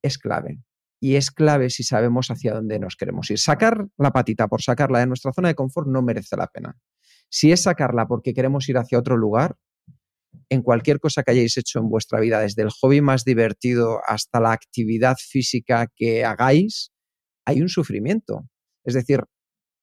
es 0.00 0.16
clave. 0.16 0.62
Y 1.02 1.16
es 1.16 1.32
clave 1.32 1.68
si 1.68 1.82
sabemos 1.82 2.28
hacia 2.30 2.54
dónde 2.54 2.78
nos 2.78 2.94
queremos 2.94 3.28
ir. 3.28 3.38
Sacar 3.40 3.88
la 3.98 4.12
patita 4.12 4.46
por 4.46 4.62
sacarla 4.62 5.00
de 5.00 5.08
nuestra 5.08 5.32
zona 5.32 5.48
de 5.48 5.56
confort 5.56 5.88
no 5.88 6.00
merece 6.00 6.36
la 6.36 6.46
pena. 6.46 6.78
Si 7.28 7.50
es 7.50 7.62
sacarla 7.62 8.06
porque 8.06 8.32
queremos 8.32 8.68
ir 8.68 8.78
hacia 8.78 9.00
otro 9.00 9.16
lugar, 9.16 9.56
en 10.48 10.62
cualquier 10.62 11.00
cosa 11.00 11.24
que 11.24 11.32
hayáis 11.32 11.56
hecho 11.56 11.80
en 11.80 11.88
vuestra 11.88 12.20
vida, 12.20 12.38
desde 12.38 12.62
el 12.62 12.70
hobby 12.70 13.00
más 13.00 13.24
divertido 13.24 13.98
hasta 14.06 14.38
la 14.38 14.52
actividad 14.52 15.16
física 15.18 15.88
que 15.92 16.24
hagáis, 16.24 16.92
hay 17.44 17.60
un 17.60 17.68
sufrimiento. 17.68 18.46
Es 18.84 18.94
decir, 18.94 19.24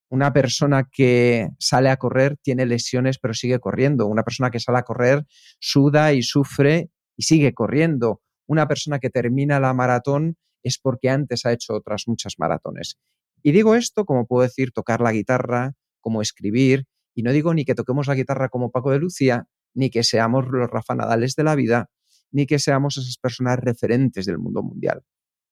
una 0.10 0.32
persona 0.32 0.88
que 0.90 1.50
sale 1.60 1.90
a 1.90 1.98
correr 1.98 2.38
tiene 2.42 2.66
lesiones 2.66 3.20
pero 3.20 3.34
sigue 3.34 3.60
corriendo. 3.60 4.08
Una 4.08 4.24
persona 4.24 4.52
que 4.52 4.62
sale 4.62 4.78
a 4.78 4.84
correr 4.84 5.26
suda 5.60 6.14
y 6.14 6.24
sufre 6.24 6.92
y 7.18 7.24
sigue 7.24 7.54
corriendo. 7.54 8.22
Una 8.48 8.70
persona 8.70 9.00
que 9.00 9.10
termina 9.10 9.60
la 9.60 9.74
maratón 9.74 10.38
es 10.64 10.78
porque 10.78 11.10
antes 11.10 11.46
ha 11.46 11.52
hecho 11.52 11.74
otras 11.74 12.04
muchas 12.08 12.36
maratones. 12.38 12.98
Y 13.42 13.52
digo 13.52 13.76
esto 13.76 14.06
como 14.06 14.28
puedo 14.28 14.44
decir 14.44 14.72
tocar 14.72 15.02
la 15.02 15.12
guitarra, 15.12 15.74
como 16.02 16.22
escribir, 16.22 16.86
y 17.14 17.24
no 17.24 17.32
digo 17.32 17.54
ni 17.54 17.66
que 17.66 17.76
toquemos 17.76 18.08
la 18.08 18.16
guitarra 18.16 18.50
como 18.50 18.72
Paco 18.72 18.92
de 18.92 19.00
Lucía, 19.00 19.48
ni 19.74 19.90
que 19.90 20.04
seamos 20.04 20.48
los 20.48 20.70
Rafa 20.70 20.96
Nadales 20.96 21.36
de 21.36 21.44
la 21.44 21.56
vida, 21.56 21.90
ni 22.32 22.46
que 22.46 22.60
seamos 22.60 22.98
esas 22.98 23.18
personas 23.18 23.60
referentes 23.60 24.26
del 24.26 24.38
mundo 24.38 24.62
mundial, 24.62 25.04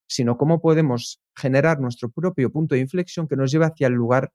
sino 0.07 0.37
cómo 0.37 0.61
podemos 0.61 1.21
generar 1.35 1.79
nuestro 1.79 2.11
propio 2.11 2.51
punto 2.51 2.75
de 2.75 2.81
inflexión 2.81 3.27
que 3.27 3.35
nos 3.35 3.51
lleve 3.51 3.65
hacia 3.65 3.87
el 3.87 3.93
lugar 3.93 4.31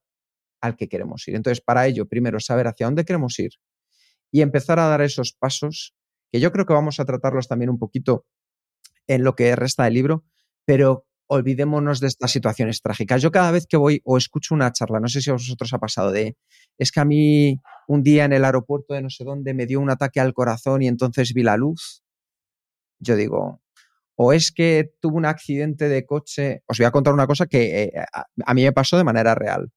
al 0.61 0.75
que 0.75 0.87
queremos 0.87 1.27
ir. 1.27 1.35
Entonces, 1.35 1.61
para 1.61 1.87
ello, 1.87 2.07
primero 2.07 2.39
saber 2.39 2.67
hacia 2.67 2.87
dónde 2.87 3.05
queremos 3.05 3.37
ir 3.39 3.51
y 4.31 4.41
empezar 4.41 4.79
a 4.79 4.87
dar 4.87 5.01
esos 5.01 5.33
pasos, 5.33 5.95
que 6.31 6.39
yo 6.39 6.51
creo 6.51 6.65
que 6.65 6.73
vamos 6.73 6.99
a 6.99 7.05
tratarlos 7.05 7.47
también 7.47 7.69
un 7.69 7.77
poquito 7.77 8.25
en 9.07 9.23
lo 9.23 9.35
que 9.35 9.55
resta 9.55 9.83
del 9.83 9.93
libro, 9.93 10.25
pero 10.65 11.05
olvidémonos 11.27 11.99
de 11.99 12.07
estas 12.07 12.31
situaciones 12.31 12.81
trágicas. 12.81 13.21
Yo 13.21 13.31
cada 13.31 13.51
vez 13.51 13.65
que 13.67 13.77
voy 13.77 14.01
o 14.03 14.17
escucho 14.17 14.53
una 14.53 14.71
charla, 14.71 14.99
no 14.99 15.07
sé 15.07 15.21
si 15.21 15.29
a 15.29 15.33
vosotros 15.33 15.73
ha 15.73 15.79
pasado 15.79 16.11
de, 16.11 16.35
es 16.77 16.91
que 16.91 16.99
a 16.99 17.05
mí 17.05 17.61
un 17.87 18.03
día 18.03 18.25
en 18.25 18.33
el 18.33 18.45
aeropuerto 18.45 18.93
de 18.93 19.01
no 19.01 19.09
sé 19.09 19.23
dónde 19.23 19.53
me 19.53 19.65
dio 19.65 19.79
un 19.79 19.89
ataque 19.89 20.19
al 20.19 20.33
corazón 20.33 20.83
y 20.83 20.87
entonces 20.87 21.33
vi 21.33 21.43
la 21.43 21.57
luz. 21.57 22.03
Yo 22.99 23.15
digo, 23.15 23.61
o 24.15 24.33
es 24.33 24.51
que 24.51 24.91
tuve 24.99 25.17
un 25.17 25.25
accidente 25.25 25.89
de 25.89 26.05
coche. 26.05 26.63
Os 26.67 26.77
voy 26.77 26.85
a 26.85 26.91
contar 26.91 27.13
una 27.13 27.27
cosa 27.27 27.47
que 27.47 27.83
eh, 27.83 27.91
a, 28.45 28.53
mí 28.53 28.63
me 28.63 28.71
pasó 28.71 28.97
de 28.97 29.03
manera 29.03 29.35
real. 29.35 29.71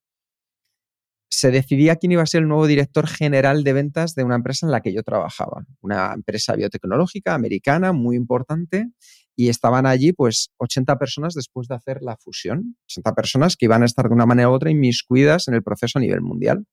Se 1.28 1.50
decidía 1.50 1.96
quién 1.96 2.12
iba 2.12 2.22
a 2.22 2.26
ser 2.26 2.42
el 2.42 2.48
nuevo 2.48 2.66
director 2.66 3.06
general 3.06 3.64
de 3.64 3.72
ventas 3.72 4.14
de 4.14 4.24
una 4.24 4.36
empresa 4.36 4.66
en 4.66 4.72
la 4.72 4.80
que 4.80 4.92
yo 4.92 5.02
trabajaba, 5.02 5.64
una 5.80 6.12
empresa 6.14 6.54
biotecnológica 6.54 7.34
americana 7.34 7.92
muy 7.92 8.16
importante, 8.16 8.90
y 9.36 9.50
estaban 9.50 9.86
allí 9.86 10.12
pues 10.12 10.50
80 10.56 10.98
personas 10.98 11.34
después 11.34 11.68
de 11.68 11.74
hacer 11.74 11.98
la 12.00 12.16
fusión, 12.16 12.76
80 12.88 13.14
personas 13.14 13.56
que 13.56 13.66
iban 13.66 13.82
a 13.82 13.86
estar 13.86 14.08
de 14.08 14.14
una 14.14 14.24
manera 14.24 14.48
u 14.48 14.52
otra 14.52 14.70
inmiscuidas 14.70 15.46
en 15.48 15.54
el 15.54 15.62
proceso 15.62 15.98
a 15.98 16.02
nivel 16.02 16.22
mundial. 16.22 16.64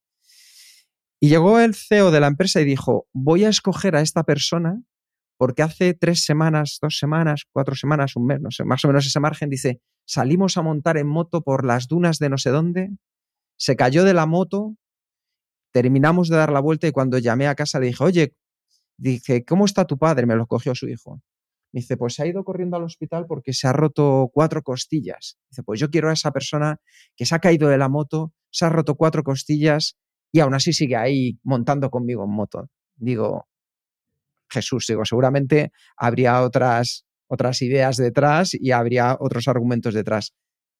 Y 1.20 1.30
llegó 1.30 1.60
el 1.60 1.76
CEO 1.76 2.12
de 2.12 2.22
la 2.22 2.28
empresa 2.28 2.62
y 2.62 2.66
dijo, 2.66 3.08
voy 3.14 3.44
a 3.44 3.50
escoger 3.50 3.96
a 3.96 4.02
esta 4.02 4.24
persona 4.24 4.82
porque 5.38 5.62
hace 5.62 5.94
tres 5.94 6.24
semanas, 6.24 6.80
dos 6.82 6.98
semanas, 6.98 7.44
cuatro 7.52 7.76
semanas, 7.76 8.16
un 8.16 8.28
mes, 8.28 8.40
no 8.40 8.50
sé, 8.50 8.64
más 8.64 8.84
o 8.86 8.88
menos 8.88 9.06
ese 9.06 9.20
margen, 9.20 9.50
dice, 9.50 9.82
salimos 10.06 10.58
a 10.58 10.62
montar 10.62 10.98
en 10.98 11.08
moto 11.08 11.42
por 11.42 11.66
las 11.66 11.88
dunas 11.88 12.18
de 12.20 12.30
no 12.30 12.38
sé 12.38 12.50
dónde, 12.50 12.92
se 13.58 13.76
cayó 13.76 14.04
de 14.04 14.14
la 14.14 14.26
moto, 14.26 14.76
terminamos 15.72 16.30
de 16.30 16.38
dar 16.38 16.52
la 16.52 16.60
vuelta 16.60 16.88
y 16.88 16.92
cuando 16.92 17.18
llamé 17.18 17.48
a 17.48 17.56
casa 17.56 17.80
le 17.80 17.88
dije, 17.88 18.04
oye, 18.04 18.36
dije, 18.98 19.44
¿cómo 19.46 19.66
está 19.66 19.86
tu 19.86 19.98
padre? 19.98 20.26
Me 20.26 20.36
lo 20.36 20.48
cogió 20.48 20.76
su 20.76 20.88
hijo. 20.88 21.22
Me 21.72 21.82
dice, 21.82 21.98
pues 21.98 22.14
se 22.14 22.24
ha 22.24 22.28
ido 22.28 22.44
corriendo 22.44 22.78
al 22.78 22.84
hospital 22.84 23.26
porque 23.28 23.54
se 23.54 23.68
ha 23.68 23.74
roto 23.74 24.30
cuatro 24.32 24.62
costillas. 24.62 25.38
Dice, 25.50 25.64
pues 25.64 25.80
yo 25.80 25.90
quiero 25.90 26.10
a 26.10 26.14
esa 26.14 26.32
persona 26.32 26.80
que 27.16 27.26
se 27.26 27.34
ha 27.34 27.40
caído 27.40 27.68
de 27.68 27.80
la 27.80 27.90
moto, 27.90 28.32
se 28.52 28.66
ha 28.66 28.70
roto 28.70 28.96
cuatro 28.96 29.24
costillas 29.24 29.98
y 30.32 30.40
aún 30.40 30.54
así 30.54 30.72
sigue 30.72 30.96
ahí 30.96 31.40
montando 31.44 31.90
conmigo 31.90 32.24
en 32.26 32.32
moto. 32.32 32.70
Digo, 32.96 33.48
Jesús, 34.50 34.86
digo, 34.88 35.04
seguramente 35.04 35.72
habría 35.98 36.42
otras, 36.44 37.06
otras 37.28 37.62
ideas 37.64 37.98
detrás 37.98 38.54
y 38.54 38.72
habría 38.72 39.18
otros 39.20 39.48
argumentos 39.48 39.96
detrás. 39.96 40.34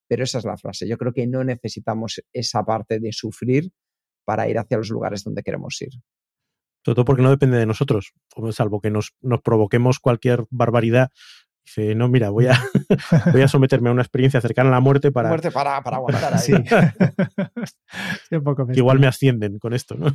Pero 0.08 0.24
esa 0.24 0.38
es 0.38 0.44
la 0.44 0.56
frase. 0.56 0.86
Yo 0.86 0.98
creo 0.98 1.12
que 1.12 1.26
no 1.26 1.44
necesitamos 1.44 2.22
esa 2.32 2.64
parte 2.64 3.00
de 3.00 3.12
sufrir 3.12 3.72
para 4.24 4.48
ir 4.48 4.58
hacia 4.58 4.76
los 4.76 4.90
lugares 4.90 5.24
donde 5.24 5.42
queremos 5.42 5.80
ir. 5.80 5.92
Todo 6.82 7.04
porque 7.04 7.22
no 7.22 7.30
depende 7.30 7.56
de 7.56 7.64
nosotros, 7.64 8.12
salvo 8.50 8.80
que 8.80 8.90
nos, 8.90 9.14
nos 9.22 9.40
provoquemos 9.40 9.98
cualquier 9.98 10.44
barbaridad. 10.50 11.10
Dice, 11.64 11.94
no, 11.94 12.08
mira, 12.08 12.28
voy 12.28 12.48
a, 12.48 12.52
voy 13.32 13.40
a 13.40 13.48
someterme 13.48 13.88
a 13.88 13.92
una 13.92 14.02
experiencia 14.02 14.42
cercana 14.42 14.68
a 14.68 14.72
la 14.72 14.80
muerte 14.80 15.10
para... 15.10 15.30
Muerte 15.30 15.50
para, 15.50 15.82
para 15.82 15.96
aguantar 15.96 16.34
ahí. 16.34 16.40
Sí. 16.40 16.52
Igual 18.74 19.00
me 19.00 19.06
ascienden 19.06 19.58
con 19.58 19.72
esto, 19.72 19.94
¿no? 19.94 20.14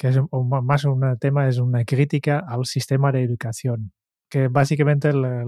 que 0.00 0.08
es 0.08 0.18
más 0.30 0.84
un 0.86 1.18
tema, 1.18 1.46
es 1.46 1.58
una 1.58 1.84
crítica 1.84 2.42
al 2.48 2.64
sistema 2.64 3.12
de 3.12 3.22
educación, 3.22 3.92
que 4.30 4.48
básicamente 4.48 5.12
la, 5.12 5.44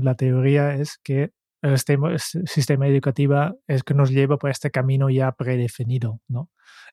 la 0.00 0.14
teoría 0.14 0.76
es 0.76 1.00
que 1.02 1.32
el 1.60 1.76
sistema, 1.76 2.16
sistema 2.16 2.86
educativo 2.86 3.58
es 3.66 3.82
que 3.82 3.94
nos 3.94 4.10
lleva 4.12 4.36
por 4.36 4.50
este 4.50 4.70
camino 4.70 5.10
ya 5.10 5.32
predefinido, 5.32 6.20
¿no? 6.28 6.50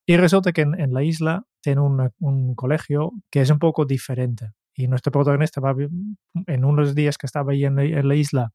Y 0.07 0.17
resulta 0.17 0.53
que 0.53 0.61
en, 0.61 0.79
en 0.79 0.91
la 0.91 1.03
isla 1.03 1.45
tiene 1.61 1.81
un, 1.81 2.55
colegio 2.55 3.11
que 3.29 3.41
es 3.41 3.51
un 3.51 3.59
poco 3.59 3.85
diferente. 3.85 4.51
Y 4.73 4.87
nuestro 4.87 5.11
protagonista 5.11 5.61
va, 5.61 5.75
en 6.47 6.65
unos 6.65 6.95
días 6.95 7.19
que 7.19 7.27
estaba 7.27 7.51
ahí 7.51 7.63
en 7.63 7.77
en 7.77 8.07
la 8.07 8.15
isla, 8.15 8.53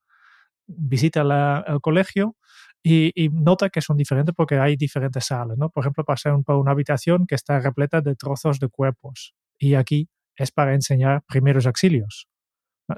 visita 0.66 1.22
la, 1.22 1.64
el 1.68 1.80
colegio 1.80 2.34
y, 2.82 3.28
nota 3.32 3.70
que 3.70 3.80
son 3.80 3.96
diferentes 3.96 4.34
porque 4.34 4.58
hay 4.58 4.76
diferentes 4.76 5.26
salas, 5.26 5.58
¿no? 5.58 5.70
Por 5.70 5.82
ejemplo, 5.82 6.04
pasa 6.04 6.36
por 6.44 6.56
una 6.56 6.72
habitación 6.72 7.26
que 7.26 7.34
está 7.34 7.58
repleta 7.60 8.00
de 8.00 8.14
trozos 8.14 8.58
de 8.60 8.68
cuerpos 8.68 9.34
y 9.58 9.74
aquí 9.74 10.08
es 10.36 10.52
para 10.52 10.74
enseñar 10.74 11.22
primeros 11.26 11.66
auxilios. 11.66 12.28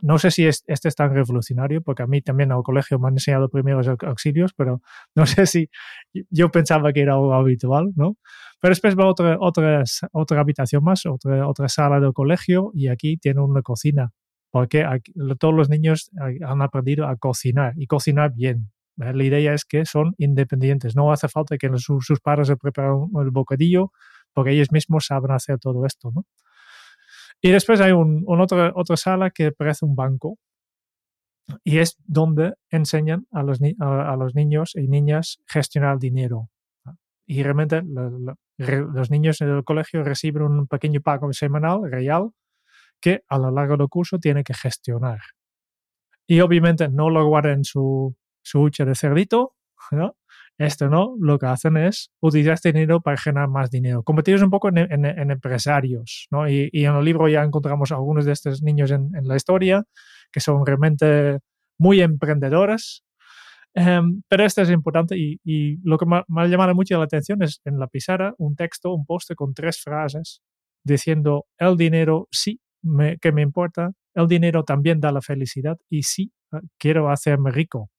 No 0.03 0.19
sé 0.19 0.31
si 0.31 0.47
es, 0.47 0.63
este 0.69 0.89
es 0.89 0.95
tan 0.95 1.13
revolucionario, 1.13 1.83
porque 1.83 2.05
a 2.05 2.07
mí 2.07 2.23
también 2.23 2.53
al 2.53 2.63
colegio 2.63 3.01
me 3.01 3.09
han 3.09 3.15
enseñado 3.15 3.49
primeros 3.49 3.89
auxilios, 3.89 4.53
pero 4.55 4.83
no 5.17 5.27
sé 5.27 5.47
si 5.47 5.69
yo 6.31 6.51
pensaba 6.51 6.93
que 6.93 7.01
era 7.01 7.15
algo 7.15 7.35
habitual, 7.35 7.91
¿no? 7.97 8.17
Pero 8.61 8.71
después 8.73 8.97
va 8.97 9.07
otra, 9.07 9.37
otra, 9.41 9.83
otra 10.13 10.41
habitación 10.41 10.85
más, 10.85 11.07
otra, 11.07 11.49
otra 11.49 11.69
sala 11.69 11.99
del 11.99 12.13
colegio, 12.13 12.71
y 12.75 12.89
aquí 12.89 13.17
tiene 13.17 13.41
una 13.41 13.63
cocina, 13.63 14.13
porque 14.53 14.85
todos 15.39 15.55
los 15.55 15.69
niños 15.69 16.11
han 16.17 16.63
aprendido 16.63 17.07
a 17.07 17.17
cocinar 17.17 17.73
y 17.77 17.87
cocinar 17.87 18.33
bien. 18.35 18.71
La 19.01 19.25
idea 19.25 19.55
es 19.55 19.65
que 19.65 19.87
son 19.87 20.15
independientes, 20.19 20.95
no 20.95 21.11
hace 21.11 21.27
falta 21.29 21.57
que 21.57 21.71
sus, 21.77 22.05
sus 22.05 22.21
padres 22.21 22.49
se 22.49 22.57
preparen 22.57 23.09
el 23.19 23.31
bocadillo, 23.31 23.93
porque 24.35 24.51
ellos 24.53 24.71
mismos 24.73 25.07
saben 25.07 25.31
hacer 25.31 25.59
todo 25.59 25.87
esto, 25.87 26.13
¿no? 26.15 26.27
Y 27.41 27.51
después 27.51 27.81
hay 27.81 27.93
un, 27.93 28.25
un 28.27 28.41
otra, 28.41 28.73
otra 28.75 28.97
sala 28.97 29.31
que 29.31 29.53
parece 29.53 29.87
un 29.87 29.97
banco. 29.97 30.37
Y 31.65 31.79
es 31.79 31.97
donde 32.05 32.55
enseñan 32.69 33.27
a 33.33 33.43
los, 33.43 33.59
a, 33.81 34.13
a 34.13 34.17
los 34.17 34.35
niños 34.35 34.73
y 34.77 34.87
niñas 34.87 35.39
gestionar 35.47 35.99
dinero. 35.99 36.51
Y 37.27 37.43
realmente 37.43 37.83
lo, 37.83 38.11
lo, 38.11 38.37
los 38.59 39.11
niños 39.11 39.41
en 39.41 39.49
el 39.49 39.65
colegio 39.65 40.05
reciben 40.05 40.43
un 40.43 40.67
pequeño 40.67 41.01
pago 41.01 41.33
semanal 41.33 41.91
real 41.91 42.31
que 43.01 43.23
a 43.29 43.39
lo 43.39 43.51
largo 43.51 43.79
del 43.79 43.89
curso 43.89 44.19
tienen 44.19 44.45
que 44.45 44.55
gestionar. 44.55 45.21
Y 46.27 46.41
obviamente 46.41 46.89
no 46.89 47.09
lo 47.09 47.27
guardan 47.27 47.59
en 47.59 47.65
su, 47.65 48.15
su 48.43 48.61
hucha 48.61 48.85
de 48.85 48.95
cerdito, 48.95 49.55
¿no? 49.91 50.17
Esto 50.59 50.91
no, 50.91 51.17
lo 51.19 51.39
que 51.39 51.47
hacen 51.47 51.79
es 51.79 52.11
utilizar 52.21 52.53
este 52.55 52.73
dinero 52.73 53.01
para 53.01 53.17
generar 53.17 53.49
más 53.49 53.71
dinero. 53.71 54.03
Convertirlos 54.03 54.43
un 54.43 54.51
poco 54.51 54.69
en, 54.69 54.79
en, 54.79 55.07
en 55.07 55.31
empresarios, 55.31 56.29
¿no? 56.31 56.49
Y, 56.49 56.69
y, 56.71 56.85
en 56.85 56.95
el 56.97 57.05
libro 57.05 57.29
ya 57.29 57.43
encontramos 57.43 57.93
a 57.93 57.95
algunos 57.95 58.27
de 58.27 58.33
estos 58.33 58.63
niños 58.63 58.91
en, 58.91 59.11
en 59.15 59.27
la 59.27 59.37
historia 59.37 59.85
que 60.31 60.41
son 60.41 60.67
realmente 60.67 61.39
muy 61.79 62.03
emprendedores. 62.03 63.05
Um, 63.75 64.23
pero 64.29 64.45
esto 64.45 64.63
es 64.63 64.71
importante 64.71 65.17
y, 65.17 65.41
y 65.45 65.79
lo 65.83 65.97
que 65.97 66.05
me, 66.05 66.23
me, 66.29 66.43
ha 66.43 66.47
llamado 66.47 66.75
mucho 66.75 66.99
la 66.99 67.05
atención 67.05 67.41
es 67.43 67.61
en 67.65 67.79
la 67.79 67.87
pizarra 67.87 68.35
un 68.37 68.57
texto, 68.57 68.93
un 68.93 69.07
poste 69.07 69.37
con 69.37 69.55
tres 69.55 69.81
frases 69.81 70.43
diciendo 70.85 71.47
el 71.57 71.77
dinero 71.77 72.29
sí 72.33 72.61
me, 72.83 73.19
que 73.19 73.33
me 73.33 73.43
importa, 73.43 73.93
el 74.15 74.27
dinero 74.27 74.65
también 74.65 75.01
da 75.01 75.13
la 75.13 75.23
felicidad 75.23 75.79
y 75.89 76.03
sí 76.03 76.33
quiero 76.79 77.11
hacerme 77.11 77.51
rico. 77.51 77.91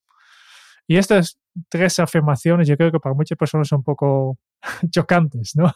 Y 0.91 0.97
estas 0.97 1.39
tres 1.69 1.99
afirmaciones 1.99 2.67
yo 2.67 2.75
creo 2.75 2.91
que 2.91 2.99
para 2.99 3.15
muchas 3.15 3.37
personas 3.37 3.69
son 3.69 3.77
un 3.77 3.83
poco 3.85 4.37
chocantes, 4.91 5.55
¿no? 5.55 5.71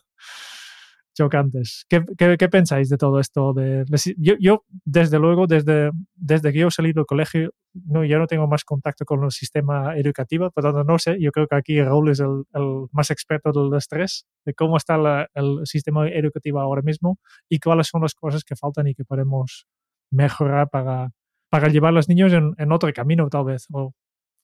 Chocantes. 1.18 1.86
¿Qué, 1.88 2.04
qué, 2.18 2.36
qué 2.38 2.50
pensáis 2.50 2.90
de 2.90 2.98
todo 2.98 3.22
esto? 3.22 3.54
De, 3.54 3.86
yo, 4.18 4.34
yo, 4.42 4.66
desde 4.84 5.18
luego, 5.18 5.48
desde, 5.48 5.92
desde 6.16 6.52
que 6.52 6.60
yo 6.60 6.70
salí 6.70 6.92
del 6.92 7.06
colegio, 7.06 7.54
no, 7.74 8.04
ya 8.04 8.18
no 8.18 8.28
tengo 8.28 8.46
más 8.46 8.66
contacto 8.66 9.06
con 9.06 9.24
el 9.24 9.32
sistema 9.32 9.96
educativo, 9.96 10.52
por 10.52 10.66
lo 10.66 10.74
tanto 10.74 10.92
no 10.92 11.00
sé, 11.00 11.16
yo 11.18 11.32
creo 11.32 11.48
que 11.48 11.56
aquí 11.56 11.82
Raúl 11.82 12.10
es 12.10 12.20
el, 12.20 12.44
el 12.54 12.88
más 12.92 13.10
experto 13.10 13.54
del 13.54 13.74
estrés, 13.78 14.26
de 14.44 14.54
cómo 14.54 14.76
está 14.76 14.98
la, 14.98 15.30
el 15.34 15.62
sistema 15.64 16.10
educativo 16.10 16.60
ahora 16.60 16.82
mismo 16.82 17.20
y 17.48 17.60
cuáles 17.60 17.88
son 17.88 18.02
las 18.02 18.16
cosas 18.16 18.44
que 18.44 18.58
faltan 18.58 18.88
y 18.88 18.96
que 18.96 19.06
podemos 19.06 19.66
mejorar 20.12 20.70
para, 20.70 21.12
para 21.50 21.70
llevar 21.70 21.92
a 21.92 21.94
los 21.94 22.10
niños 22.10 22.34
en, 22.34 22.54
en 22.58 22.74
otro 22.74 22.92
camino 22.92 23.30
tal 23.30 23.46
vez, 23.46 23.68
o 23.72 23.94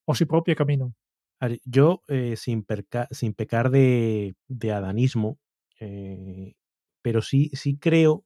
o 0.06 0.16
su 0.16 0.28
propio 0.28 0.56
camino. 0.56 0.94
Yo, 1.66 2.04
eh, 2.08 2.36
sin, 2.38 2.64
pecar 2.64 3.72
de, 3.72 4.36
de 4.48 4.72
adanismo, 4.72 5.40
eh, 5.80 6.54
pero 7.02 7.22
sí, 7.24 7.50
sí 7.54 7.78
creo. 7.80 8.24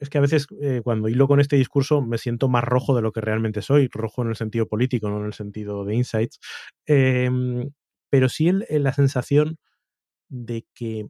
Es 0.00 0.08
que 0.08 0.18
a 0.18 0.20
veces 0.20 0.46
eh, 0.60 0.80
cuando 0.84 1.08
hilo 1.08 1.26
con 1.28 1.40
este 1.40 1.56
discurso 1.56 2.00
me 2.00 2.18
siento 2.18 2.48
más 2.48 2.64
rojo 2.64 2.94
de 2.94 3.02
lo 3.02 3.12
que 3.12 3.20
realmente 3.20 3.62
soy, 3.62 3.88
rojo 3.92 4.22
en 4.22 4.28
el 4.28 4.36
sentido 4.36 4.66
político, 4.68 5.08
no 5.08 5.18
en 5.20 5.26
el 5.26 5.32
sentido 5.34 5.84
de 5.84 5.94
insights, 5.96 6.38
em, 6.86 7.70
pero 8.10 8.28
sí 8.28 8.48
en 8.48 8.82
la 8.82 8.92
sensación 8.92 9.58
de 10.28 10.66
que 10.74 11.08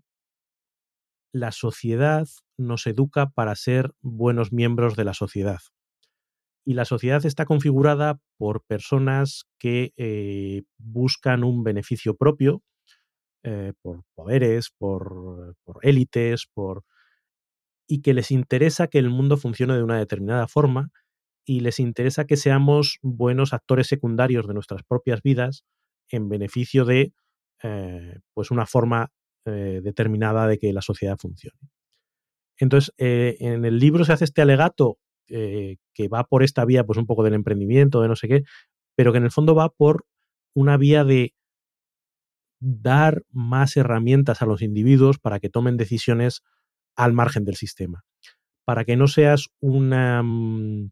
la 1.32 1.52
sociedad 1.52 2.26
nos 2.58 2.86
educa 2.86 3.30
para 3.30 3.54
ser 3.54 3.92
buenos 4.02 4.52
miembros 4.52 4.96
de 4.96 5.04
la 5.04 5.14
sociedad 5.14 5.60
y 6.68 6.74
la 6.74 6.84
sociedad 6.84 7.24
está 7.24 7.46
configurada 7.46 8.20
por 8.36 8.62
personas 8.62 9.46
que 9.58 9.94
eh, 9.96 10.64
buscan 10.76 11.42
un 11.42 11.64
beneficio 11.64 12.14
propio, 12.14 12.62
eh, 13.42 13.72
por 13.80 14.02
poderes, 14.14 14.68
por, 14.76 15.56
élites, 15.80 16.46
por 16.52 16.84
y 17.86 18.02
que 18.02 18.12
les 18.12 18.30
interesa 18.30 18.88
que 18.88 18.98
el 18.98 19.08
mundo 19.08 19.38
funcione 19.38 19.78
de 19.78 19.82
una 19.82 19.98
determinada 19.98 20.46
forma 20.46 20.90
y 21.46 21.60
les 21.60 21.80
interesa 21.80 22.26
que 22.26 22.36
seamos 22.36 22.98
buenos 23.00 23.54
actores 23.54 23.86
secundarios 23.86 24.46
de 24.46 24.52
nuestras 24.52 24.82
propias 24.82 25.22
vidas 25.22 25.64
en 26.10 26.28
beneficio 26.28 26.84
de 26.84 27.14
eh, 27.62 28.18
pues 28.34 28.50
una 28.50 28.66
forma 28.66 29.10
determinada 29.46 30.46
de 30.46 30.58
que 30.58 30.74
la 30.74 30.82
sociedad 30.82 31.16
funcione. 31.18 31.58
Entonces, 32.58 32.92
en 32.98 33.64
el 33.64 33.78
libro 33.78 34.04
se 34.04 34.12
hace 34.12 34.24
este 34.24 34.42
alegato 34.42 34.98
eh, 35.28 35.76
que 35.94 36.08
va 36.08 36.24
por 36.24 36.42
esta 36.42 36.64
vía, 36.64 36.84
pues 36.84 36.98
un 36.98 37.06
poco 37.06 37.22
del 37.22 37.34
emprendimiento, 37.34 38.00
de 38.00 38.08
no 38.08 38.16
sé 38.16 38.28
qué, 38.28 38.44
pero 38.96 39.12
que 39.12 39.18
en 39.18 39.24
el 39.24 39.30
fondo 39.30 39.54
va 39.54 39.68
por 39.68 40.06
una 40.54 40.76
vía 40.76 41.04
de 41.04 41.34
dar 42.60 43.22
más 43.30 43.76
herramientas 43.76 44.42
a 44.42 44.46
los 44.46 44.62
individuos 44.62 45.18
para 45.18 45.38
que 45.38 45.48
tomen 45.48 45.76
decisiones 45.76 46.42
al 46.96 47.12
margen 47.12 47.44
del 47.44 47.56
sistema, 47.56 48.04
para 48.64 48.84
que 48.84 48.96
no 48.96 49.06
seas 49.06 49.48
una... 49.60 50.22
Mm, 50.22 50.90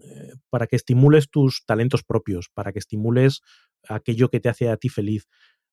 eh, 0.00 0.32
para 0.50 0.66
que 0.66 0.76
estimules 0.76 1.30
tus 1.30 1.64
talentos 1.66 2.02
propios, 2.02 2.50
para 2.52 2.72
que 2.72 2.80
estimules 2.80 3.42
aquello 3.88 4.28
que 4.28 4.40
te 4.40 4.48
hace 4.48 4.68
a 4.68 4.76
ti 4.76 4.88
feliz, 4.88 5.28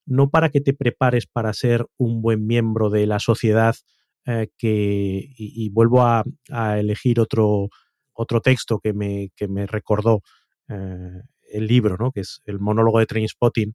no 0.06 0.30
para 0.30 0.50
que 0.50 0.62
te 0.62 0.74
prepares 0.74 1.28
para 1.28 1.54
ser 1.54 1.88
un 1.98 2.22
buen 2.22 2.46
miembro 2.46 2.90
de 2.90 3.08
la 3.08 3.20
sociedad 3.20 3.76
eh, 4.26 4.50
que, 4.58 5.28
y, 5.36 5.70
vuelvo 5.70 6.02
a, 6.04 6.24
a, 6.52 6.80
elegir 6.80 7.20
otro, 7.20 7.70
otro 8.14 8.42
texto 8.42 8.80
que 8.80 8.94
me, 8.94 9.32
que 9.36 9.48
me 9.48 9.66
recordó 9.66 10.22
eh, 10.70 11.22
el 11.52 11.68
libro, 11.68 11.98
¿no? 11.98 12.12
que 12.12 12.22
es 12.22 12.42
el 12.46 12.60
monólogo 12.60 13.00
de 13.00 13.08
Trainspotting, 13.08 13.74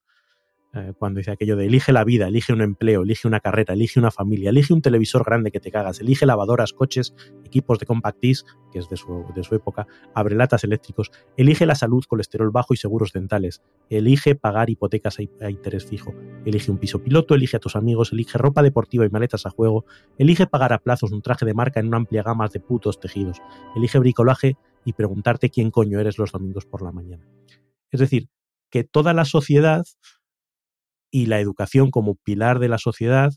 eh, 0.76 0.92
cuando 0.98 1.18
dice 1.18 1.30
aquello 1.30 1.56
de 1.56 1.66
elige 1.66 1.90
la 1.92 2.04
vida, 2.04 2.28
elige 2.28 2.52
un 2.52 2.60
empleo, 2.60 3.02
elige 3.02 3.26
una 3.26 3.40
carrera, 3.40 3.72
elige 3.72 3.98
una 3.98 4.10
familia, 4.10 4.50
elige 4.50 4.74
un 4.74 4.82
televisor 4.82 5.24
grande 5.24 5.50
que 5.50 5.58
te 5.58 5.70
cagas, 5.70 6.00
elige 6.00 6.26
lavadoras, 6.26 6.74
coches, 6.74 7.14
equipos 7.44 7.78
de 7.78 7.86
compact 7.86 8.20
disc, 8.20 8.46
que 8.70 8.78
es 8.80 8.88
de 8.90 8.98
su, 8.98 9.24
de 9.34 9.42
su 9.42 9.54
época, 9.54 9.86
abrelatas 10.14 10.64
eléctricos, 10.64 11.10
elige 11.38 11.64
la 11.64 11.74
salud, 11.74 12.04
colesterol 12.06 12.50
bajo 12.50 12.74
y 12.74 12.76
seguros 12.76 13.12
dentales, 13.12 13.62
elige 13.88 14.34
pagar 14.34 14.68
hipotecas 14.68 15.18
a, 15.18 15.46
a 15.46 15.50
interés 15.50 15.86
fijo, 15.86 16.14
elige 16.44 16.70
un 16.70 16.76
piso 16.76 17.02
piloto, 17.02 17.34
elige 17.34 17.56
a 17.56 17.60
tus 17.60 17.74
amigos, 17.74 18.12
elige 18.12 18.36
ropa 18.36 18.62
deportiva 18.62 19.06
y 19.06 19.08
maletas 19.08 19.46
a 19.46 19.50
juego, 19.50 19.86
elige 20.18 20.46
pagar 20.46 20.74
a 20.74 20.78
plazos 20.78 21.10
un 21.10 21.22
traje 21.22 21.46
de 21.46 21.54
marca 21.54 21.80
en 21.80 21.88
una 21.88 21.96
amplia 21.96 22.22
gama 22.22 22.48
de 22.48 22.60
putos 22.60 23.00
tejidos, 23.00 23.40
elige 23.74 23.98
bricolaje 23.98 24.56
y 24.84 24.92
preguntarte 24.92 25.48
quién 25.48 25.70
coño 25.70 26.00
eres 26.00 26.18
los 26.18 26.32
domingos 26.32 26.66
por 26.66 26.82
la 26.82 26.92
mañana. 26.92 27.26
Es 27.90 28.00
decir, 28.00 28.28
que 28.70 28.84
toda 28.84 29.14
la 29.14 29.24
sociedad 29.24 29.84
y 31.10 31.26
la 31.26 31.40
educación 31.40 31.90
como 31.90 32.16
pilar 32.16 32.58
de 32.58 32.68
la 32.68 32.78
sociedad 32.78 33.32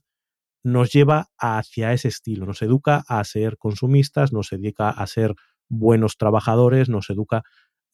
nos 0.63 0.91
lleva 0.91 1.27
hacia 1.37 1.93
ese 1.93 2.09
estilo, 2.09 2.45
nos 2.45 2.61
educa 2.61 3.03
a 3.07 3.23
ser 3.23 3.57
consumistas, 3.57 4.33
nos 4.33 4.51
educa 4.51 4.89
a 4.89 5.07
ser 5.07 5.35
buenos 5.69 6.17
trabajadores, 6.17 6.89
nos 6.89 7.09
educa, 7.09 7.43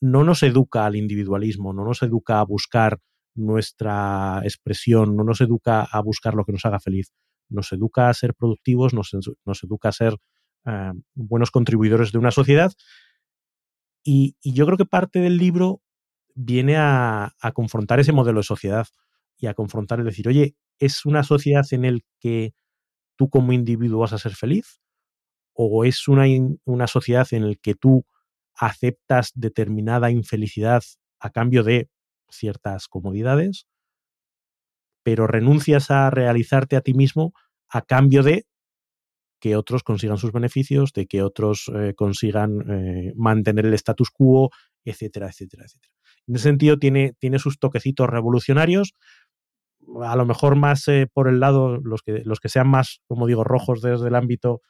no 0.02 0.24
nos 0.24 0.44
educa 0.44 0.86
al 0.86 0.96
individualismo, 0.96 1.74
no 1.74 1.86
nos 1.86 2.02
educa 2.02 2.40
a 2.40 2.46
buscar 2.46 3.00
nuestra 3.36 4.42
expresión, 4.44 5.16
no 5.16 5.24
nos 5.24 5.42
educa 5.42 5.84
a 5.84 6.02
buscar 6.02 6.34
lo 6.34 6.46
que 6.46 6.54
nos 6.54 6.66
haga 6.66 6.80
feliz, 6.80 7.12
nos 7.50 7.72
educa 7.72 8.10
a 8.10 8.14
ser 8.14 8.34
productivos, 8.34 8.94
nos, 8.94 9.12
educa 9.64 9.90
a 9.90 9.92
ser 9.92 10.14
uh, 10.66 10.94
buenos 11.14 11.52
contribuidores 11.52 12.12
de 12.12 12.18
una 12.18 12.32
sociedad. 12.32 12.72
Y, 14.04 14.36
y, 14.42 14.54
yo 14.54 14.66
creo 14.66 14.78
que 14.78 14.86
parte 14.86 15.20
del 15.20 15.38
libro 15.38 15.82
viene 16.36 16.78
a, 16.78 17.34
a 17.40 17.52
confrontar 17.52 18.00
ese 18.00 18.14
modelo 18.14 18.40
de 18.40 18.44
sociedad 18.44 18.88
y 19.38 19.48
a 19.48 19.54
confrontar, 19.54 20.00
es 20.00 20.06
decir, 20.06 20.28
oye, 20.28 20.56
¿es 20.80 21.06
una 21.06 21.24
sociedad 21.24 21.66
en 21.72 21.86
el 21.86 22.04
que 22.20 22.54
tú 23.16 23.30
como 23.30 23.54
individuo 23.54 24.00
vas 24.00 24.14
a 24.14 24.18
ser 24.18 24.36
feliz? 24.36 24.80
¿O 25.54 25.86
es 25.86 26.08
una, 26.08 26.26
una 26.66 26.88
sociedad 26.88 27.28
en 27.32 27.44
el 27.44 27.60
que 27.60 27.76
tú 27.76 28.06
aceptas 28.56 29.32
determinada 29.36 30.12
infelicidad 30.12 30.84
a 31.20 31.30
cambio 31.30 31.64
de 31.64 31.90
ciertas 32.30 32.88
comodidades, 32.88 33.68
pero 35.04 35.28
renuncias 35.28 35.92
a 35.92 36.10
realizarte 36.10 36.76
a 36.76 36.82
ti 36.82 36.94
mismo 36.94 37.34
a 37.70 37.82
cambio 37.82 38.24
de 38.24 38.46
que 39.40 39.56
otros 39.56 39.84
consigan 39.84 40.18
sus 40.18 40.32
beneficios, 40.32 40.94
de 40.94 41.06
que 41.08 41.22
otros 41.22 41.72
eh, 41.76 41.94
consigan 41.96 42.62
eh, 42.70 43.14
mantener 43.16 43.66
el 43.66 43.74
status 43.74 44.10
quo, 44.10 44.50
etcétera, 44.84 45.28
etcétera, 45.28 45.66
etcétera. 45.66 45.94
En 46.28 46.36
ese 46.36 46.46
sentido 46.46 46.80
tiene, 46.80 47.14
tiene 47.20 47.38
sus 47.38 47.60
toquecitos 47.60 48.10
revolucionarios, 48.10 48.94
a 50.04 50.16
lo 50.16 50.26
mejor 50.26 50.56
más 50.56 50.88
eh, 50.88 51.08
por 51.12 51.28
el 51.28 51.40
lado, 51.40 51.78
los 51.78 52.02
que, 52.02 52.22
los 52.26 52.40
que 52.40 52.50
sean 52.50 52.68
más, 52.68 53.02
como 53.08 53.28
digo, 53.28 53.44
rojos 53.44 53.82
desde 53.82 54.08
el 54.08 54.16
ámbito 54.16 54.62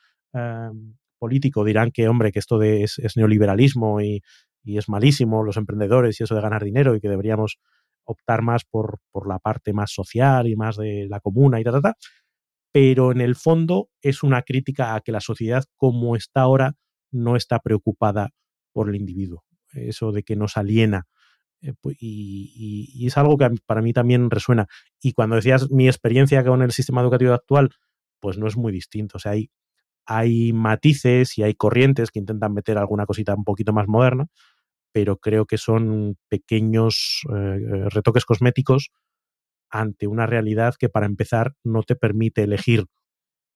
político 1.18 1.64
dirán 1.64 1.92
que, 1.92 2.10
hombre, 2.10 2.34
que 2.34 2.40
esto 2.40 2.62
es, 2.62 3.00
neoliberalismo 3.16 4.02
y, 4.02 4.22
y, 4.66 4.78
es 4.78 4.90
malísimo, 4.90 5.44
los 5.44 5.56
emprendedores 5.56 6.20
y 6.20 6.24
eso 6.26 6.36
de 6.36 6.42
ganar 6.42 6.66
dinero 6.66 6.94
y 6.94 7.00
que 7.00 7.08
deberíamos 7.08 7.58
optar 8.04 8.42
más 8.42 8.66
por, 8.66 9.00
por 9.12 9.30
la 9.30 9.40
parte 9.40 9.72
más 9.72 9.92
social 9.94 10.48
y 10.48 10.58
más 10.58 10.76
de 10.76 11.08
la 11.10 11.22
comuna 11.22 11.62
y 11.62 11.64
tal, 11.64 11.76
tal, 11.76 11.82
tal 11.84 11.96
pero 12.76 13.14
en 13.14 13.22
el 13.22 13.38
fondo 13.38 13.88
es 14.02 14.22
una 14.22 14.42
crítica 14.42 14.96
a 14.96 15.00
que 15.00 15.14
la 15.14 15.22
sociedad 15.22 15.64
como 15.78 16.18
está 16.18 16.42
ahora 16.42 16.74
no 17.10 17.38
está 17.38 17.60
preocupada 17.60 18.32
por 18.74 18.90
el 18.90 18.98
individuo, 18.98 19.46
eso 19.72 20.12
de 20.12 20.24
que 20.24 20.36
nos 20.36 20.58
aliena. 20.58 21.08
Eh, 21.66 21.74
y, 22.00 23.06
es 23.08 23.18
algo 23.18 23.38
que 23.38 23.50
para 23.66 23.82
mí 23.82 23.94
también 23.94 24.30
resuena. 24.30 24.68
Y 25.02 25.14
cuando 25.14 25.36
decías 25.36 25.70
mi 25.72 25.88
experiencia 25.88 26.44
con 26.44 26.62
el 26.62 26.72
sistema 26.72 27.02
educativo 27.02 27.34
actual, 27.34 27.70
pues 28.20 28.38
no 28.38 28.48
es 28.48 28.58
muy 28.58 28.72
distinto. 28.72 29.18
O 29.18 29.20
sea, 29.20 29.34
hay, 29.34 29.50
hay 30.06 30.54
matices 30.54 31.38
y 31.38 31.44
hay 31.44 31.56
corrientes 31.56 32.12
que 32.12 32.20
intentan 32.20 32.54
meter 32.54 32.78
alguna 32.78 33.06
cosita 33.06 33.36
un 33.36 33.44
poquito 33.44 33.74
más 33.74 33.88
moderna, 33.88 34.28
pero 34.92 35.18
creo 35.18 35.46
que 35.46 35.58
son 35.58 36.18
pequeños 36.30 37.22
eh, 37.36 37.90
retoques 37.90 38.26
cosméticos 38.26 38.92
ante 39.70 40.08
una 40.08 40.26
realidad 40.26 40.76
que 40.80 40.90
para 40.90 41.06
empezar 41.06 41.56
no 41.64 41.84
te 41.84 41.96
permite 41.96 42.44
elegir 42.44 42.86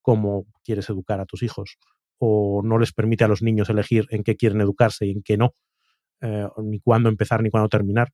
cómo 0.01 0.47
quieres 0.63 0.89
educar 0.89 1.19
a 1.21 1.25
tus 1.25 1.43
hijos 1.43 1.77
o 2.17 2.61
no 2.63 2.77
les 2.77 2.91
permite 2.93 3.23
a 3.23 3.27
los 3.27 3.41
niños 3.41 3.69
elegir 3.69 4.05
en 4.09 4.23
qué 4.23 4.35
quieren 4.35 4.59
educarse 4.59 5.05
y 5.05 5.11
en 5.11 5.23
qué 5.23 5.37
no, 5.37 5.53
eh, 6.21 6.47
ni 6.57 6.79
cuándo 6.79 7.09
empezar 7.09 7.41
ni 7.41 7.49
cuándo 7.49 7.69
terminar. 7.69 8.11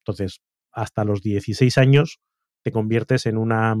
Entonces, 0.00 0.40
hasta 0.72 1.04
los 1.04 1.22
16 1.22 1.78
años 1.78 2.20
te 2.62 2.72
conviertes 2.72 3.26
en, 3.26 3.38
una, 3.38 3.76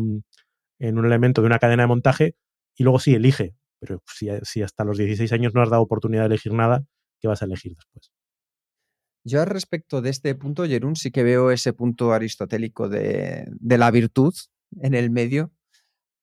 en 0.78 0.98
un 0.98 1.04
elemento 1.04 1.40
de 1.40 1.46
una 1.46 1.58
cadena 1.58 1.84
de 1.84 1.88
montaje 1.88 2.36
y 2.74 2.84
luego 2.84 2.98
sí 2.98 3.14
elige, 3.14 3.54
pero 3.78 4.02
si, 4.06 4.28
si 4.42 4.62
hasta 4.62 4.84
los 4.84 4.98
16 4.98 5.32
años 5.32 5.54
no 5.54 5.62
has 5.62 5.70
dado 5.70 5.82
oportunidad 5.82 6.22
de 6.22 6.26
elegir 6.26 6.52
nada, 6.52 6.84
¿qué 7.20 7.28
vas 7.28 7.42
a 7.42 7.46
elegir 7.46 7.74
después? 7.74 8.12
Yo 9.26 9.40
al 9.40 9.48
respecto 9.48 10.02
de 10.02 10.10
este 10.10 10.36
punto, 10.36 10.64
Jerún, 10.66 10.94
sí 10.94 11.10
que 11.10 11.24
veo 11.24 11.50
ese 11.50 11.72
punto 11.72 12.12
aristotélico 12.12 12.88
de, 12.88 13.44
la 13.60 13.90
virtud 13.90 14.32
en 14.80 14.94
el 14.94 15.10
medio, 15.10 15.50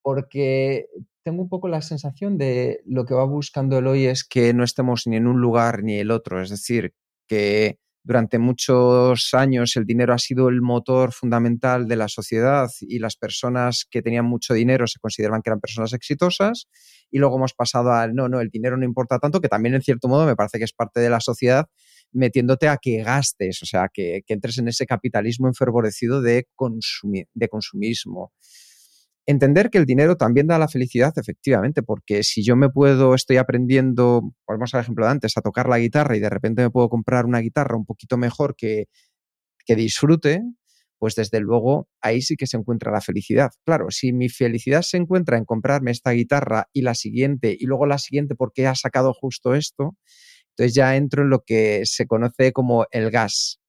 porque 0.01 0.87
tengo 1.21 1.41
un 1.41 1.49
poco 1.49 1.67
la 1.67 1.81
sensación 1.81 2.37
de 2.37 2.81
lo 2.85 3.05
que 3.05 3.13
va 3.13 3.25
buscando 3.25 3.77
el 3.77 3.87
hoy 3.87 4.05
es 4.05 4.23
que 4.23 4.53
no 4.53 4.63
estemos 4.63 5.05
ni 5.05 5.17
en 5.17 5.27
un 5.27 5.41
lugar 5.41 5.83
ni 5.83 5.95
el 5.95 6.11
otro, 6.11 6.41
es 6.41 6.49
decir, 6.49 6.93
que 7.33 7.79
durante 8.03 8.37
muchos 8.37 9.33
años 9.33 9.75
el 9.75 9.85
dinero 9.85 10.13
ha 10.13 10.19
sido 10.19 10.49
el 10.49 10.61
motor 10.61 11.13
fundamental 11.13 11.87
de 11.87 11.95
la 11.95 12.07
sociedad 12.07 12.69
y 12.81 12.99
las 12.99 13.15
personas 13.15 13.87
que 13.89 14.03
tenían 14.03 14.25
mucho 14.25 14.53
dinero 14.53 14.85
se 14.85 14.99
consideraban 14.99 15.41
que 15.41 15.49
eran 15.49 15.59
personas 15.59 15.93
exitosas 15.93 16.67
y 17.09 17.17
luego 17.17 17.37
hemos 17.37 17.53
pasado 17.53 17.91
al 17.91 18.13
no, 18.13 18.29
no, 18.29 18.39
el 18.39 18.49
dinero 18.49 18.77
no 18.77 18.85
importa 18.85 19.17
tanto, 19.17 19.41
que 19.41 19.47
también 19.47 19.73
en 19.73 19.81
cierto 19.81 20.07
modo 20.07 20.27
me 20.27 20.35
parece 20.35 20.59
que 20.59 20.65
es 20.65 20.73
parte 20.73 20.99
de 20.99 21.09
la 21.09 21.21
sociedad 21.21 21.65
metiéndote 22.11 22.67
a 22.67 22.77
que 22.77 23.01
gastes, 23.01 23.63
o 23.63 23.65
sea, 23.65 23.89
que, 23.91 24.21
entres 24.27 24.59
en 24.59 24.67
ese 24.67 24.85
capitalismo 24.85 25.47
enfervorecido 25.47 26.21
de, 26.21 26.45
de 27.33 27.49
consumismo. 27.49 28.31
Entender 29.25 29.69
que 29.69 29.77
el 29.77 29.85
dinero 29.85 30.17
también 30.17 30.47
da 30.47 30.59
la 30.59 30.67
felicidad, 30.67 31.13
efectivamente, 31.17 31.81
porque 31.81 32.23
si 32.23 32.43
yo 32.43 32.57
me 32.57 32.69
puedo, 32.69 33.15
estoy 33.15 33.37
aprendiendo, 33.37 34.33
volvemos 34.45 34.73
al 34.73 34.81
ejemplo 34.81 35.05
de 35.05 35.11
antes, 35.11 35.37
a 35.37 35.41
tocar 35.41 35.69
la 35.69 35.79
guitarra 35.79 36.17
y 36.17 36.19
de 36.19 36.29
repente 36.29 36.61
me 36.61 36.69
puedo 36.69 36.89
comprar 36.89 37.25
una 37.25 37.39
guitarra 37.39 37.77
un 37.77 37.85
poquito 37.85 38.17
mejor 38.17 38.55
que, 38.57 38.87
que 39.65 39.75
disfrute, 39.75 40.41
pues 40.99 41.15
desde 41.15 41.39
luego 41.39 41.89
ahí 42.01 42.21
sí 42.21 42.35
que 42.35 42.47
se 42.47 42.57
encuentra 42.57 42.91
la 42.91 43.01
felicidad. 43.01 43.51
Claro, 43.65 43.87
si 43.91 44.13
mi 44.13 44.29
felicidad 44.29 44.81
se 44.81 44.97
encuentra 44.97 45.37
en 45.37 45.45
comprarme 45.45 45.91
esta 45.91 46.11
guitarra 46.11 46.67
y 46.73 46.81
la 46.81 46.95
siguiente 46.95 47.55
y 47.57 47.65
luego 47.65 47.85
la 47.85 47.97
siguiente 47.97 48.35
porque 48.35 48.67
ha 48.67 48.75
sacado 48.75 49.13
justo 49.13 49.55
esto, 49.55 49.97
entonces 50.51 50.75
ya 50.75 50.95
entro 50.95 51.23
en 51.23 51.29
lo 51.29 51.43
que 51.45 51.81
se 51.85 52.07
conoce 52.07 52.53
como 52.53 52.85
el 52.91 53.09
GAS, 53.11 53.59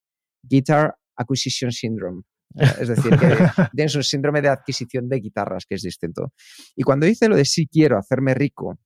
Guitar 0.43 0.97
Acquisition 1.17 1.73
Syndrome. 1.73 2.23
Es 2.55 2.89
decir, 2.89 3.11
que 3.19 3.27
tienes 3.75 3.95
un 3.95 4.05
síndrome 4.05 4.41
de 4.41 4.49
adquisición 4.49 5.09
de 5.09 5.21
guitarras, 5.21 5.67
que 5.67 5.75
es 5.75 5.83
distinto. 5.83 6.33
Y 6.77 6.83
cuando 6.83 7.07
dice 7.07 7.29
lo 7.29 7.37
de 7.37 7.45
sí 7.45 7.67
quiero 7.67 7.99
hacerme 7.99 8.35
rico, 8.35 8.79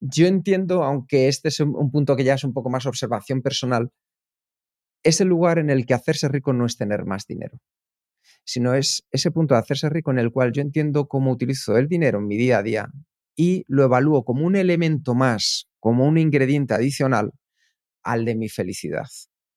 yo 0.00 0.26
entiendo, 0.26 0.84
aunque 0.84 1.28
este 1.28 1.48
es 1.48 1.60
un 1.60 1.90
punto 1.90 2.14
que 2.14 2.24
ya 2.24 2.34
es 2.34 2.44
un 2.44 2.52
poco 2.52 2.68
más 2.68 2.84
observación 2.84 3.40
personal, 3.40 3.90
es 5.04 5.20
el 5.20 5.28
lugar 5.28 5.58
en 5.58 5.70
el 5.70 5.86
que 5.86 5.94
hacerse 5.94 6.28
rico 6.28 6.52
no 6.52 6.66
es 6.66 6.76
tener 6.76 7.04
más 7.04 7.26
dinero, 7.26 7.58
sino 8.44 8.74
es 8.74 9.06
ese 9.10 9.30
punto 9.30 9.54
de 9.54 9.60
hacerse 9.60 9.88
rico 9.88 10.10
en 10.10 10.18
el 10.18 10.32
cual 10.32 10.52
yo 10.52 10.62
entiendo 10.62 11.06
cómo 11.06 11.30
utilizo 11.30 11.76
el 11.76 11.88
dinero 11.88 12.18
en 12.18 12.26
mi 12.26 12.36
día 12.36 12.58
a 12.58 12.62
día 12.62 12.88
y 13.36 13.64
lo 13.68 13.84
evalúo 13.84 14.24
como 14.24 14.46
un 14.46 14.56
elemento 14.56 15.14
más 15.14 15.68
como 15.78 16.06
un 16.06 16.16
ingrediente 16.16 16.72
adicional 16.72 17.32
al 18.02 18.24
de 18.24 18.34
mi 18.34 18.48
felicidad. 18.48 19.06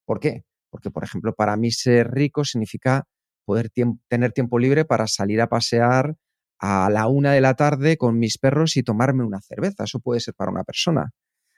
¿Por 0.06 0.20
qué? 0.20 0.44
Porque, 0.70 0.92
por 0.92 1.04
ejemplo, 1.04 1.34
para 1.34 1.56
mí 1.58 1.72
ser 1.72 2.12
rico 2.12 2.44
significa 2.44 3.06
poder 3.46 3.70
tener 4.10 4.34
tiempo 4.34 4.60
libre 4.60 4.86
para 4.86 5.08
salir 5.08 5.42
a 5.42 5.48
pasear 5.48 6.16
a 6.60 6.90
la 6.90 7.08
una 7.08 7.34
de 7.34 7.42
la 7.42 7.54
tarde 7.56 7.98
con 7.98 8.20
mis 8.20 8.38
perros 8.38 8.78
y 8.78 8.84
tomarme 8.84 9.24
una 9.24 9.42
cerveza. 9.42 9.86
Eso 9.86 10.00
puede 10.00 10.20
ser 10.20 10.34
para 10.34 10.52
una 10.52 10.64
persona. 10.64 11.12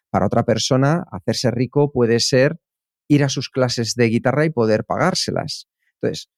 Para 0.10 0.26
otra 0.26 0.44
persona, 0.44 1.06
hacerse 1.12 1.52
rico 1.52 1.92
puede 1.92 2.20
ser 2.20 2.60
ir 3.08 3.24
a 3.24 3.30
sus 3.30 3.50
clases 3.50 3.96
de 3.96 4.06
guitarra 4.06 4.46
y 4.46 4.50
poder 4.50 4.86
pagárselas. 4.86 5.68
Entonces, 5.96 6.30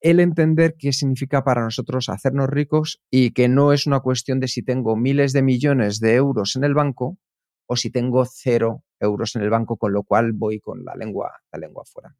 el 0.00 0.18
entender 0.20 0.76
qué 0.78 0.92
significa 0.92 1.44
para 1.44 1.62
nosotros 1.62 2.08
hacernos 2.08 2.48
ricos 2.48 3.02
y 3.10 3.32
que 3.32 3.48
no 3.48 3.72
es 3.72 3.86
una 3.86 4.00
cuestión 4.00 4.40
de 4.40 4.48
si 4.48 4.62
tengo 4.62 4.96
miles 4.96 5.32
de 5.32 5.42
millones 5.42 6.00
de 6.00 6.14
euros 6.14 6.56
en 6.56 6.64
el 6.64 6.74
banco, 6.74 7.18
o 7.72 7.76
si 7.76 7.88
tengo 7.88 8.24
cero 8.24 8.82
euros 8.98 9.36
en 9.36 9.42
el 9.42 9.50
banco, 9.50 9.76
con 9.76 9.92
lo 9.92 10.02
cual 10.02 10.32
voy 10.32 10.58
con 10.58 10.84
la 10.84 10.96
lengua, 10.96 11.30
la 11.52 11.60
lengua 11.60 11.84
fuera. 11.86 12.16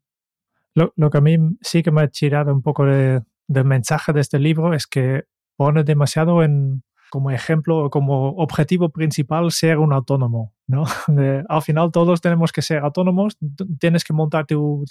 Lo, 0.74 1.10
que 1.10 1.18
a 1.18 1.20
mí 1.20 1.36
sí 1.60 1.82
que 1.82 1.90
me 1.90 2.02
ha 2.02 2.08
tirado 2.08 2.54
un 2.54 2.62
poco 2.62 2.84
de, 2.84 3.20
del 3.48 3.64
mensaje 3.64 4.12
de 4.12 4.20
este 4.20 4.38
libro 4.38 4.72
es 4.74 4.86
que 4.86 5.24
pone 5.56 5.82
demasiado 5.82 6.44
en, 6.44 6.84
como 7.10 7.32
ejemplo, 7.32 7.90
como 7.90 8.28
objetivo 8.36 8.90
principal 8.90 9.50
ser 9.50 9.78
un 9.78 9.92
autónomo, 9.92 10.54
¿no? 10.68 10.84
al 11.48 11.62
final 11.62 11.90
todos 11.90 12.20
tenemos 12.20 12.52
que 12.52 12.62
ser 12.62 12.84
autónomos, 12.84 13.36
tienes 13.80 14.04
que 14.04 14.12
montar 14.12 14.46
tu, 14.46 14.84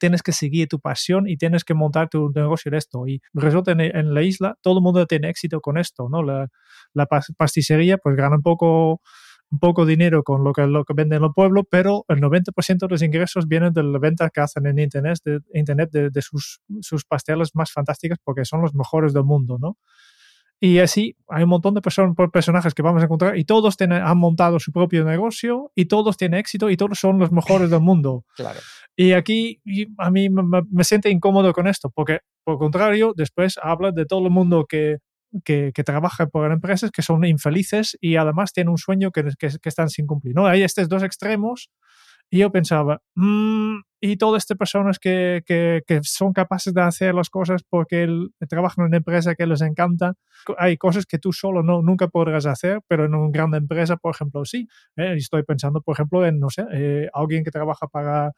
tienes 0.00 0.22
que 0.22 0.32
seguir 0.32 0.66
tu 0.66 0.80
pasión 0.80 1.28
y 1.28 1.36
tienes 1.36 1.62
que 1.62 1.74
montar 1.74 2.08
tu 2.08 2.32
negocio 2.34 2.70
de 2.70 2.78
esto. 2.78 3.06
Y 3.06 3.20
resulta 3.34 3.72
en, 3.72 3.82
en 3.82 4.14
la 4.14 4.22
isla 4.22 4.56
todo 4.62 4.78
el 4.78 4.82
mundo 4.82 5.06
tiene 5.06 5.28
éxito 5.28 5.60
con 5.60 5.76
esto, 5.76 6.08
¿no? 6.08 6.22
La, 6.22 6.48
la 6.94 7.06
pasticcería 7.06 7.98
pues 7.98 8.16
gana 8.16 8.36
un 8.36 8.42
poco 8.42 9.02
poco 9.60 9.86
dinero 9.86 10.22
con 10.22 10.44
lo 10.44 10.52
que, 10.52 10.66
lo 10.66 10.84
que 10.84 10.94
venden 10.94 11.18
en 11.18 11.24
el 11.24 11.32
pueblo, 11.32 11.64
pero 11.64 12.04
el 12.08 12.20
90% 12.20 12.78
de 12.78 12.88
los 12.88 13.02
ingresos 13.02 13.46
vienen 13.46 13.72
de 13.72 13.82
la 13.82 13.98
venta 13.98 14.30
que 14.30 14.40
hacen 14.40 14.66
en 14.66 14.78
Internet 14.78 15.18
de, 15.24 15.40
internet 15.54 15.90
de, 15.90 16.22
sus, 16.22 16.60
sus, 16.80 17.04
pasteles 17.04 17.54
más 17.54 17.70
fantásticos 17.70 18.18
porque 18.22 18.44
son 18.44 18.62
los 18.62 18.74
mejores 18.74 19.12
del 19.12 19.24
mundo, 19.24 19.58
¿no? 19.60 19.78
Y 20.58 20.78
así 20.78 21.16
hay 21.28 21.42
un 21.42 21.50
montón 21.50 21.74
de 21.74 21.82
personajes 21.82 22.72
que 22.72 22.82
vamos 22.82 23.02
a 23.02 23.04
encontrar 23.04 23.36
y 23.36 23.44
todos 23.44 23.76
tienen, 23.76 24.02
han 24.02 24.16
montado 24.16 24.58
su 24.58 24.72
propio 24.72 25.04
negocio 25.04 25.70
y 25.74 25.84
todos 25.84 26.16
tienen 26.16 26.40
éxito 26.40 26.70
y 26.70 26.78
todos 26.78 26.98
son 26.98 27.18
los 27.18 27.30
mejores 27.30 27.70
del 27.70 27.80
mundo. 27.80 28.24
Claro. 28.36 28.60
Y 28.98 29.12
aquí 29.12 29.60
a 29.98 30.10
mí 30.10 30.30
me, 30.30 30.62
me 30.70 30.84
siento 30.84 31.10
incómodo 31.10 31.52
con 31.52 31.66
esto 31.66 31.90
porque, 31.90 32.20
por 32.44 32.56
contrario, 32.56 33.12
después 33.14 33.58
habla 33.62 33.92
de 33.92 34.06
todo 34.06 34.24
el 34.24 34.30
mundo 34.30 34.64
que 34.66 34.98
que, 35.44 35.72
que 35.74 35.84
trabajan 35.84 36.30
por 36.30 36.50
empresas 36.50 36.90
que 36.90 37.02
son 37.02 37.24
infelices 37.24 37.96
y 38.00 38.16
además 38.16 38.52
tienen 38.52 38.70
un 38.70 38.78
sueño 38.78 39.10
que, 39.10 39.24
que, 39.38 39.68
están 39.68 39.88
sin 39.88 40.06
cumplir. 40.06 40.34
¿no? 40.34 40.46
Hay 40.46 40.62
estos 40.62 40.88
dos 40.88 41.02
extremos 41.02 41.70
y 42.30 42.38
yo 42.38 42.50
pensaba, 42.50 43.00
mm, 43.14 43.78
y 44.00 44.16
todas 44.16 44.42
estas 44.42 44.58
personas 44.58 44.98
que, 44.98 45.42
que, 45.46 45.82
que, 45.86 46.00
son 46.02 46.32
capaces 46.32 46.74
de 46.74 46.82
hacer 46.82 47.14
las 47.14 47.30
cosas 47.30 47.62
porque 47.68 48.08
trabajan 48.48 48.84
en 48.84 48.88
una 48.88 48.96
empresa 48.96 49.34
que 49.36 49.46
les 49.46 49.60
encanta, 49.60 50.14
hay 50.58 50.76
cosas 50.76 51.06
que 51.06 51.18
tú 51.18 51.32
solo 51.32 51.62
no, 51.62 51.82
nunca 51.82 52.08
podrás 52.08 52.46
hacer, 52.46 52.80
pero 52.88 53.04
en 53.04 53.14
una 53.14 53.30
gran 53.30 53.54
empresa, 53.54 53.96
por 53.96 54.14
ejemplo, 54.14 54.44
sí. 54.44 54.68
¿eh? 54.96 55.14
Estoy 55.16 55.44
pensando, 55.44 55.82
por 55.82 55.94
ejemplo, 55.94 56.26
en, 56.26 56.40
no 56.40 56.50
sé, 56.50 56.64
eh, 56.72 57.08
alguien 57.14 57.44
que 57.44 57.50
trabaja 57.50 57.86
para, 57.86 58.32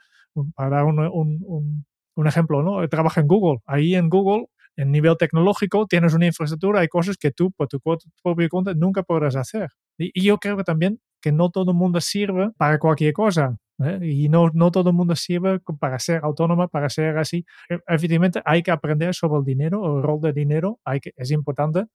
para 0.55 0.85
un, 0.85 0.99
un, 1.01 1.39
un, 1.47 1.87
un 2.15 2.27
ejemplo, 2.27 2.63
¿no? 2.63 2.87
Trabaja 2.89 3.21
en 3.21 3.27
Google. 3.27 3.61
Ahí 3.67 3.95
en 3.95 4.09
Google 4.09 4.47
en 4.79 4.93
nivel 4.93 5.17
tecnológico 5.19 5.87
tienes 5.87 6.15
una 6.15 6.27
infraestructura, 6.27 6.81
hay 6.81 6.89
cosas 6.89 7.17
que 7.17 7.33
tú 7.33 7.51
por 7.51 7.67
tu 7.67 7.81
propio 7.81 8.49
cuenta 8.49 8.75
nunca 8.75 9.03
podrás 9.03 9.35
hacer. 9.35 9.71
Y, 9.99 10.23
yo 10.23 10.39
creo 10.39 10.57
que 10.57 10.63
también 10.63 11.01
que 11.21 11.33
no 11.33 11.51
todo 11.51 11.73
el 11.73 11.77
mundo 11.77 12.01
sirve 12.01 12.51
para 12.57 12.79
cualquier 12.79 13.13
cosa. 13.13 13.59
¿eh? 13.83 13.99
Y 14.03 14.29
no, 14.29 14.51
no 14.55 14.71
todo 14.71 14.91
el 14.91 14.97
mundo 14.97 15.17
sirve 15.17 15.59
para 15.81 15.99
ser 15.99 16.21
autónoma, 16.23 16.69
para 16.69 16.89
ser 16.91 17.19
así. 17.19 17.45
E, 17.69 17.81
efectivamente, 17.89 18.41
hay 18.45 18.63
que 18.63 18.71
aprender 18.71 19.13
sobre 19.15 19.41
el 19.41 19.45
dinero, 19.45 19.97
el 19.97 20.03
rol 20.05 20.21
del 20.21 20.35
dinero, 20.35 20.79
hay 20.85 21.01
que, 21.01 21.13
es 21.17 21.33
importante, 21.33 21.87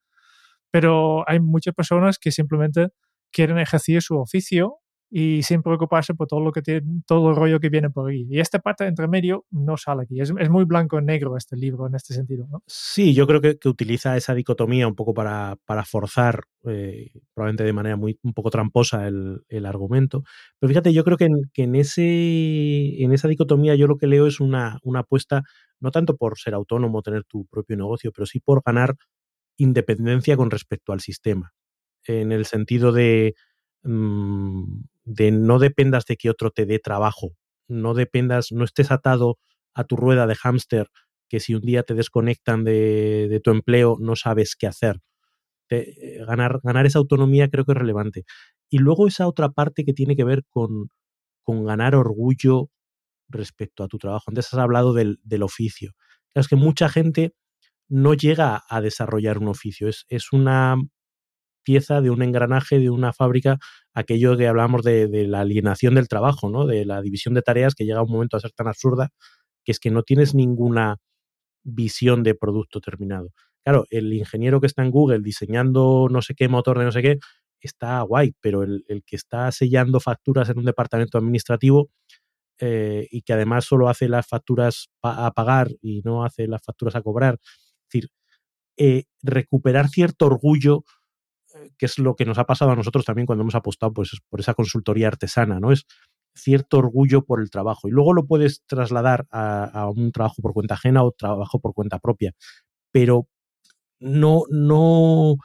pero 0.69 1.23
hay 1.29 1.39
muchas 1.39 1.73
personas 1.73 2.19
que 2.19 2.31
simplemente 2.31 2.89
quieren 3.31 3.59
ejercer 3.59 4.01
su 4.01 4.17
oficio 4.17 4.79
y 5.16 5.43
sin 5.43 5.61
preocuparse 5.61 6.16
por 6.16 6.26
todo 6.26 6.39
lo 6.39 6.51
que 6.51 6.64
tiene, 6.64 6.82
todo 7.05 7.30
el 7.30 7.36
rollo 7.36 7.59
que 7.59 7.70
viene 7.70 7.91
por 7.91 8.09
ahí. 8.09 8.26
Y 8.32 8.39
esta 8.39 8.57
parte 8.57 8.88
entre 8.88 9.07
medio 9.07 9.45
no 9.51 9.78
sale 9.78 10.01
aquí. 10.01 10.20
Es, 10.20 10.34
es 10.39 10.49
muy 10.49 10.64
blanco 10.66 10.97
y 10.97 11.03
negro 11.03 11.38
este 11.38 11.55
libro 11.55 11.86
en 11.86 11.93
este 11.93 12.16
sentido. 12.16 12.47
Sí, 12.66 13.14
yo 13.14 13.28
creo 13.28 13.39
que, 13.39 13.59
que, 13.59 13.70
utiliza 13.70 14.18
esa 14.18 14.34
dicotomía 14.34 14.88
un 14.88 14.95
poco 14.95 15.14
para, 15.14 15.55
para 15.68 15.86
forzar, 15.86 16.45
eh, 16.66 17.11
probablemente 17.36 17.64
de 17.64 17.74
manera 17.74 17.95
muy 17.95 18.18
un 18.24 18.34
poco 18.34 18.49
tramposa, 18.49 19.07
el, 19.07 19.43
el 19.49 19.68
argumento. 19.68 20.24
Pero 20.57 20.70
fíjate, 20.70 20.91
yo 20.91 21.03
creo 21.03 21.18
que, 21.18 21.26
en, 21.26 21.51
que 21.53 21.64
en, 21.66 21.76
ese, 21.76 23.03
en 23.03 23.14
esa 23.14 23.28
dicotomía 23.28 23.76
yo 23.76 23.86
lo 23.86 23.97
que 23.97 24.07
leo 24.07 24.26
es 24.26 24.39
una, 24.39 24.80
una 24.82 25.01
apuesta, 25.01 25.43
no 25.80 25.91
tanto 25.91 26.18
por 26.18 26.39
ser 26.39 26.55
autónomo, 26.55 27.03
tener 27.03 27.24
tu 27.26 27.45
propio 27.45 27.78
negocio, 27.78 28.11
pero 28.11 28.26
sí 28.26 28.39
por 28.39 28.64
ganar 28.66 28.95
independencia 29.57 30.36
con 30.36 30.49
respecto 30.49 30.91
al 30.91 31.01
sistema. 31.01 31.53
En 32.07 32.32
el 32.32 32.45
sentido 32.45 32.91
de 32.91 33.36
Mm, 33.84 34.84
de 35.05 35.31
no 35.31 35.59
dependas 35.59 36.05
de 36.05 36.15
que 36.17 36.29
otro 36.29 36.51
te 36.51 36.65
dé 36.65 36.79
trabajo, 36.79 37.31
no 37.67 37.93
dependas, 37.93 38.51
no 38.51 38.63
estés 38.63 38.91
atado 38.91 39.38
a 39.73 39.84
tu 39.84 39.95
rueda 39.97 40.27
de 40.27 40.36
hámster 40.36 40.88
que 41.29 41.39
si 41.39 41.55
un 41.55 41.61
día 41.61 41.84
te 41.84 41.93
desconectan 41.93 42.63
de, 42.63 43.27
de 43.29 43.39
tu 43.41 43.51
empleo 43.51 43.97
no 43.99 44.15
sabes 44.15 44.55
qué 44.55 44.67
hacer. 44.67 45.01
Eh, 45.69 46.19
ganar, 46.27 46.59
ganar 46.63 46.86
esa 46.86 46.99
autonomía 46.99 47.49
creo 47.49 47.65
que 47.65 47.71
es 47.73 47.77
relevante. 47.77 48.25
Y 48.69 48.79
luego 48.79 49.07
esa 49.07 49.27
otra 49.27 49.49
parte 49.49 49.86
que 49.86 49.93
tiene 49.93 50.15
que 50.15 50.23
ver 50.23 50.43
con, 50.49 50.89
con 51.43 51.65
ganar 51.65 51.95
orgullo 51.95 52.69
respecto 53.29 53.84
a 53.84 53.88
tu 53.88 53.97
trabajo. 53.97 54.25
Antes 54.27 54.53
has 54.53 54.59
hablado 54.59 54.93
del, 54.93 55.19
del 55.23 55.43
oficio. 55.43 55.93
Es 56.36 56.47
que 56.47 56.55
mucha 56.55 56.89
gente 56.89 57.34
no 57.89 58.13
llega 58.13 58.63
a 58.69 58.81
desarrollar 58.81 59.39
un 59.39 59.49
oficio. 59.49 59.88
Es, 59.89 60.05
es 60.09 60.31
una 60.34 60.77
pieza 61.64 62.01
de 62.01 62.09
un 62.09 62.22
engranaje 62.22 62.80
de 62.80 62.89
una 62.89 63.14
fábrica, 63.14 63.57
aquello 63.93 64.38
que 64.38 64.47
hablamos 64.47 64.84
de, 64.84 65.07
la 65.28 65.41
alienación 65.41 65.95
del 65.95 66.07
trabajo, 66.07 66.49
¿no? 66.49 66.66
de 66.66 66.86
la 66.86 67.01
división 67.01 67.34
de 67.34 67.41
tareas 67.41 67.76
que 67.76 67.86
llega 67.86 68.01
un 68.01 68.11
momento 68.11 68.38
a 68.38 68.39
ser 68.39 68.51
tan 68.51 68.68
absurda 68.68 69.09
que 69.64 69.72
es 69.72 69.80
que 69.80 69.91
no 69.91 70.03
tienes 70.03 70.36
ninguna 70.36 70.97
visión 71.64 72.24
de 72.24 72.36
producto 72.36 72.82
terminado. 72.82 73.30
Claro, 73.64 73.86
el 73.89 74.11
ingeniero 74.11 74.59
que 74.59 74.68
está 74.68 74.84
en 74.84 74.91
Google 74.91 75.22
diseñando 75.22 76.07
no 76.11 76.22
sé 76.22 76.36
qué 76.36 76.49
motor 76.49 76.80
de 76.80 76.86
no 76.86 76.91
sé 76.91 77.01
qué, 77.01 77.20
está 77.61 78.01
guay, 78.01 78.34
pero 78.41 78.64
el, 78.64 78.84
el 78.89 79.03
que 79.05 79.16
está 79.16 79.49
sellando 79.53 80.01
facturas 80.01 80.49
en 80.49 80.59
un 80.59 80.66
departamento 80.66 81.18
administrativo 81.18 81.89
eh, 82.59 83.07
y 83.09 83.24
que 83.24 83.34
además 83.34 83.66
solo 83.66 83.89
hace 83.89 84.07
las 84.07 84.28
facturas 84.28 84.89
a 85.01 85.32
pagar 85.32 85.70
y 85.82 86.01
no 86.03 86.24
hace 86.24 86.47
las 86.47 86.61
facturas 86.61 86.95
a 86.95 87.01
cobrar, 87.01 87.39
es 87.43 87.89
decir, 87.91 88.09
eh, 88.78 89.05
recuperar 89.24 89.89
cierto 89.89 90.28
orgullo 90.28 90.84
que 91.78 91.86
es 91.86 91.99
lo 91.99 92.15
que 92.15 92.26
nos 92.26 92.38
ha 92.38 92.45
pasado 92.45 92.71
a 92.71 92.76
nosotros 92.76 93.05
también 93.05 93.26
cuando 93.26 93.43
hemos 93.43 93.55
apostado 93.55 93.93
pues, 93.93 94.21
por 94.30 94.39
esa 94.39 94.53
consultoría 94.53 95.07
artesana, 95.07 95.59
¿no? 95.59 95.71
Es 95.71 95.86
cierto 96.36 96.80
orgullo 96.80 97.26
por 97.26 97.41
el 97.41 97.49
trabajo. 97.49 97.88
Y 97.88 97.91
luego 97.91 98.13
lo 98.13 98.26
puedes 98.26 98.63
trasladar 98.65 99.28
a, 99.32 99.89
un 99.89 100.11
trabajo 100.11 100.41
por 100.41 100.53
cuenta 100.53 100.76
ajena 100.76 101.03
o 101.03 101.11
trabajo 101.11 101.59
por 101.59 101.74
cuenta 101.74 101.99
propia. 101.99 102.34
Pero 102.91 103.28
no, 103.99 104.43
no, 104.49 105.36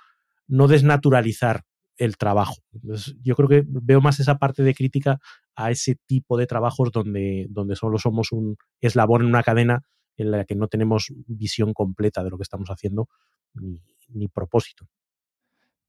no 0.46 0.68
desnaturalizar 0.68 1.64
el 1.96 2.16
trabajo. 2.16 2.56
Entonces, 2.72 3.16
yo 3.22 3.34
creo 3.34 3.48
que 3.48 3.64
veo 3.66 4.00
más 4.00 4.20
esa 4.20 4.38
parte 4.38 4.62
de 4.62 4.74
crítica 4.74 5.18
a 5.56 5.70
ese 5.70 5.96
tipo 6.06 6.38
de 6.38 6.46
trabajos 6.46 6.90
donde, 6.92 7.46
donde 7.50 7.76
solo 7.76 7.98
somos 7.98 8.32
un 8.32 8.56
eslabón 8.80 9.22
en 9.22 9.28
una 9.28 9.42
cadena 9.42 9.82
en 10.16 10.30
la 10.30 10.44
que 10.44 10.54
no 10.54 10.68
tenemos 10.68 11.12
visión 11.26 11.72
completa 11.72 12.22
de 12.24 12.30
lo 12.30 12.38
que 12.38 12.42
estamos 12.42 12.70
haciendo 12.70 13.08
ni 13.54 14.28
propósito. 14.28 14.88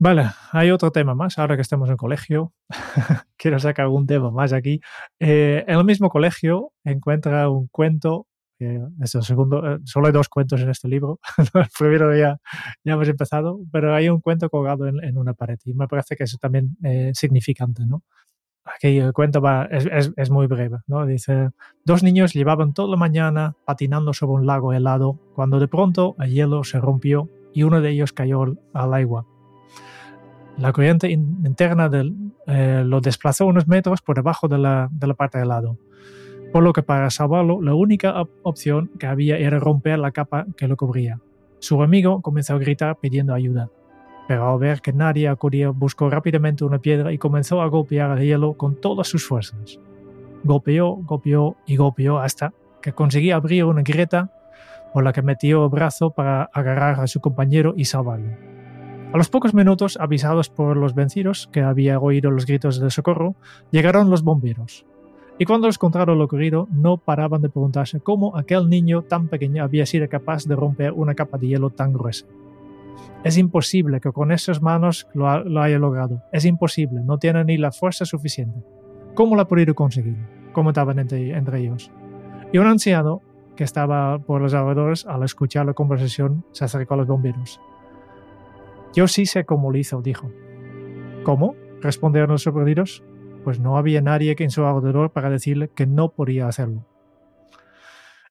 Vale, 0.02 0.30
hay 0.54 0.72
otro 0.72 0.92
tema 0.94 1.14
más, 1.14 1.38
ahora 1.38 1.58
que 1.58 1.62
estamos 1.62 1.90
en 1.90 1.98
colegio, 1.98 2.54
quiero 3.38 3.60
sacar 3.60 3.84
algún 3.84 4.08
tema 4.08 4.32
más 4.32 4.54
aquí. 4.54 4.80
Eh, 5.20 5.66
en 5.68 5.78
el 5.78 5.84
mismo 5.84 6.10
colegio 6.10 6.72
encuentra 6.86 7.50
un 7.50 7.68
cuento, 7.68 8.26
eh, 8.60 8.80
es 9.02 9.14
el 9.16 9.24
segundo, 9.24 9.76
eh, 9.76 9.80
solo 9.84 10.08
hay 10.08 10.14
dos 10.14 10.30
cuentos 10.30 10.62
en 10.62 10.70
este 10.70 10.88
libro, 10.88 11.20
el 11.54 11.68
primero 11.78 12.16
ya, 12.16 12.38
ya 12.86 12.94
hemos 12.94 13.10
empezado, 13.10 13.60
pero 13.74 13.94
hay 13.94 14.08
un 14.08 14.22
cuento 14.22 14.50
colgado 14.50 14.88
en, 14.88 15.04
en 15.04 15.18
una 15.18 15.34
pared 15.34 15.60
y 15.66 15.74
me 15.74 15.90
parece 15.90 16.16
que 16.16 16.24
eso 16.24 16.38
también 16.40 16.78
es 16.82 17.18
significante, 17.18 17.86
¿no? 17.86 18.04
Aquí 18.64 19.00
el 19.00 19.12
cuento 19.12 19.42
va, 19.42 19.66
es, 19.66 19.86
es, 19.92 20.14
es, 20.16 20.30
muy 20.30 20.48
breve, 20.48 20.78
¿no? 20.88 21.06
Dice, 21.06 21.50
dos 21.84 22.04
niños 22.04 22.34
llevaban 22.34 22.74
toda 22.74 22.90
la 22.90 22.98
mañana 22.98 23.56
patinando 23.66 24.14
sobre 24.14 24.34
un 24.34 24.46
lago 24.46 24.72
helado, 24.72 25.20
cuando 25.36 25.60
de 25.60 25.68
pronto 25.68 26.16
el 26.20 26.32
hielo 26.32 26.64
se 26.64 26.80
rompió 26.80 27.28
y 27.54 27.64
uno 27.64 27.82
de 27.82 27.90
ellos 27.90 28.14
cayó 28.14 28.44
al 28.74 28.94
agua 28.94 29.26
la 30.60 30.74
corriente 30.74 31.10
in 31.10 31.42
interna 31.46 31.90
del, 31.90 32.16
eh, 32.46 32.84
lo 32.86 33.02
desplazó 33.02 33.46
unos 33.46 33.68
metros 33.68 34.02
por 34.02 34.16
debajo 34.16 34.48
de 34.48 34.58
la, 34.58 34.90
de 34.92 35.08
la 35.08 35.14
parte 35.14 35.40
de 35.40 35.46
lado, 35.46 35.78
por 36.52 36.64
lo 36.64 36.74
que 36.74 36.84
para 36.84 37.10
salvarlo 37.10 37.62
la 37.62 37.74
única 37.74 38.22
op 38.22 38.30
opción 38.44 38.92
que 39.00 39.08
había 39.08 39.38
era 39.38 39.60
romper 39.60 40.00
la 40.00 40.12
capa 40.12 40.46
que 40.58 40.68
lo 40.68 40.76
cubría. 40.76 41.20
Su 41.60 41.82
amigo 41.82 42.22
comenzó 42.22 42.56
a 42.56 42.60
gritar 42.60 42.98
pidiendo 43.00 43.34
ayuda, 43.34 43.70
pero 44.28 44.50
al 44.50 44.60
ver 44.60 44.82
que 44.82 44.94
nadie 44.94 45.28
acudía 45.28 45.70
buscó 45.70 46.10
rápidamente 46.10 46.64
una 46.66 46.80
piedra 46.80 47.12
y 47.14 47.18
comenzó 47.18 47.62
a 47.62 47.68
golpear 47.68 48.18
el 48.18 48.26
hielo 48.26 48.54
con 48.54 48.80
todas 48.80 49.08
sus 49.08 49.26
fuerzas. 49.26 49.80
Golpeó, 50.44 50.96
golpeó 50.96 51.58
y 51.66 51.76
golpeó 51.76 52.20
hasta 52.20 52.54
que 52.82 52.94
conseguía 52.94 53.36
abrir 53.36 53.66
una 53.66 53.82
grieta 53.82 54.32
por 54.94 55.04
la 55.04 55.14
que 55.14 55.22
metió 55.22 55.66
el 55.66 55.70
brazo 55.70 56.12
para 56.12 56.44
agarrar 56.54 57.00
a 57.00 57.08
su 57.08 57.20
compañero 57.20 57.74
y 57.76 57.86
salvarlo. 57.86 58.59
A 59.12 59.18
los 59.18 59.30
pocos 59.30 59.56
minutos, 59.56 59.98
avisados 60.00 60.50
por 60.50 60.78
los 60.78 60.94
vencidos, 60.94 61.50
que 61.52 61.62
había 61.62 62.00
oído 62.00 62.30
los 62.30 62.46
gritos 62.46 62.80
de 62.80 62.92
socorro, 62.92 63.34
llegaron 63.72 64.12
los 64.12 64.22
bomberos. 64.22 64.86
Y 65.40 65.46
cuando 65.46 65.66
les 65.66 65.80
contaron 65.80 66.20
lo 66.20 66.26
ocurrido, 66.26 66.68
no 66.72 66.98
paraban 66.98 67.42
de 67.42 67.50
preguntarse 67.50 68.02
cómo 68.02 68.38
aquel 68.38 68.70
niño 68.70 69.02
tan 69.02 69.28
pequeño 69.28 69.64
había 69.64 69.88
sido 69.88 70.08
capaz 70.10 70.46
de 70.46 70.56
romper 70.56 70.92
una 70.92 71.16
capa 71.16 71.40
de 71.40 71.48
hielo 71.48 71.72
tan 71.72 71.92
gruesa. 71.92 72.28
Es 73.24 73.40
imposible 73.40 74.00
que 74.00 74.12
con 74.12 74.32
esas 74.32 74.62
manos 74.62 75.08
lo, 75.16 75.28
ha, 75.28 75.40
lo 75.40 75.62
haya 75.64 75.80
logrado. 75.80 76.22
Es 76.32 76.46
imposible, 76.46 77.02
no 77.04 77.18
tiene 77.18 77.44
ni 77.46 77.58
la 77.58 77.72
fuerza 77.72 78.06
suficiente. 78.06 78.64
¿Cómo 79.16 79.36
lo 79.36 79.42
ha 79.42 79.48
podido 79.48 79.74
conseguir? 79.74 80.18
Comentaban 80.54 81.00
entre, 81.00 81.36
entre 81.36 81.62
ellos. 81.62 81.92
Y 82.54 82.60
un 82.60 82.68
anciano 82.68 83.24
que 83.56 83.64
estaba 83.64 84.20
por 84.20 84.40
los 84.40 84.54
alrededores, 84.54 85.08
al 85.08 85.24
escuchar 85.24 85.66
la 85.66 85.74
conversación, 85.74 86.46
se 86.52 86.66
acercó 86.66 86.94
a 86.94 86.98
los 86.98 87.08
bomberos. 87.08 87.60
Yo 88.94 89.08
sí 89.08 89.26
sé 89.26 89.46
cómo 89.46 89.72
lo 89.72 89.78
hizo, 89.78 90.02
dijo. 90.02 90.32
¿Cómo? 91.24 91.56
respondieron 91.82 92.32
los 92.32 92.44
sorprendidos. 92.44 93.04
Pues 93.44 93.60
no 93.60 93.78
había 93.78 94.02
nadie 94.02 94.36
en 94.38 94.52
su 94.52 94.66
alrededor 94.66 95.12
para 95.12 95.30
decirle 95.30 95.70
que 95.70 95.86
no 95.86 96.12
podía 96.12 96.48
hacerlo. 96.48 96.86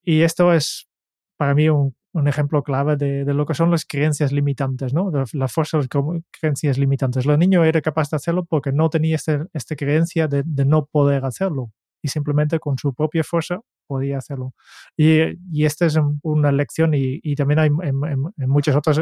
Y 0.04 0.22
esto 0.22 0.52
es 0.52 0.88
para 1.36 1.54
mí 1.54 1.68
un, 1.68 1.94
ejemplo 2.26 2.64
clave 2.64 2.96
de, 2.96 3.24
lo 3.32 3.46
que 3.46 3.54
son 3.54 3.70
las 3.70 3.84
creencias 3.86 4.32
limitantes, 4.32 4.92
¿no? 4.92 5.11
De 5.11 5.24
la 5.32 5.48
fuerza 5.48 5.78
de 5.78 5.84
las 5.84 6.22
creencias 6.30 6.76
limitantes. 6.76 7.24
El 7.24 7.38
niño 7.38 7.64
era 7.64 7.80
capaz 7.80 8.11
de 8.11 8.16
hacerlo 8.16 8.44
porque 8.44 8.72
no 8.72 8.90
tenía 8.90 9.14
este, 9.14 9.44
esta 9.52 9.76
creencia 9.76 10.26
de, 10.26 10.42
no 10.66 10.86
poder 10.86 11.24
hacerlo 11.24 11.70
y 12.02 12.09
simplemente 12.09 12.59
con 12.59 12.76
su 12.76 12.92
propia 12.92 13.22
fuerza 13.22 13.61
podía 13.86 14.18
hacerlo. 14.18 14.52
Y, 14.96 15.20
y 15.52 15.64
esta 15.64 15.86
es 15.86 15.98
una 16.22 16.50
lección 16.52 16.92
y, 16.94 17.20
y 17.22 17.36
también 17.36 17.61
hay 17.61 17.68
en, 17.68 18.04
en, 18.04 18.24
en 18.36 18.50
muchas 18.50 18.74
otras 18.74 19.00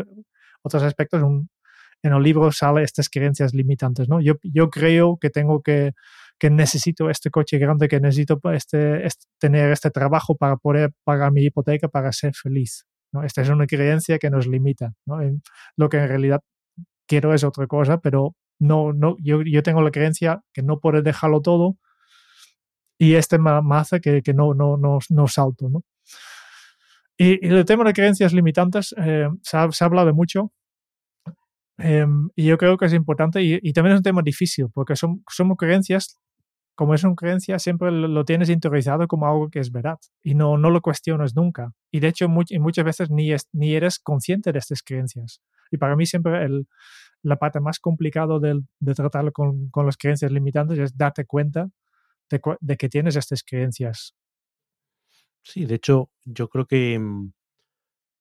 otros 0.67 0.83
aspectos, 0.83 1.23
un, 1.23 1.49
en 2.03 2.13
el 2.13 2.23
libro 2.23 2.53
sale 2.53 2.83
estas 2.83 3.09
creencias 3.09 3.55
limitantes, 3.55 4.09
¿no? 4.09 4.21
Yo, 4.21 4.35
yo 4.43 4.69
creo 4.71 5.19
que 5.21 5.31
tengo 5.31 5.63
que, 5.63 5.93
que 6.39 6.51
necesito 6.51 7.11
este 7.11 7.31
coche 7.31 7.59
grande, 7.59 7.89
que 7.89 8.01
necesito 8.01 8.41
este, 8.53 9.07
este, 9.07 9.27
tener 9.39 9.71
este 9.73 9.91
trabajo 9.91 10.37
para 10.37 10.57
poder 10.57 10.93
pagar 11.05 11.33
mi 11.33 11.43
hipoteca 11.43 11.89
para 11.89 12.13
ser 12.13 12.35
feliz. 12.35 12.87
¿no? 13.13 13.23
Esta 13.23 13.43
es 13.43 13.49
una 13.49 13.67
creencia 13.67 14.19
que 14.19 14.31
nos 14.31 14.47
limita. 14.47 14.93
¿no? 15.07 15.23
En 15.23 15.43
lo 15.77 15.89
que 15.89 15.99
en 15.99 16.09
realidad 16.09 16.41
quiero 17.07 17.33
es 17.35 17.45
otra 17.45 17.67
cosa, 17.67 17.99
pero 17.99 18.35
no, 18.59 18.93
no, 18.93 19.17
yo, 19.21 19.43
yo 19.43 19.63
tengo 19.63 19.83
la 19.83 19.91
creencia 19.91 20.43
que 20.53 20.63
no 20.63 20.81
puedo 20.81 21.03
dejarlo 21.03 21.41
todo 21.41 21.77
y 22.99 23.15
este 23.15 23.39
me, 23.39 23.51
hace 23.73 24.01
que, 24.01 24.23
que 24.23 24.35
no, 24.35 24.55
no, 24.55 24.77
no, 24.77 24.99
no 25.11 25.29
salto. 25.29 25.69
¿no? 25.69 25.83
Y, 27.19 27.47
y, 27.47 27.51
el 27.51 27.65
tema 27.65 27.85
de 27.85 27.93
creencias 27.93 28.33
limitantes 28.33 28.95
eh, 28.99 29.29
se, 29.43 29.57
ha, 29.57 29.71
se, 29.71 29.85
ha, 29.85 29.87
hablado 29.87 30.13
mucho 30.15 30.53
eh, 31.79 32.07
y 32.35 32.47
yo 32.47 32.59
creo 32.59 32.77
que 32.77 32.87
es 32.87 32.93
importante 32.95 33.43
y, 33.43 33.59
y, 33.63 33.73
también 33.73 33.95
es 33.95 34.01
un 34.01 34.05
tema 34.05 34.23
difícil 34.23 34.67
porque 34.73 34.97
son, 34.97 35.23
somos 35.31 35.57
creencias, 35.57 36.19
como 36.75 36.95
es 36.95 37.05
una 37.05 37.15
creencia, 37.15 37.59
siempre 37.59 37.91
lo, 37.91 38.09
lo, 38.09 38.25
tienes 38.25 38.49
interiorizado 38.51 39.07
como 39.09 39.27
algo 39.27 39.49
que 39.51 39.61
es 39.61 39.71
verdad 39.73 39.99
y 40.23 40.35
no, 40.35 40.59
no 40.59 40.71
lo 40.71 40.81
cuestionas 40.81 41.35
nunca. 41.35 41.73
Y 41.91 42.01
de 42.01 42.09
hecho, 42.09 42.27
y 42.49 42.59
muchas 42.59 42.85
veces 42.85 43.11
ni, 43.11 43.33
es, 43.33 43.49
ni 43.53 43.75
eres 43.75 43.99
consciente 43.99 44.53
de 44.53 44.59
estas 44.59 44.83
creencias. 44.83 45.41
Y 45.71 45.79
para 45.79 45.97
mí 45.97 46.07
siempre 46.07 46.45
el, 46.45 46.67
la 47.23 47.37
parte 47.37 47.61
más 47.61 47.79
complicada 47.79 48.39
de, 48.39 48.61
de 48.79 48.95
tratarlo 48.95 49.33
con, 49.33 49.69
con, 49.71 49.87
las 49.87 49.97
creencias 49.97 50.31
limitantes 50.31 50.79
es 50.79 50.97
darte 50.97 51.25
cuenta 51.25 51.69
de, 52.31 52.41
de, 52.61 52.77
que 52.77 52.89
tienes 52.89 53.17
estas 53.17 53.43
creencias. 53.43 54.15
Sí, 55.49 55.65
de 55.65 55.77
hecho, 55.77 56.11
yo 56.25 56.49
creo 56.49 56.67
que 56.67 56.99
mm, 56.99 57.33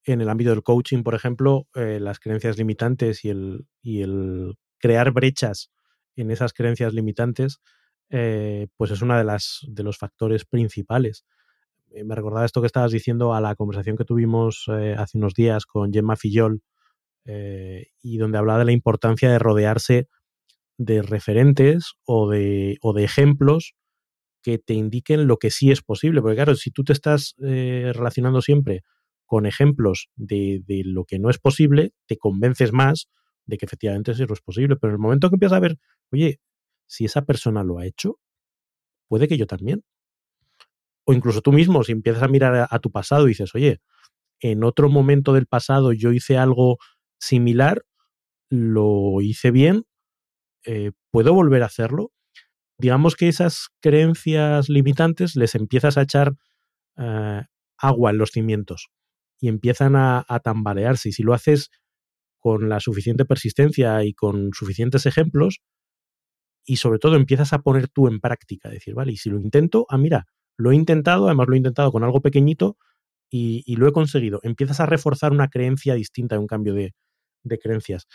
en 0.05 0.21
el 0.21 0.29
ámbito 0.29 0.51
del 0.51 0.61
coaching, 0.61 1.01
por 1.01 1.15
ejemplo, 1.15 1.67
eh, 1.73 1.99
las 1.99 2.19
creencias 2.19 2.57
limitantes 2.57 3.25
y 3.25 3.29
el, 3.29 3.65
y 3.81 4.03
el 4.03 4.53
crear 4.77 5.11
brechas 5.11 5.71
en 6.15 6.29
esas 6.29 6.53
creencias 6.53 6.93
limitantes, 6.93 7.61
eh, 8.11 8.67
pues 8.77 8.91
es 8.91 9.01
uno 9.01 9.17
de, 9.17 9.23
las, 9.23 9.61
de 9.67 9.81
los 9.81 9.97
factores 9.97 10.45
principales. 10.45 11.25
Eh, 11.89 12.03
me 12.03 12.13
recordaba 12.13 12.45
esto 12.45 12.61
que 12.61 12.67
estabas 12.67 12.91
diciendo 12.91 13.33
a 13.33 13.41
la 13.41 13.55
conversación 13.55 13.97
que 13.97 14.05
tuvimos 14.05 14.67
hace 14.69 15.17
unos 15.17 15.33
días 15.33 15.65
con 15.65 15.91
Gemma 15.91 16.17
Fillol 16.17 16.61
y 18.03 18.17
donde 18.17 18.37
hablaba 18.37 18.59
de 18.59 18.65
la 18.65 18.71
importancia 18.71 19.31
de 19.31 19.39
rodearse 19.39 20.09
de 20.77 21.01
referentes 21.01 21.93
o 22.05 22.29
de, 22.29 22.77
o 22.81 22.93
de 22.93 23.03
ejemplos 23.03 23.73
que 24.45 24.59
te 24.59 24.75
indiquen 24.75 25.25
lo 25.25 25.37
que 25.37 25.49
sí 25.49 25.71
es 25.71 25.81
posible. 25.81 26.21
Porque 26.21 26.35
claro, 26.35 26.53
si 26.55 26.69
tú 26.69 26.83
te 26.83 26.93
estás 26.93 27.33
relacionando 27.39 28.43
siempre 28.43 28.83
con 29.25 29.47
ejemplos 29.47 30.09
de, 30.15 30.61
de, 30.67 30.83
lo 30.85 31.05
que 31.05 31.17
no 31.17 31.31
es 31.31 31.39
posible, 31.39 31.93
te 32.05 32.17
convences 32.17 32.71
más 32.71 33.09
de 33.47 33.57
que 33.57 33.65
efectivamente 33.65 34.11
eso 34.11 34.23
es 34.31 34.41
posible. 34.41 34.75
Pero 34.75 34.91
en 34.91 34.97
el 34.97 35.01
momento 35.01 35.29
que 35.29 35.37
empiezas 35.37 35.57
a 35.57 35.61
ver, 35.61 35.79
oye, 36.11 36.39
si 36.85 37.05
esa 37.05 37.23
persona 37.23 37.63
lo 37.63 37.79
ha 37.79 37.87
hecho, 37.87 38.19
puede 39.07 39.27
que 39.27 39.35
yo 39.35 39.47
también. 39.47 39.83
O 41.05 41.13
incluso 41.13 41.41
tú 41.41 41.51
mismo, 41.51 41.83
si 41.83 41.93
empiezas 41.93 42.21
a 42.21 42.27
mirar 42.27 42.55
a, 42.55 42.67
a 42.69 42.77
tu 42.77 42.91
pasado 42.91 43.25
y 43.25 43.29
dices, 43.29 43.55
oye, 43.55 43.79
en 44.41 44.63
otro 44.63 44.89
momento 44.89 45.33
del 45.33 45.47
pasado 45.47 45.91
yo 45.91 46.11
hice 46.11 46.37
algo 46.37 46.77
similar, 47.17 47.83
lo 48.51 49.21
hice 49.21 49.49
bien, 49.49 49.85
eh, 50.65 50.91
¿puedo 51.09 51.33
volver 51.33 51.63
a 51.63 51.67
hacerlo? 51.67 52.11
Digamos 52.77 53.15
que 53.15 53.29
esas 53.29 53.69
creencias 53.81 54.69
limitantes 54.69 55.35
les 55.35 55.55
empiezas 55.55 55.97
a 55.97 56.01
echar 56.01 56.33
eh, 56.97 57.41
agua 57.77 58.11
en 58.11 58.17
los 58.17 58.31
cimientos 58.31 58.89
y 59.39 59.47
empiezan 59.47 59.95
a, 59.95 60.25
tambalearse. 60.43 61.09
Y 61.09 61.11
si 61.13 61.23
lo 61.23 61.33
haces 61.33 61.69
con 62.39 62.69
la 62.69 62.79
suficiente 62.79 63.25
persistencia 63.25 64.03
y 64.03 64.13
con 64.13 64.51
suficientes 64.53 65.05
ejemplos, 65.05 65.61
y 66.65 66.77
sobre 66.77 66.99
todo 66.99 67.15
empiezas 67.15 67.53
a 67.53 67.59
poner 67.59 67.87
tú 67.87 68.07
en 68.07 68.19
práctica, 68.19 68.69
decir, 68.69 68.95
vale, 68.95 69.11
y 69.11 69.17
si 69.17 69.29
lo 69.29 69.39
intento, 69.39 69.85
ah, 69.89 69.97
mira, 69.97 70.25
lo 70.57 70.71
he 70.71 70.75
intentado, 70.75 71.27
además 71.27 71.47
lo 71.47 71.53
he 71.53 71.57
intentado 71.57 71.91
con 71.91 72.03
algo 72.03 72.21
pequeñito 72.21 72.77
y, 73.29 73.75
lo 73.75 73.87
he 73.87 73.91
conseguido. 73.91 74.39
Empiezas 74.43 74.79
a 74.79 74.85
reforzar 74.85 75.31
una 75.31 75.49
creencia 75.49 75.95
distinta, 75.95 76.39
un 76.39 76.47
cambio 76.47 76.73
de 76.73 77.59
creencias. 77.59 78.07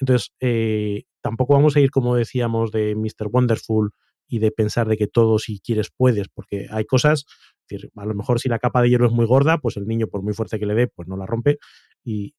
Entonces, 0.00 0.32
eh, 0.40 1.04
tampoco 1.20 1.54
vamos 1.54 1.76
a 1.76 1.80
ir, 1.80 1.90
como 1.90 2.16
decíamos, 2.16 2.72
de 2.72 2.94
Mr. 2.96 3.28
Wonderful 3.30 3.92
y 4.26 4.38
de 4.38 4.50
pensar 4.50 4.88
de 4.88 4.96
que 4.96 5.06
todo 5.06 5.38
si 5.38 5.60
quieres 5.60 5.90
puedes, 5.94 6.28
porque 6.28 6.68
hay 6.70 6.84
cosas, 6.84 7.26
decir, 7.68 7.90
a 7.96 8.06
lo 8.06 8.14
mejor 8.14 8.40
si 8.40 8.48
la 8.48 8.58
capa 8.58 8.80
de 8.82 8.90
hielo 8.90 9.06
es 9.06 9.12
muy 9.12 9.26
gorda, 9.26 9.58
pues 9.58 9.76
el 9.76 9.86
niño, 9.86 10.06
por 10.06 10.22
muy 10.22 10.32
fuerte 10.32 10.58
que 10.58 10.66
le 10.66 10.74
dé, 10.74 10.86
pues 10.88 11.08
no 11.08 11.16
la 11.16 11.26
rompe. 11.26 11.58
Y, 12.04 12.34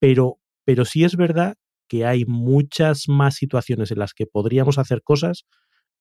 pero, 0.00 0.38
pero 0.64 0.84
sí 0.84 1.04
es 1.04 1.16
verdad 1.16 1.56
que 1.88 2.04
hay 2.04 2.24
muchas 2.26 3.08
más 3.08 3.34
situaciones 3.36 3.90
en 3.90 3.98
las 4.00 4.14
que 4.14 4.26
podríamos 4.26 4.78
hacer 4.78 5.02
cosas 5.02 5.44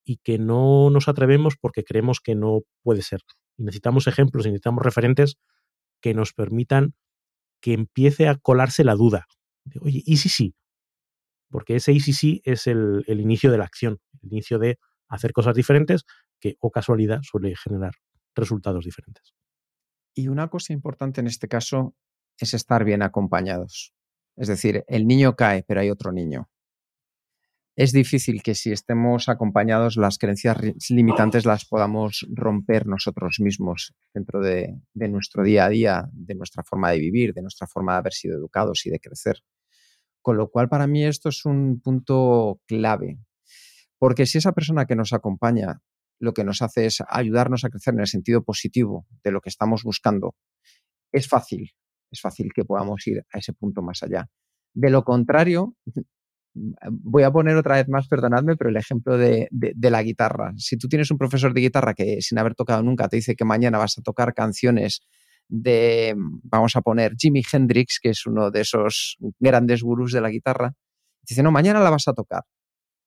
y 0.03 0.17
que 0.17 0.39
no 0.39 0.89
nos 0.89 1.07
atrevemos 1.07 1.55
porque 1.59 1.83
creemos 1.83 2.21
que 2.21 2.35
no 2.35 2.61
puede 2.83 3.01
ser. 3.01 3.21
Y 3.57 3.63
necesitamos 3.63 4.07
ejemplos, 4.07 4.45
y 4.45 4.49
necesitamos 4.49 4.83
referentes 4.83 5.37
que 6.01 6.13
nos 6.13 6.33
permitan 6.33 6.95
que 7.61 7.73
empiece 7.73 8.27
a 8.27 8.35
colarse 8.35 8.83
la 8.83 8.95
duda. 8.95 9.25
Oye, 9.81 10.03
¿y 10.05 10.17
si 10.17 10.29
sí? 10.29 10.55
Porque 11.49 11.75
ese 11.75 11.97
sí 11.99 12.41
es 12.43 12.67
el, 12.67 13.03
inicio 13.07 13.51
de 13.51 13.57
la 13.57 13.63
acción, 13.63 13.99
el 14.21 14.33
inicio 14.33 14.59
de 14.59 14.79
hacer 15.07 15.31
cosas 15.33 15.55
diferentes 15.55 16.03
que, 16.39 16.55
o 16.59 16.71
casualidad, 16.71 17.21
suele 17.23 17.55
generar 17.55 17.93
resultados 18.35 18.85
diferentes. 18.85 19.33
Y 20.13 20.27
una 20.27 20.49
cosa 20.49 20.73
importante 20.73 21.21
en 21.21 21.27
este 21.27 21.47
caso 21.47 21.95
es 22.37 22.53
estar 22.53 22.83
bien 22.83 23.01
acompañados. 23.01 23.93
Es 24.35 24.47
decir, 24.47 24.83
el 24.87 25.07
niño 25.07 25.35
cae, 25.35 25.63
pero 25.63 25.81
hay 25.81 25.89
otro 25.89 26.11
niño. 26.11 26.49
Es 27.75 27.91
difícil 27.91 28.41
que 28.41 28.55
si 28.55 28.71
estemos 28.71 29.29
acompañados 29.29 29.97
las 29.97 30.17
creencias 30.17 30.57
limitantes 30.89 31.45
las 31.45 31.65
podamos 31.65 32.25
romper 32.31 32.87
nosotros 32.87 33.37
mismos 33.39 33.93
dentro 34.15 34.41
de, 34.41 34.81
de, 34.95 35.07
nuestro 35.09 35.43
día 35.43 35.65
a 35.65 35.69
día, 35.69 36.09
de 36.11 36.33
nuestra 36.33 36.63
forma 36.63 36.89
de 36.89 36.97
vivir, 36.97 37.35
de 37.35 37.43
nuestra 37.43 37.67
forma 37.67 37.93
de 37.93 37.99
haber 37.99 38.13
sido 38.13 38.35
educados 38.35 38.83
y 38.87 38.89
de 38.89 38.99
crecer. 38.99 39.43
Con 40.21 40.37
lo 40.37 40.49
cual, 40.49 40.69
para 40.69 40.87
mí 40.87 41.05
esto 41.05 41.29
es 41.29 41.45
un 41.45 41.79
punto 41.81 42.59
clave. 42.67 43.19
Porque 43.99 44.25
si 44.25 44.37
esa 44.37 44.51
persona 44.51 44.85
que 44.85 44.95
nos 44.95 45.13
acompaña 45.13 45.81
lo 46.19 46.33
que 46.33 46.43
nos 46.43 46.61
hace 46.61 46.85
es 46.85 47.03
ayudarnos 47.07 47.63
a 47.63 47.69
crecer 47.69 47.93
en 47.93 48.01
el 48.01 48.07
sentido 48.07 48.43
positivo 48.43 49.05
de 49.23 49.31
lo 49.31 49.41
que 49.41 49.49
estamos 49.49 49.83
buscando, 49.83 50.35
es 51.11 51.27
fácil, 51.27 51.71
es 52.11 52.21
fácil 52.21 52.51
que 52.53 52.65
podamos 52.65 53.05
ir 53.07 53.23
a 53.31 53.37
ese 53.37 53.53
punto 53.53 53.81
más 53.81 54.03
allá. 54.03 54.27
De 54.73 54.89
lo 54.89 55.03
contrario, 55.03 55.75
voy 56.89 57.23
a 57.23 57.31
poner 57.31 57.55
otra 57.55 57.75
vez 57.75 57.87
más, 57.87 58.07
perdonadme, 58.07 58.55
pero 58.55 58.69
el 58.69 58.77
ejemplo 58.77 59.17
de, 59.17 59.47
de, 59.51 59.73
de, 59.75 59.91
la 59.91 60.03
guitarra. 60.03 60.53
Si 60.57 60.77
tú 60.77 60.87
tienes 60.87 61.11
un 61.11 61.17
profesor 61.17 61.53
de 61.53 61.61
guitarra 61.61 61.93
que 61.93 62.21
sin 62.21 62.39
haber 62.39 62.55
tocado 62.55 62.81
nunca 62.83 63.07
te 63.09 63.17
dice 63.17 63.35
que 63.35 63.45
mañana 63.45 63.77
vas 63.77 63.97
a 63.97 64.01
tocar 64.01 64.33
canciones 64.33 65.01
de, 65.49 66.15
vamos 66.17 66.75
a 66.75 66.81
poner, 66.81 67.13
Jimi 67.17 67.43
Hendrix, 67.51 67.99
que 68.01 68.09
es 68.09 68.25
uno 68.25 68.51
de 68.51 68.61
esos 68.61 69.17
grandes 69.39 69.81
gurús 69.81 70.11
de 70.11 70.21
la 70.21 70.29
guitarra, 70.29 70.73
dice, 71.21 71.43
no, 71.43 71.51
mañana 71.51 71.79
la 71.79 71.89
vas 71.89 72.07
a 72.07 72.13
tocar. 72.13 72.43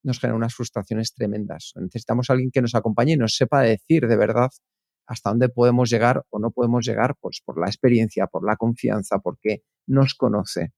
Nos 0.03 0.19
genera 0.19 0.37
unas 0.37 0.55
frustraciones 0.55 1.13
tremendas. 1.15 1.73
Necesitamos 1.77 2.31
a 2.31 2.33
alguien 2.33 2.51
que 2.51 2.63
nos 2.63 2.75
acompañe 2.75 3.13
y 3.13 3.17
nos 3.17 3.35
sepa 3.37 3.61
decir 3.61 4.07
de 4.07 4.17
verdad 4.17 4.51
hasta 5.07 5.31
dónde 5.31 5.49
podemos 5.49 5.91
llegar 5.91 6.25
o 6.31 6.39
no 6.39 6.51
podemos 6.53 6.87
llegar, 6.87 7.17
pues 7.21 7.43
por 7.45 7.59
la 7.59 7.67
experiencia, 7.67 8.27
por 8.29 8.47
la 8.47 8.57
confianza, 8.57 9.19
porque 9.19 9.63
nos 9.87 10.15
conoce. 10.15 10.73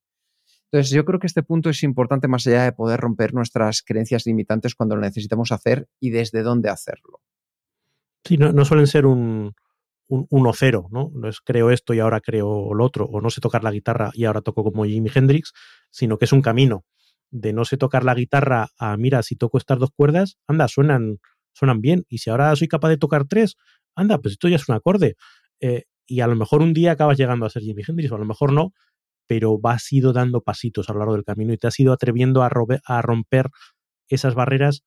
Entonces, 0.70 0.90
yo 0.90 1.04
creo 1.04 1.20
que 1.20 1.26
este 1.26 1.42
punto 1.42 1.68
es 1.68 1.82
importante 1.82 2.28
más 2.28 2.46
allá 2.46 2.64
de 2.64 2.72
poder 2.72 2.98
romper 2.98 3.34
nuestras 3.34 3.82
creencias 3.82 4.24
limitantes 4.24 4.74
cuando 4.74 4.96
lo 4.96 5.02
necesitamos 5.02 5.52
hacer 5.52 5.86
y 6.00 6.10
desde 6.10 6.42
dónde 6.42 6.70
hacerlo. 6.70 7.20
Sí, 8.24 8.38
no, 8.38 8.52
no 8.52 8.64
suelen 8.64 8.86
ser 8.86 9.04
un, 9.04 9.54
un 10.08 10.26
1-0, 10.30 10.88
¿no? 10.90 11.10
No 11.14 11.28
es 11.28 11.40
creo 11.40 11.70
esto 11.70 11.94
y 11.94 12.00
ahora 12.00 12.20
creo 12.20 12.74
lo 12.74 12.84
otro, 12.84 13.06
o 13.06 13.20
no 13.20 13.30
sé 13.30 13.40
tocar 13.40 13.64
la 13.64 13.70
guitarra 13.70 14.10
y 14.14 14.24
ahora 14.24 14.42
toco 14.42 14.64
como 14.64 14.84
Jimi 14.84 15.10
Hendrix, 15.14 15.52
sino 15.90 16.18
que 16.18 16.26
es 16.26 16.32
un 16.32 16.42
camino 16.42 16.84
de 17.30 17.52
no 17.52 17.64
sé 17.64 17.78
tocar 17.78 18.04
la 18.04 18.14
guitarra 18.14 18.68
a, 18.78 18.96
mira, 18.96 19.22
si 19.22 19.36
toco 19.36 19.58
estas 19.58 19.78
dos 19.78 19.90
cuerdas, 19.96 20.36
anda, 20.46 20.68
suenan, 20.68 21.18
suenan 21.54 21.80
bien, 21.80 22.04
y 22.08 22.18
si 22.18 22.30
ahora 22.30 22.54
soy 22.56 22.68
capaz 22.68 22.90
de 22.90 22.98
tocar 22.98 23.26
tres, 23.26 23.56
anda, 23.96 24.18
pues 24.18 24.32
esto 24.32 24.48
ya 24.48 24.56
es 24.56 24.68
un 24.68 24.74
acorde. 24.74 25.16
Eh, 25.60 25.84
y 26.06 26.20
a 26.20 26.26
lo 26.26 26.36
mejor 26.36 26.60
un 26.62 26.74
día 26.74 26.92
acabas 26.92 27.16
llegando 27.16 27.46
a 27.46 27.50
ser 27.50 27.62
Jimi 27.62 27.82
Hendrix, 27.86 28.12
o 28.12 28.16
a 28.16 28.18
lo 28.18 28.26
mejor 28.26 28.52
no, 28.52 28.72
pero 29.26 29.58
vas 29.58 29.90
ido 29.92 30.12
dando 30.12 30.42
pasitos 30.42 30.90
a 30.90 30.92
lo 30.92 30.98
largo 30.98 31.14
del 31.14 31.24
camino 31.24 31.54
y 31.54 31.58
te 31.58 31.66
has 31.68 31.80
ido 31.80 31.92
atreviendo 31.92 32.42
a, 32.42 32.50
a 32.84 33.02
romper 33.02 33.48
esas 34.08 34.34
barreras 34.34 34.82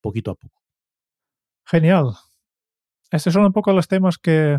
poquito 0.00 0.30
a 0.30 0.36
poco. 0.36 0.62
Genial. 1.64 2.14
Estos 3.10 3.32
son 3.32 3.44
un 3.44 3.52
poco 3.52 3.72
los 3.72 3.88
temas 3.88 4.18
que, 4.18 4.58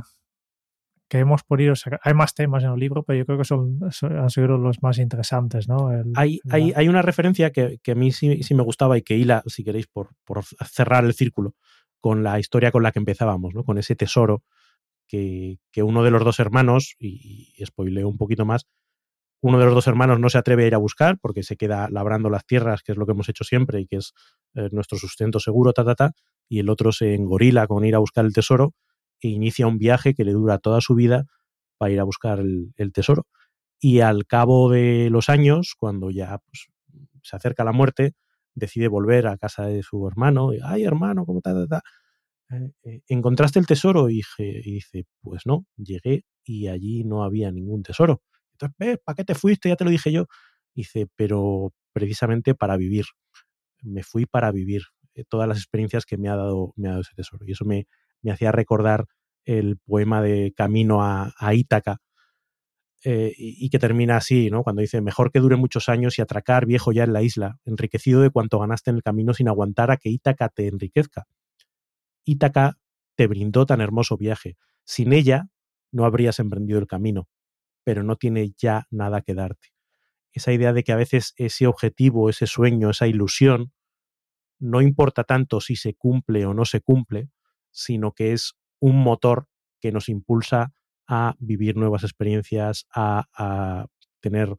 que 1.11 1.19
hemos 1.19 1.43
podido 1.43 1.75
sacar. 1.75 1.99
Hay 2.03 2.13
más 2.13 2.33
temas 2.33 2.63
en 2.63 2.71
el 2.71 2.79
libro, 2.79 3.03
pero 3.03 3.19
yo 3.19 3.25
creo 3.25 3.37
que 3.37 3.45
son, 3.45 3.79
son 3.91 4.17
han 4.17 4.29
sido 4.29 4.57
los 4.57 4.81
más 4.81 4.97
interesantes, 4.97 5.67
¿no? 5.67 5.91
El, 5.91 6.13
hay, 6.15 6.39
la... 6.43 6.55
hay, 6.55 6.73
hay, 6.75 6.87
una 6.87 7.01
referencia 7.01 7.51
que, 7.51 7.79
que 7.83 7.91
a 7.91 7.95
mí 7.95 8.11
sí, 8.11 8.43
sí, 8.43 8.55
me 8.55 8.63
gustaba 8.63 8.97
y 8.97 9.01
que 9.01 9.17
hila, 9.17 9.43
si 9.45 9.63
queréis, 9.63 9.87
por, 9.87 10.09
por, 10.23 10.43
cerrar 10.65 11.03
el 11.03 11.13
círculo 11.13 11.55
con 11.99 12.23
la 12.23 12.39
historia 12.39 12.71
con 12.71 12.83
la 12.83 12.91
que 12.91 12.99
empezábamos, 12.99 13.53
¿no? 13.53 13.63
Con 13.63 13.77
ese 13.77 13.95
tesoro 13.95 14.43
que, 15.07 15.59
que 15.71 15.83
uno 15.83 16.03
de 16.03 16.11
los 16.11 16.23
dos 16.23 16.39
hermanos, 16.39 16.95
y, 16.97 17.53
y 17.57 17.65
spoileo 17.65 18.07
un 18.07 18.17
poquito 18.17 18.45
más, 18.45 18.67
uno 19.41 19.57
de 19.57 19.65
los 19.65 19.73
dos 19.73 19.87
hermanos 19.87 20.19
no 20.19 20.29
se 20.29 20.37
atreve 20.37 20.65
a 20.65 20.67
ir 20.67 20.75
a 20.75 20.77
buscar 20.77 21.17
porque 21.19 21.43
se 21.43 21.57
queda 21.57 21.89
labrando 21.89 22.29
las 22.29 22.45
tierras, 22.45 22.83
que 22.83 22.91
es 22.91 22.97
lo 22.97 23.05
que 23.05 23.13
hemos 23.13 23.27
hecho 23.27 23.43
siempre 23.43 23.81
y 23.81 23.87
que 23.87 23.97
es 23.97 24.13
eh, 24.53 24.69
nuestro 24.71 24.97
sustento 24.97 25.39
seguro, 25.39 25.73
ta, 25.73 25.83
ta, 25.83 25.95
ta, 25.95 26.11
y 26.47 26.59
el 26.59 26.69
otro 26.69 26.91
se 26.91 27.15
engorila 27.15 27.65
con 27.67 27.83
ir 27.83 27.95
a 27.95 27.99
buscar 27.99 28.25
el 28.25 28.33
tesoro 28.33 28.73
e 29.19 29.29
inicia 29.29 29.67
un 29.67 29.79
viaje 29.79 30.13
que 30.13 30.23
le 30.23 30.33
dura 30.33 30.59
toda 30.59 30.79
su 30.79 30.95
vida 30.95 31.25
para 31.77 31.91
ir 31.91 31.99
a 31.99 32.03
buscar 32.03 32.39
el, 32.39 32.91
tesoro. 32.93 33.25
Y 33.79 34.01
al 34.01 34.27
cabo 34.27 34.69
de 34.69 35.09
los 35.09 35.29
años, 35.29 35.73
cuando 35.77 36.11
ya 36.11 36.37
pues, 36.37 36.67
se 37.23 37.35
acerca 37.35 37.63
la 37.63 37.71
muerte, 37.71 38.13
decide 38.53 38.87
volver 38.87 39.25
a 39.27 39.37
casa 39.37 39.65
de 39.65 39.81
su 39.81 40.07
hermano. 40.07 40.53
Y, 40.53 40.59
Ay, 40.63 40.83
hermano, 40.83 41.25
¿cómo 41.25 41.41
ta, 41.41 41.67
ta? 41.67 41.81
Eh, 42.51 42.71
eh, 42.83 43.01
¿Encontraste 43.07 43.57
el 43.57 43.65
tesoro? 43.65 44.09
Y, 44.09 44.21
y 44.37 44.73
dice, 44.73 45.05
pues 45.21 45.47
no, 45.47 45.65
llegué 45.77 46.25
y 46.43 46.67
allí 46.67 47.03
no 47.03 47.23
había 47.23 47.51
ningún 47.51 47.81
tesoro. 47.81 48.21
Entonces, 48.61 48.75
¿ves? 48.77 48.97
¿Para 49.03 49.15
qué 49.15 49.23
te 49.25 49.35
fuiste? 49.35 49.69
Ya 49.69 49.75
te 49.75 49.85
lo 49.85 49.91
dije 49.91 50.11
yo. 50.11 50.25
Dice, 50.75 51.07
pero 51.15 51.73
precisamente 51.93 52.55
para 52.55 52.77
vivir. 52.77 53.05
Me 53.83 54.03
fui 54.03 54.25
para 54.25 54.51
vivir 54.51 54.83
eh, 55.15 55.23
todas 55.27 55.47
las 55.47 55.57
experiencias 55.57 56.05
que 56.05 56.17
me 56.17 56.29
ha 56.29 56.35
dado, 56.35 56.73
me 56.75 56.87
ha 56.87 56.91
dado 56.91 57.01
ese 57.01 57.13
tesoro. 57.15 57.45
Y 57.47 57.53
eso 57.53 57.65
me, 57.65 57.87
me 58.21 58.31
hacía 58.31 58.51
recordar 58.51 59.05
el 59.45 59.77
poema 59.77 60.21
de 60.21 60.53
Camino 60.55 61.03
a, 61.03 61.33
a 61.37 61.53
Ítaca, 61.55 61.97
eh, 63.03 63.33
y, 63.35 63.69
que 63.71 63.79
termina 63.79 64.17
así, 64.17 64.51
¿no? 64.51 64.63
Cuando 64.63 64.81
dice, 64.81 65.01
mejor 65.01 65.31
que 65.31 65.39
dure 65.39 65.55
muchos 65.55 65.89
años 65.89 66.19
y 66.19 66.21
atracar 66.21 66.67
viejo 66.67 66.91
ya 66.91 67.03
en 67.03 67.13
la 67.13 67.23
isla, 67.23 67.57
enriquecido 67.65 68.21
de 68.21 68.29
cuanto 68.29 68.59
ganaste 68.59 68.91
en 68.91 68.97
el 68.97 69.03
camino 69.03 69.33
sin 69.33 69.47
aguantar 69.47 69.89
a 69.89 69.97
que 69.97 70.09
Ítaca 70.09 70.49
te 70.49 70.67
enriquezca. 70.67 71.25
Ítaca 72.25 72.77
te 73.15 73.25
brindó 73.25 73.65
tan 73.65 73.81
hermoso 73.81 74.17
viaje. 74.17 74.55
Sin 74.83 75.13
ella 75.13 75.47
no 75.91 76.05
habrías 76.05 76.37
emprendido 76.37 76.77
el 76.77 76.85
camino, 76.85 77.27
pero 77.83 78.03
no 78.03 78.15
tiene 78.15 78.53
ya 78.57 78.87
nada 78.89 79.21
que 79.21 79.33
darte. 79.33 79.69
Esa 80.33 80.53
idea 80.53 80.73
de 80.73 80.83
que 80.83 80.93
a 80.93 80.97
veces 80.97 81.33
ese 81.37 81.67
objetivo, 81.67 82.29
ese 82.29 82.47
sueño, 82.47 82.89
esa 82.89 83.07
ilusión, 83.07 83.73
no 84.59 84.81
importa 84.81 85.23
tanto 85.23 85.59
si 85.59 85.75
se 85.75 85.95
cumple 85.95 86.45
o 86.45 86.53
no 86.53 86.65
se 86.65 86.81
cumple, 86.81 87.29
sino 87.71 88.13
que 88.13 88.31
es 88.33 88.53
un 88.79 89.01
motor 89.01 89.47
que 89.79 89.91
nos 89.91 90.07
impulsa 90.07 90.73
a 91.07 91.35
vivir 91.39 91.75
nuevas 91.75 92.03
experiencias, 92.03 92.87
a, 92.93 93.87
tener, 94.21 94.55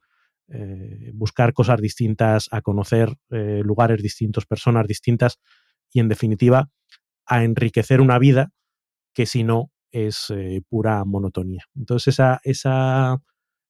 eh, 0.49 1.13
buscar 1.15 1.53
cosas 1.55 1.81
distintas, 1.81 2.49
a 2.51 2.61
conocer 2.61 3.15
eh, 3.31 3.63
lugares 3.65 4.03
distintos, 4.03 4.45
personas 4.45 4.87
distintas 4.87 5.39
y 5.93 6.01
en 6.01 6.09
definitiva 6.09 6.71
a 7.25 7.45
enriquecer 7.45 8.01
una 8.01 8.19
vida 8.19 8.53
que 9.15 9.27
si 9.27 9.45
no 9.45 9.72
es 9.93 10.31
eh, 10.31 10.63
pura 10.69 11.05
monotonía. 11.05 11.65
Entonces 11.77 12.19
ese 12.43 12.71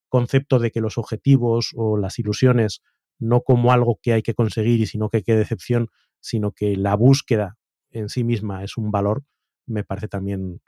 concepto 0.09 0.59
de 0.59 0.71
que 0.71 0.81
los 0.81 0.99
objetivos 0.99 1.71
o 1.75 1.97
las 1.97 2.19
ilusiones 2.19 2.83
no 3.19 3.43
como 3.43 3.73
algo 3.73 3.99
que 4.03 4.13
hay 4.13 4.23
que 4.23 4.35
conseguir 4.35 4.81
y 4.81 4.87
sino 4.87 5.09
que 5.09 5.23
qué 5.23 5.37
decepción, 5.37 5.89
sino 6.21 6.53
que 6.53 6.77
la 6.77 6.97
búsqueda 6.97 7.57
en 7.91 8.09
sí 8.09 8.25
misma 8.25 8.65
es 8.65 8.77
un 8.77 8.91
valor, 8.91 9.25
me 9.67 9.85
parece 9.85 10.09
también 10.09 10.61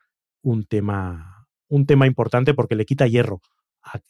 un 0.42 0.66
tema, 0.66 1.46
un 1.68 1.86
tema 1.86 2.06
importante 2.06 2.54
porque 2.54 2.76
le 2.76 2.84
quita 2.84 3.06
hierro 3.06 3.40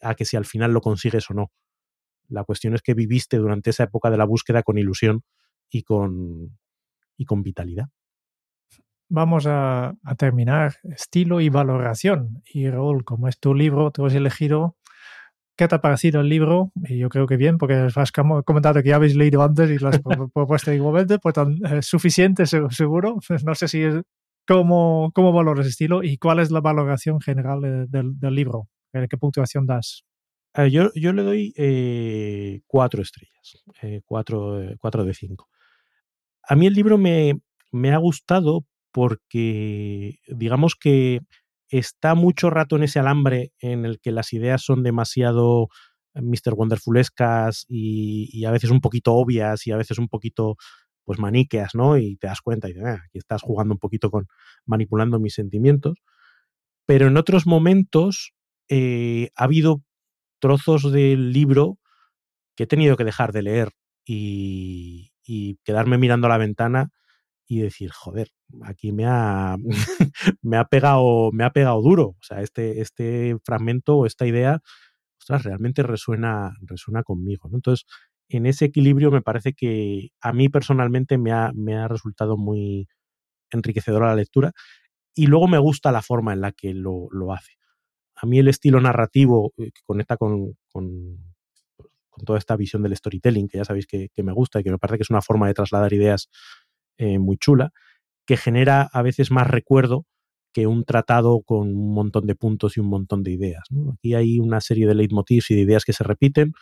a, 0.01 0.14
que 0.14 0.24
si 0.24 0.36
al 0.36 0.45
final 0.45 0.72
lo 0.72 0.80
consigues 0.80 1.30
o 1.30 1.34
no. 1.34 1.51
La 2.28 2.45
cuestión 2.45 2.74
es 2.74 2.82
que 2.82 2.95
viviste 2.95 3.36
durante 3.38 3.70
esa 3.70 3.84
época 3.84 4.11
de 4.11 4.16
la 4.16 4.24
búsqueda 4.24 4.62
con 4.62 4.78
ilusión 4.78 5.22
y 5.68 5.82
con, 5.82 6.59
y 7.16 7.24
con 7.24 7.42
vitalidad. 7.42 7.86
Vamos 9.15 9.47
a, 9.47 9.95
terminar 10.19 10.75
estilo 10.83 11.41
y 11.41 11.49
valoración. 11.49 12.43
Y 12.53 12.69
Raúl, 12.69 13.05
como 13.05 13.29
es 13.29 13.39
tu 13.39 13.55
libro, 13.55 13.93
tú 13.93 14.05
has 14.07 14.15
elegido 14.15 14.77
¿Qué 15.57 15.69
te 15.69 15.77
ha 15.77 15.81
parecido 15.81 16.21
el 16.21 16.29
libro? 16.29 16.73
Y 16.83 16.99
yo 16.99 17.09
creo 17.09 17.29
que 17.29 17.37
bien, 17.37 17.57
porque 17.59 17.75
has 17.75 18.11
comentado 18.11 18.83
que 18.83 18.89
ya 18.89 18.97
habéis 18.97 19.15
leído 19.15 19.45
antes 19.45 19.71
y 19.71 19.79
lo 19.79 19.91
has 19.91 20.01
propuesto 20.35 20.73
igualmente, 20.73 21.21
pues 21.21 21.33
tan, 21.33 21.65
eh, 21.65 21.81
suficiente 21.81 22.45
seguro. 22.45 23.21
No 23.45 23.55
sé 23.55 23.69
si 23.69 23.83
es, 23.83 24.03
¿cómo, 24.49 25.12
cómo 25.15 25.33
valoras 25.33 25.69
estilo 25.69 26.03
y 26.03 26.19
cuál 26.19 26.41
es 26.41 26.51
la 26.51 26.61
valoración 26.61 27.21
general 27.21 27.87
del, 27.89 28.19
del 28.19 28.35
libro. 28.35 28.69
Eh, 28.93 29.07
¿Qué 29.09 29.17
puntuación 29.17 29.65
das? 29.65 30.05
Eh, 30.55 30.73
yo, 30.73 30.91
yo, 30.97 31.12
le 31.12 31.23
doy 31.23 32.65
cuatro 32.67 33.01
estrellas, 33.01 33.62
cuatro, 34.07 34.59
cuatro, 34.81 35.05
de 35.05 35.15
cinco. 35.15 35.49
A 36.49 36.57
mí 36.57 36.67
el 36.67 36.75
libro 36.75 36.99
me, 36.99 37.41
me 37.71 37.93
ha 37.93 37.99
gustado 37.99 38.67
porque, 38.95 40.20
digamos 40.28 40.76
que 40.76 41.18
está 41.68 42.14
mucho 42.14 42.49
rato 42.49 42.76
en 42.76 42.84
ese 42.84 43.01
alambre 43.01 43.51
en 43.59 43.84
el 43.84 43.99
que 43.99 44.12
las 44.12 44.32
ideas 44.32 44.62
son 44.62 44.84
demasiado 44.84 45.66
eh, 46.14 46.22
Mr. 46.22 46.55
Wonderfulescas 46.55 47.66
y, 47.68 48.30
y, 48.32 48.45
a 48.45 48.53
veces 48.53 48.70
un 48.70 48.80
poquito 48.80 49.14
obvias 49.14 49.66
y 49.66 49.72
a 49.72 49.76
veces 49.76 49.99
un 49.99 50.07
poquito 50.07 50.55
pues 51.03 51.18
maniqueas, 51.18 51.74
¿no? 51.74 51.99
Y 51.99 52.16
te 52.18 52.28
das 52.28 52.40
cuenta 52.40 52.68
y 52.68 52.74
dices, 52.74 52.86
ah, 52.86 53.03
aquí 53.05 53.18
estás 53.18 53.42
jugando 53.42 53.74
un 53.74 53.80
poquito 53.80 54.12
con 54.12 54.28
manipulando 54.64 55.18
mis 55.18 55.34
sentimientos. 55.34 55.99
Pero 56.86 57.09
en 57.09 57.16
otros 57.16 57.49
momentos 57.49 58.32
eh, 58.68 59.30
ha 59.34 59.45
habido 59.45 59.82
trozos 60.38 60.92
del 60.92 61.32
libro 61.32 61.78
que 62.55 62.64
he 62.64 62.66
tenido 62.68 62.97
que 62.97 63.05
dejar 63.05 63.32
de 63.32 63.42
leer 63.42 63.72
y, 64.07 65.11
y 65.24 65.57
quedarme 65.64 65.99
mirando 65.99 66.28
a 66.28 66.30
la 66.30 66.38
ventana 66.38 66.92
y 67.47 67.61
decir, 67.61 67.90
joder, 67.92 68.28
aquí 68.62 68.92
me 68.92 69.07
ha, 69.07 69.57
me 70.42 70.57
ha, 70.57 70.64
pegado, 70.66 71.30
me 71.32 71.45
ha 71.45 71.51
pegado 71.51 71.80
duro. 71.82 72.09
O 72.09 72.22
sea, 72.22 72.40
este, 72.40 72.80
este 72.80 73.36
fragmento 73.45 73.97
o 73.97 74.07
esta 74.07 74.26
idea, 74.26 74.61
ostras, 75.20 75.45
realmente 75.45 75.82
resuena, 75.82 76.55
resuena 76.62 77.03
conmigo. 77.03 77.51
Entonces, 77.53 77.86
en 78.28 78.47
ese 78.47 78.66
equilibrio 78.66 79.11
me 79.11 79.22
parece 79.22 79.53
que 79.53 80.11
a 80.20 80.32
mí 80.32 80.49
personalmente 80.49 81.18
me 81.18 81.32
ha, 81.32 81.53
me 81.55 81.76
ha 81.76 81.88
resultado 81.88 82.36
muy 82.36 82.88
enriquecedora 83.51 84.09
la 84.09 84.16
lectura 84.16 84.53
y 85.14 85.26
luego 85.26 85.49
me 85.49 85.59
gusta 85.59 85.92
la 85.92 86.03
forma 86.03 86.32
en 86.32 86.40
la 86.40 86.53
que 86.53 86.74
lo, 86.74 87.09
lo 87.11 87.32
hace. 87.32 87.53
A 88.16 88.26
mí 88.26 88.38
el 88.38 88.49
estilo 88.49 88.80
narrativo 88.80 89.53
eh, 89.59 89.70
que 89.72 89.82
conecta 89.84 90.16
con, 90.16 90.55
con, 90.72 91.18
con, 92.09 92.24
toda 92.24 92.38
esta 92.38 92.57
visión 92.57 92.82
del 92.82 92.97
storytelling, 92.97 93.49
que 93.49 93.59
ya 93.59 93.64
sabéis 93.64 93.86
que, 93.86 94.09
que 94.12 94.22
me 94.22 94.32
gusta 94.32 94.61
y 94.61 94.64
que 94.64 94.70
me 94.70 94.78
parece 94.78 94.99
que 94.99 95.03
es 95.03 95.11
una 95.11 95.22
forma 95.22 95.47
de 95.47 95.55
trasladar 95.55 95.92
ideas 95.92 96.28
eh, 96.99 97.18
muy 97.18 97.36
chula, 97.36 97.72
que 98.26 98.36
genera 98.36 98.82
a 98.82 99.03
veces 99.03 99.30
más 99.30 99.47
recuerdo 99.47 100.07
que 100.53 100.66
un 100.66 100.84
tratado 100.84 101.42
con 101.42 101.68
un 101.76 101.92
montón 101.95 102.26
de 102.26 102.36
puntos 102.36 102.76
y 102.76 102.80
un 102.80 102.88
montón 102.88 103.22
de 103.22 103.32
ideas. 103.32 103.64
Aquí 103.92 104.14
hay 104.14 104.38
una 104.38 104.61
serie 104.61 104.86
de 104.86 104.95
leitmotivs 104.95 105.51
y 105.51 105.57
de 105.57 105.62
ideas 105.62 105.84
que 105.84 105.92
se 105.92 106.05
repiten, 106.05 106.53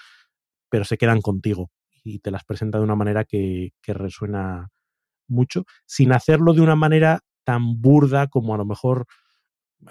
pero 0.71 0.85
se 0.85 0.97
quedan 0.97 1.21
contigo 1.21 1.71
y 2.03 2.19
te 2.21 2.31
las 2.31 2.45
presenta 2.45 2.79
de 2.79 2.85
una 2.85 2.97
manera 2.97 3.25
que, 3.25 3.71
que 3.83 3.93
resuena 3.93 4.71
mucho, 5.29 5.65
sin 5.87 6.13
hacerlo 6.13 6.55
de 6.55 6.63
una 6.63 6.77
manera 6.77 7.21
tan 7.45 7.81
burda 7.81 8.29
como 8.29 8.55
a 8.55 8.59
lo 8.59 8.65
mejor 8.65 9.07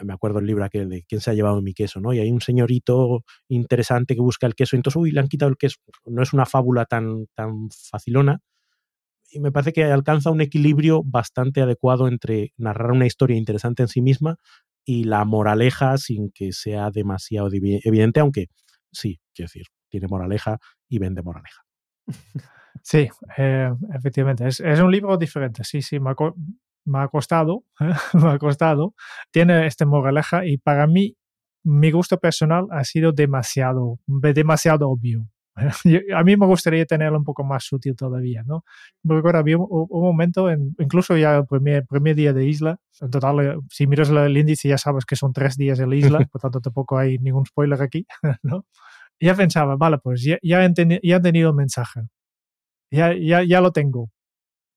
me 0.02 0.14
acuerdo 0.14 0.40
el 0.40 0.46
libro 0.46 0.64
aquel 0.64 0.90
de 0.90 1.04
quién 1.04 1.22
se 1.22 1.32
ha 1.32 1.34
llevado 1.34 1.62
mi 1.62 1.74
queso, 1.74 2.00
¿no? 2.00 2.14
Y 2.14 2.20
hay 2.20 2.32
un 2.32 2.42
señorito 2.42 3.24
interesante 3.50 4.16
que 4.16 4.22
busca 4.22 4.48
el 4.48 4.56
queso, 4.56 4.76
entonces, 4.76 5.00
uy, 5.00 5.12
le 5.12 5.20
han 5.20 5.28
quitado 5.28 5.50
el 5.50 5.58
queso. 5.58 5.78
No 6.06 6.24
es 6.24 6.34
una 6.34 6.46
fábula 6.46 6.86
tan, 6.86 7.28
tan 7.36 7.70
facilona, 7.70 8.40
y 9.32 9.40
me 9.40 9.52
parece 9.52 9.74
que 9.74 9.84
alcanza 9.84 10.32
un 10.32 10.42
equilibrio 10.42 11.04
bastante 11.04 11.62
adecuado 11.62 12.08
entre 12.08 12.54
narrar 12.58 12.92
una 12.92 13.06
historia 13.06 13.38
interesante 13.38 13.84
en 13.84 13.88
sí 13.88 14.02
misma 14.02 14.38
y 14.86 15.06
la 15.06 15.26
moraleja 15.26 15.98
sin 15.98 16.32
que 16.32 16.52
sea 16.52 16.90
demasiado 16.92 17.50
evidente, 17.52 18.20
aunque 18.20 18.48
sí, 18.92 19.20
quiero 19.34 19.48
decir, 19.48 19.68
tiene 19.90 20.08
moraleja 20.08 20.60
y 20.90 21.00
vende 21.00 21.22
moraleja. 21.22 21.64
Sí, 22.84 23.10
eh, 23.38 23.70
efectivamente, 23.94 24.48
es, 24.48 24.60
es, 24.62 24.80
un 24.80 24.90
libro 24.90 25.18
diferente, 25.18 25.64
sí, 25.66 25.82
sí, 25.82 26.00
me 26.00 26.12
ha, 26.12 26.16
me 26.86 27.00
ha 27.00 27.08
costado, 27.10 27.66
me 28.14 28.30
ha 28.30 28.40
costado, 28.40 28.96
tiene 29.30 29.68
este 29.68 29.86
moraleja 29.86 30.46
y 30.46 30.58
para 30.58 30.88
mí 30.88 31.16
mi 31.64 31.92
gusto 31.92 32.18
personal 32.18 32.68
ha 32.72 32.84
sido 32.86 33.12
demasiado, 33.12 34.00
demasiado 34.08 34.90
obvio. 34.90 35.28
a 36.16 36.24
mí 36.24 36.38
me 36.38 36.46
gustaría 36.46 36.86
tenerlo 36.86 37.18
un 37.18 37.24
poco 37.24 37.44
más 37.44 37.64
sutil 37.66 37.96
todavía, 37.96 38.44
¿no? 38.44 38.64
Recuerdo, 39.04 39.40
había 39.40 39.58
un, 39.58 39.68
un, 39.70 40.02
momento, 40.02 40.50
en, 40.50 40.76
incluso 40.80 41.18
ya 41.18 41.38
el 41.38 41.46
primer, 41.46 41.86
primer 41.86 42.16
día 42.16 42.34
de 42.34 42.46
isla, 42.46 42.80
en 43.02 43.10
total, 43.10 43.40
eh, 43.40 43.58
si 43.70 43.88
miras 43.88 44.10
el 44.10 44.38
índice 44.38 44.70
ya 44.70 44.78
sabes 44.78 45.06
que 45.06 45.16
son 45.16 45.34
tres 45.34 45.58
días 45.58 45.80
en 45.80 45.90
la 45.90 45.96
isla, 45.96 46.20
por 46.32 46.42
tanto 46.42 46.62
tampoco 46.62 46.98
hay 46.98 47.18
ningún 47.18 47.46
spoiler 47.46 47.82
aquí, 47.82 48.06
¿no? 48.44 48.66
Ya 49.20 49.36
pensaba, 49.36 49.76
vale, 49.76 50.00
pues 50.00 50.24
ya, 50.24 50.38
ya, 50.42 50.66
he, 50.66 51.00
ya 51.04 51.18
he 51.18 51.22
tenido 51.22 51.50
el 51.50 51.56
mensaje, 51.56 52.02
ya, 52.92 53.14
ya, 53.14 53.44
ya 53.44 53.62
lo 53.62 53.72
tengo. 53.72 54.10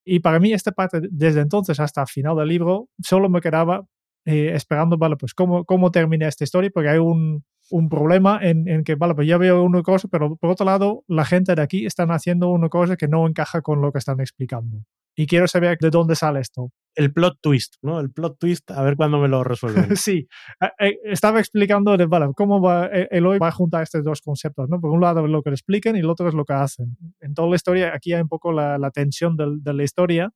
Y 0.05 0.21
para 0.21 0.39
mí 0.39 0.53
esta 0.53 0.73
parte, 0.73 1.01
desde 1.11 1.41
entonces 1.41 1.81
hasta 1.81 2.03
el 2.03 2.09
final 2.09 2.37
del 2.37 2.49
libro, 2.49 2.89
solo 3.03 3.31
me 3.31 3.41
quedaba 3.41 3.87
eh, 4.27 4.53
esperando, 4.55 4.99
vale, 4.99 5.17
pues 5.17 5.35
cómo, 5.35 5.65
cómo 5.65 5.91
termina 5.91 6.29
esta 6.29 6.45
historia, 6.45 6.71
porque 6.73 6.91
hay 6.91 6.99
un, 6.99 7.45
un 7.71 7.89
problema 7.89 8.39
en, 8.43 8.69
en, 8.69 8.85
que, 8.85 8.95
vale, 8.95 9.15
pues 9.15 9.27
ya 9.27 9.39
veo 9.39 9.63
una 9.63 9.83
cosa, 9.83 10.09
pero 10.09 10.37
por 10.37 10.51
otro 10.51 10.67
lado, 10.67 11.05
la 11.09 11.25
gente 11.25 11.55
de 11.55 11.63
aquí 11.63 11.87
están 11.87 12.11
haciendo 12.11 12.51
una 12.51 12.69
cosa 12.69 12.97
que 12.97 13.09
no 13.09 13.27
encaja 13.27 13.63
con 13.63 13.81
lo 13.81 13.93
que 13.93 13.99
están 13.99 14.21
explicando. 14.21 14.85
Y 15.17 15.27
quiero 15.27 15.47
saber 15.47 15.79
de 15.79 15.91
dónde 15.91 16.17
sale 16.17 16.41
esto. 16.41 16.73
El 16.97 17.13
plot 17.13 17.39
twist, 17.41 17.77
¿no? 17.83 18.01
El 18.01 18.11
plot 18.11 18.39
twist, 18.39 18.71
a 18.71 18.83
ver 18.83 18.97
cuándo 18.97 19.19
me 19.19 19.29
lo 19.29 19.45
resuelven. 19.45 19.97
sí, 19.97 20.27
eh, 20.61 20.71
eh, 20.79 20.99
estaba 21.05 21.39
explicando, 21.39 21.97
de, 21.97 22.07
vale, 22.07 22.27
cómo 22.35 22.61
va, 22.61 22.87
eh, 22.87 23.09
Eloy 23.11 23.39
va 23.39 23.49
a 23.49 23.53
juntar 23.53 23.83
estos 23.83 24.03
dos 24.05 24.21
conceptos, 24.21 24.69
¿no? 24.69 24.81
Por 24.81 24.91
un 24.91 25.01
lado 25.01 25.27
lo 25.27 25.43
que 25.43 25.51
le 25.51 25.55
explican 25.55 25.97
y 25.97 26.01
el 26.01 26.11
otro 26.11 26.29
es 26.29 26.35
lo 26.35 26.45
que 26.45 26.55
hacen. 26.55 26.97
En 27.21 27.35
toda 27.35 27.49
la 27.49 27.57
historia, 27.57 27.93
aquí 27.95 28.13
hay 28.13 28.23
un 28.23 28.29
poco 28.29 28.53
la, 28.53 28.77
la 28.79 28.91
tensión 28.91 29.37
de, 29.37 29.47
de, 29.61 29.73
la 29.73 29.85
historia, 29.85 30.31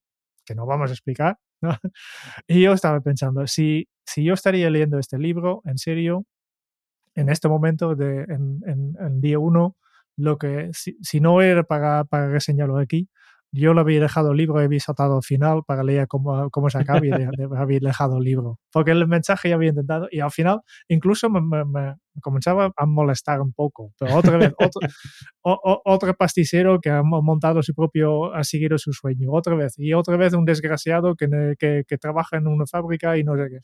que 0.45 0.55
no 0.55 0.65
vamos 0.65 0.91
a 0.91 0.93
explicar, 0.93 1.39
¿no? 1.61 1.71
Y 2.47 2.63
yo 2.63 2.73
estaba 2.73 3.01
pensando, 3.01 3.47
si, 3.47 3.89
si 4.07 4.23
yo 4.23 4.35
estaría 4.35 4.71
leyendo 4.71 4.99
este 4.99 5.19
libro, 5.19 5.61
en 5.65 5.79
serio, 5.79 6.25
en 7.19 7.29
este 7.29 7.49
momento, 7.49 7.97
de, 7.97 8.23
en, 8.29 8.61
en, 8.99 9.21
día 9.21 9.39
uno, 9.39 9.77
lo 10.17 10.39
que 10.39 10.71
si, 10.73 10.97
si, 11.03 11.21
no 11.21 11.43
era 11.43 11.65
para, 11.65 12.05
para 12.05 12.29
reseñarlo 12.29 12.79
aquí, 12.79 13.09
yo 13.51 13.73
lo 13.73 13.81
había 13.81 14.01
dejado 14.01 14.35
libro 14.35 14.59
había 14.59 14.79
saltado 14.79 15.17
al 15.17 15.23
final 15.23 15.63
para 15.67 15.83
leer 15.83 16.07
cómo, 16.07 16.51
cómo 16.51 16.69
se 16.69 16.79
acaba 16.79 17.05
y 17.05 17.11
había 17.57 17.79
dejado 17.81 18.19
el 18.19 18.25
libro. 18.25 18.59
Porque 18.71 18.91
el 18.91 19.07
mensaje 19.09 19.49
ya 19.49 19.55
había 19.55 19.71
intentado 19.71 20.07
y 20.11 20.21
al 20.21 20.31
final 20.31 20.61
incluso 20.89 21.31
me, 21.31 21.41
me, 21.41 21.65
me 21.65 21.95
comenzaba 22.21 22.71
a 22.77 22.87
molestar 22.87 23.41
un 23.41 23.53
poco. 23.53 23.93
Pero 23.99 24.17
otra 24.17 24.37
vez, 24.37 24.53
otro, 24.59 24.81
o, 25.43 25.83
otro 25.85 26.15
pasticero 26.15 26.79
que 26.81 26.91
ha 26.91 27.03
montado 27.03 27.63
su 27.63 27.75
propio, 27.75 28.35
ha 28.35 28.45
seguido 28.45 28.77
su 28.77 28.93
sueño. 28.93 29.33
Otra 29.33 29.57
vez. 29.57 29.75
Y 29.79 29.95
otra 29.95 30.17
vez 30.17 30.35
un 30.35 30.45
desgraciado 30.45 31.15
que, 31.17 31.55
que, 31.59 31.85
que 31.87 31.99
trabaja 31.99 32.37
en 32.37 32.47
una 32.47 32.67
fábrica 32.67 33.17
y 33.17 33.25
no 33.25 33.35
sé 33.37 33.49
qué. 33.49 33.59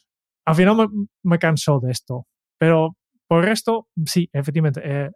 Al 0.47 0.55
final 0.55 0.77
me, 0.77 0.87
me 1.23 1.39
cansó 1.39 1.79
de 1.81 1.93
esto. 1.93 2.27
Pero 2.59 2.97
por 3.27 3.41
el 3.41 3.49
resto, 3.49 3.89
sí, 4.05 4.29
efectivamente, 4.33 4.81
eh, 4.85 5.11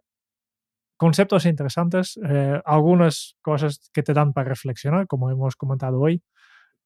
conceptos 0.99 1.45
interesantes, 1.45 2.19
eh, 2.27 2.61
algunas 2.65 3.37
cosas 3.41 3.89
que 3.93 4.03
te 4.03 4.13
dan 4.13 4.33
para 4.33 4.49
reflexionar, 4.49 5.07
como 5.07 5.31
hemos 5.31 5.55
comentado 5.55 5.99
hoy. 5.99 6.21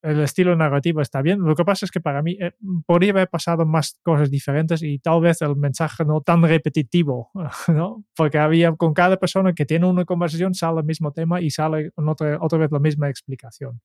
El 0.04 0.20
estilo 0.20 0.56
narrativo 0.56 1.02
está 1.02 1.22
bien. 1.22 1.40
Lo 1.40 1.56
que 1.56 1.66
pasa 1.66 1.86
es 1.86 1.92
que 1.92 2.02
para 2.02 2.22
mí 2.22 2.38
eh, 2.40 2.52
podría 2.86 3.12
haber 3.12 3.30
pasado 3.30 3.66
más 3.66 4.00
cosas 4.04 4.30
diferentes 4.30 4.84
y 4.84 5.00
tal 5.00 5.22
vez 5.22 5.42
el 5.42 5.56
mensaje 5.56 6.06
no 6.06 6.22
tan 6.22 6.44
repetitivo, 6.44 7.32
¿no? 7.70 8.04
Porque 8.16 8.38
había 8.38 8.74
con 8.74 8.94
cada 8.94 9.18
persona 9.18 9.54
que 9.54 9.66
tiene 9.66 9.88
una 9.88 10.06
conversación 10.06 10.54
sale 10.54 10.82
el 10.82 10.86
mismo 10.86 11.12
tema 11.12 11.42
y 11.42 11.50
sale 11.50 11.92
otra, 11.96 12.38
otra 12.40 12.60
vez 12.60 12.72
la 12.72 12.80
misma 12.80 13.10
explicación. 13.10 13.82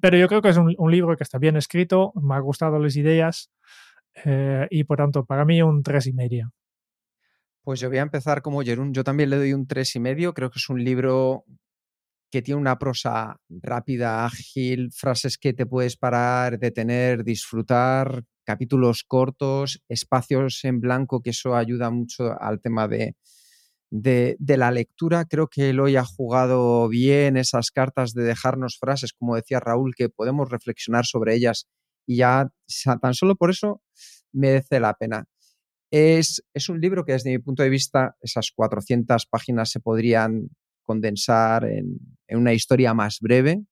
Pero 0.00 0.16
yo 0.16 0.28
creo 0.28 0.42
que 0.42 0.50
es 0.50 0.56
un, 0.58 0.74
un 0.78 0.90
libro 0.92 1.16
que 1.16 1.24
está 1.24 1.38
bien 1.38 1.56
escrito, 1.56 2.12
me 2.14 2.34
ha 2.36 2.38
gustado 2.38 2.78
las 2.78 2.94
ideas 2.94 3.50
eh, 4.24 4.66
y 4.70 4.84
por 4.84 4.98
tanto 4.98 5.24
para 5.24 5.44
mí 5.44 5.62
un 5.62 5.82
tres 5.82 6.06
y 6.06 6.12
media. 6.12 6.50
Pues 7.62 7.80
yo 7.80 7.88
voy 7.88 7.98
a 7.98 8.02
empezar 8.02 8.42
como 8.42 8.62
Jerún. 8.62 8.94
Yo 8.94 9.04
también 9.04 9.30
le 9.30 9.36
doy 9.36 9.52
un 9.52 9.66
tres 9.66 9.94
y 9.94 10.00
medio. 10.00 10.32
Creo 10.34 10.50
que 10.50 10.58
es 10.58 10.68
un 10.70 10.82
libro 10.82 11.44
que 12.30 12.42
tiene 12.42 12.60
una 12.60 12.78
prosa 12.78 13.36
rápida, 13.48 14.24
ágil, 14.24 14.90
frases 14.92 15.36
que 15.36 15.52
te 15.52 15.66
puedes 15.66 15.96
parar, 15.96 16.58
detener, 16.58 17.24
disfrutar, 17.24 18.24
capítulos 18.44 19.04
cortos, 19.04 19.82
espacios 19.88 20.64
en 20.64 20.80
blanco, 20.80 21.22
que 21.22 21.30
eso 21.30 21.56
ayuda 21.56 21.90
mucho 21.90 22.40
al 22.40 22.60
tema 22.60 22.88
de, 22.88 23.16
de, 23.90 24.36
de, 24.38 24.56
la 24.56 24.70
lectura. 24.70 25.24
Creo 25.24 25.48
que 25.48 25.70
Eloy 25.70 25.96
ha 25.96 26.04
jugado 26.04 26.88
bien 26.88 27.36
esas 27.36 27.70
cartas 27.72 28.14
de 28.14 28.22
dejarnos 28.22 28.78
frases, 28.78 29.12
como 29.12 29.34
decía 29.34 29.60
Raúl, 29.60 29.94
que 29.94 30.08
podemos 30.08 30.48
reflexionar 30.48 31.06
sobre 31.06 31.34
ellas 31.34 31.68
y 32.10 32.16
ya 32.16 32.50
tan 33.00 33.14
solo 33.14 33.36
por 33.36 33.50
eso 33.50 33.82
merece 34.32 34.80
la 34.80 34.94
pena. 34.94 35.26
Es, 35.92 36.42
es, 36.52 36.68
un 36.68 36.80
libro 36.80 37.04
que 37.04 37.12
desde 37.12 37.30
mi 37.30 37.38
punto 37.38 37.62
de 37.62 37.68
vista 37.68 38.16
esas 38.20 38.50
400 38.52 39.26
páginas 39.26 39.70
se 39.70 39.78
podrían 39.78 40.48
condensar 40.82 41.66
en, 41.66 41.98
en 42.26 42.38
una 42.38 42.52
historia 42.52 42.94
más 42.94 43.18
breve, 43.20 43.62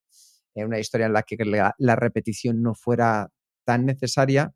en 0.55 0.67
una 0.67 0.79
historia 0.79 1.07
en 1.07 1.15
la 1.15 1.25
que 1.25 1.37
la, 1.45 1.75
la, 1.79 1.97
repetición 1.97 2.63
no 2.63 2.77
fuera 2.77 3.29
tan 3.65 3.87
necesaria 3.87 4.53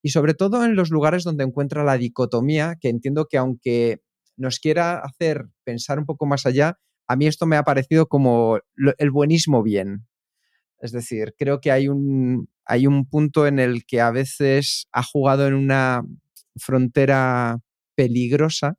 y 0.00 0.10
sobre 0.10 0.32
todo 0.32 0.64
en 0.64 0.74
los 0.74 0.88
lugares 0.88 1.22
donde 1.22 1.44
encuentra 1.44 1.84
la 1.84 1.98
dicotomía, 1.98 2.76
que 2.80 2.88
entiendo 2.88 3.26
que 3.26 3.36
aunque 3.36 4.00
nos 4.38 4.60
quiera 4.60 4.98
hacer 5.00 5.44
pensar 5.62 5.98
un 5.98 6.06
poco 6.06 6.24
más 6.24 6.46
allá, 6.46 6.78
a 7.06 7.16
mí 7.16 7.26
esto 7.26 7.44
me 7.44 7.56
ha 7.56 7.64
parecido 7.64 8.06
como 8.06 8.60
el 8.96 9.10
buenismo 9.10 9.62
bien. 9.62 10.06
Es 10.78 10.92
decir, 10.92 11.34
creo 11.38 11.60
que 11.60 11.70
hay 11.70 11.88
un, 11.88 12.48
hay 12.66 12.86
un 12.86 13.06
punto 13.06 13.46
en 13.46 13.58
el 13.58 13.84
que 13.86 14.00
a 14.00 14.10
veces 14.10 14.86
ha 14.92 15.02
jugado 15.02 15.46
en 15.46 15.54
una 15.54 16.02
frontera 16.56 17.58
peligrosa 17.94 18.76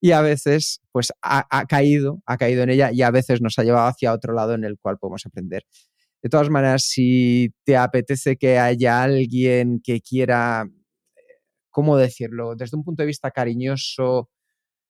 y 0.00 0.12
a 0.12 0.20
veces 0.20 0.80
pues 0.92 1.12
ha, 1.22 1.66
caído, 1.66 2.22
ha 2.26 2.36
caído 2.36 2.62
en 2.62 2.70
ella 2.70 2.90
y 2.92 3.02
a 3.02 3.10
veces 3.10 3.40
nos 3.40 3.58
ha 3.58 3.64
llevado 3.64 3.88
hacia 3.88 4.12
otro 4.12 4.34
lado 4.34 4.54
en 4.54 4.64
el 4.64 4.78
cual 4.78 4.98
podemos 4.98 5.24
aprender. 5.26 5.64
De 6.22 6.28
todas 6.28 6.50
maneras, 6.50 6.84
si 6.84 7.54
te 7.64 7.76
apetece 7.76 8.36
que 8.36 8.58
haya 8.58 9.02
alguien 9.02 9.80
que 9.82 10.00
quiera, 10.00 10.68
¿cómo 11.70 11.96
decirlo? 11.96 12.54
Desde 12.56 12.76
un 12.76 12.84
punto 12.84 13.02
de 13.02 13.06
vista 13.06 13.30
cariñoso, 13.30 14.28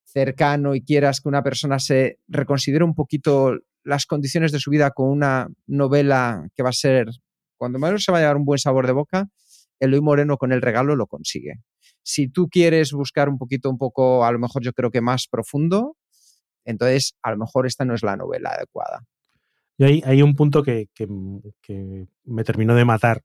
cercano 0.03 0.75
y 0.75 0.83
quieras 0.83 1.21
que 1.21 1.29
una 1.29 1.43
persona 1.43 1.79
se 1.79 2.19
reconsidere 2.27 2.83
un 2.83 2.95
poquito 2.95 3.53
las 3.83 4.05
condiciones 4.05 4.51
de 4.51 4.59
su 4.59 4.69
vida 4.69 4.91
con 4.91 5.09
una 5.09 5.47
novela 5.67 6.47
que 6.55 6.63
va 6.63 6.69
a 6.69 6.73
ser, 6.73 7.07
cuando 7.61 7.77
menos 7.77 8.03
se 8.03 8.11
va 8.11 8.17
a 8.17 8.21
llevar 8.21 8.37
un 8.37 8.43
buen 8.43 8.57
sabor 8.57 8.87
de 8.87 8.93
boca, 8.93 9.29
Eloy 9.79 10.01
Moreno 10.01 10.37
con 10.37 10.51
el 10.51 10.63
regalo 10.63 10.95
lo 10.95 11.05
consigue. 11.05 11.61
Si 12.01 12.27
tú 12.27 12.49
quieres 12.49 12.91
buscar 12.91 13.29
un 13.29 13.37
poquito, 13.37 13.69
un 13.69 13.77
poco, 13.77 14.25
a 14.25 14.31
lo 14.31 14.39
mejor 14.39 14.63
yo 14.63 14.73
creo 14.73 14.89
que 14.89 14.99
más 14.99 15.27
profundo, 15.27 15.95
entonces 16.65 17.13
a 17.21 17.29
lo 17.29 17.37
mejor 17.37 17.67
esta 17.67 17.85
no 17.85 17.93
es 17.93 18.01
la 18.01 18.17
novela 18.17 18.49
adecuada. 18.49 19.03
Y 19.77 19.83
hay, 19.83 20.01
hay 20.03 20.23
un 20.23 20.33
punto 20.35 20.63
que, 20.63 20.87
que, 20.95 21.07
que, 21.61 22.07
me 22.23 22.43
terminó 22.43 22.73
de 22.73 22.83
matar 22.83 23.21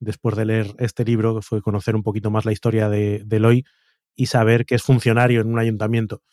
después 0.00 0.34
de 0.34 0.46
leer 0.46 0.74
este 0.80 1.04
libro, 1.04 1.36
que 1.36 1.42
fue 1.42 1.62
conocer 1.62 1.94
un 1.94 2.02
poquito 2.02 2.28
más 2.32 2.44
la 2.44 2.50
historia 2.50 2.88
de, 2.88 3.22
de 3.24 3.36
Eloy 3.36 3.64
y 4.16 4.26
saber 4.26 4.66
que 4.66 4.74
es 4.74 4.82
funcionario 4.82 5.42
en 5.42 5.46
un 5.52 5.60
ayuntamiento. 5.60 6.24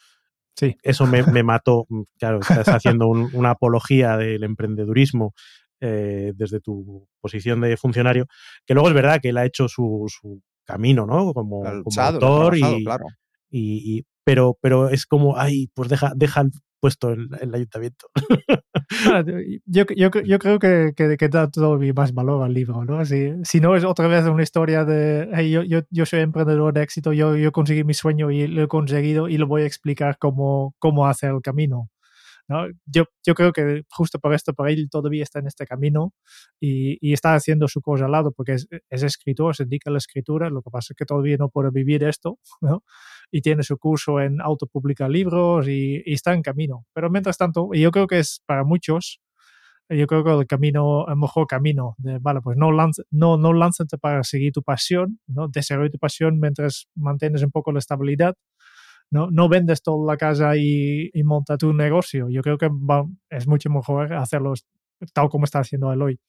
Sí. 0.56 0.76
Eso 0.82 1.06
me, 1.06 1.22
me 1.22 1.43
mató. 1.43 1.86
Claro, 2.18 2.39
estás 2.39 2.68
haciendo 2.70 3.08
un, 3.08 3.30
una 3.34 3.51
apología 3.51 4.18
del 4.18 4.43
emprendedurismo 4.43 5.36
eh, 5.86 6.31
desde 6.36 6.61
tu 6.61 7.05
posición 7.19 7.59
de 7.59 7.75
funcionario, 7.75 8.25
que 8.65 8.73
luego 8.73 8.88
es 8.88 8.95
verdad 8.95 9.19
que 9.21 9.29
él 9.29 9.38
ha 9.38 9.45
hecho 9.45 9.67
su, 9.67 10.05
su 10.07 10.41
camino, 10.63 11.05
¿no? 11.05 11.34
Como, 11.34 11.61
como 11.84 12.01
autor 12.01 12.57
y, 12.57 12.84
claro. 12.86 13.05
y, 13.49 13.97
y, 13.97 14.05
pero, 14.23 14.57
pero 14.61 14.88
es 14.88 15.05
como, 15.05 15.38
ay, 15.38 15.67
pues 15.73 15.89
deja, 15.89 16.13
deja 16.15 16.41
el 16.41 16.51
puesto 16.79 17.09
el, 17.11 17.27
el 17.41 17.53
ayuntamiento. 17.53 18.07
yo, 19.65 19.84
yo, 19.93 20.09
yo, 20.23 20.39
creo 20.39 20.59
que, 20.59 20.93
que, 20.95 21.17
que, 21.17 21.29
da 21.29 21.49
todavía 21.49 21.93
más 21.93 22.13
valor 22.13 22.43
al 22.43 22.53
libro, 22.53 22.86
¿no? 22.86 23.03
Si, 23.03 23.31
si 23.43 23.59
no 23.59 23.75
es 23.75 23.84
otra 23.84 24.07
vez 24.07 24.25
una 24.25 24.43
historia 24.43 24.86
de, 24.86 25.29
hey, 25.34 25.51
yo, 25.51 25.63
yo, 25.63 25.81
yo 25.89 26.05
soy 26.05 26.21
emprendedor 26.21 26.73
de 26.73 26.84
éxito, 26.84 27.11
yo, 27.11 27.36
yo 27.36 27.51
conseguí 27.51 27.84
mi 27.84 27.93
sueño 27.93 28.31
y 28.31 28.47
lo 28.47 28.63
he 28.63 28.67
conseguido 28.69 29.27
y 29.27 29.38
lo 29.38 29.47
voy 29.47 29.63
a 29.63 29.65
explicar 29.65 30.17
cómo, 30.17 30.75
cómo 30.79 31.07
hacer 31.07 31.31
el 31.31 31.41
camino. 31.41 31.89
¿No? 32.47 32.67
Yo, 32.85 33.05
yo 33.25 33.33
creo 33.35 33.51
que 33.53 33.83
justo 33.89 34.19
por 34.19 34.33
esto, 34.33 34.53
por 34.53 34.69
él 34.69 34.89
todavía 34.89 35.23
está 35.23 35.39
en 35.39 35.47
este 35.47 35.65
camino 35.65 36.13
y, 36.59 37.13
está 37.13 37.35
haciendo 37.35 37.67
su 37.67 37.81
cosa 37.81 38.05
al 38.05 38.11
lado, 38.11 38.31
porque 38.31 38.53
es, 38.53 38.67
es, 38.89 39.03
escritor, 39.03 39.55
se 39.55 39.65
dedica 39.65 39.89
a 39.89 39.93
la 39.93 39.99
escritura, 39.99 40.49
lo 40.49 40.61
que 40.61 40.71
pasa 40.71 40.93
es 40.93 40.97
que 40.97 41.05
todavía 41.05 41.37
no 41.37 41.49
puede 41.49 41.69
vivir 41.71 42.03
esto, 42.03 42.39
¿no? 42.61 42.83
Y 43.31 43.41
tiene 43.41 43.63
su 43.63 43.77
curso 43.77 44.19
en 44.19 44.41
autopublicar 44.41 45.09
libros 45.09 45.67
y, 45.67 46.01
está 46.05 46.33
en 46.33 46.41
camino. 46.41 46.85
Pero 46.93 47.09
mientras 47.09 47.37
tanto, 47.37 47.69
yo 47.73 47.91
creo 47.91 48.07
que 48.07 48.19
es 48.19 48.41
para 48.45 48.63
muchos, 48.63 49.21
yo 49.89 50.07
creo 50.07 50.23
que 50.23 50.31
el 50.31 50.47
camino, 50.47 51.05
el 51.07 51.17
mejor 51.17 51.45
camino, 51.47 51.95
de, 51.97 52.17
vale, 52.19 52.41
pues 52.41 52.57
no, 52.57 52.71
lance, 52.71 53.03
no, 53.11 53.37
no 53.37 53.53
lánzate 53.53 53.97
para 53.97 54.23
seguir 54.23 54.51
tu 54.53 54.63
pasión, 54.63 55.19
¿no? 55.27 55.47
Desarrolla 55.47 55.91
tu 55.91 55.99
pasión 55.99 56.39
mientras 56.39 56.87
mantienes 56.95 57.43
un 57.43 57.51
poco 57.51 57.71
la 57.71 57.79
estabilidad, 57.79 58.35
no, 59.14 59.30
no 59.30 59.47
vendes 59.47 59.84
toda 59.84 60.11
la 60.11 60.18
casa 60.18 60.57
y, 60.57 61.11
y 61.14 61.24
monta 61.24 61.55
tu 61.55 61.72
negocio. 61.72 62.30
Yo 62.30 62.41
creo 62.41 62.57
que 62.57 62.68
va, 62.68 63.05
es 63.30 63.47
mucho 63.47 63.70
mejor 63.70 64.11
hacerlo 64.14 64.55
tal 65.14 65.30
como 65.30 65.45
está 65.45 65.59
haciendo 65.59 65.93
él 65.93 66.01
hoy. 66.01 66.20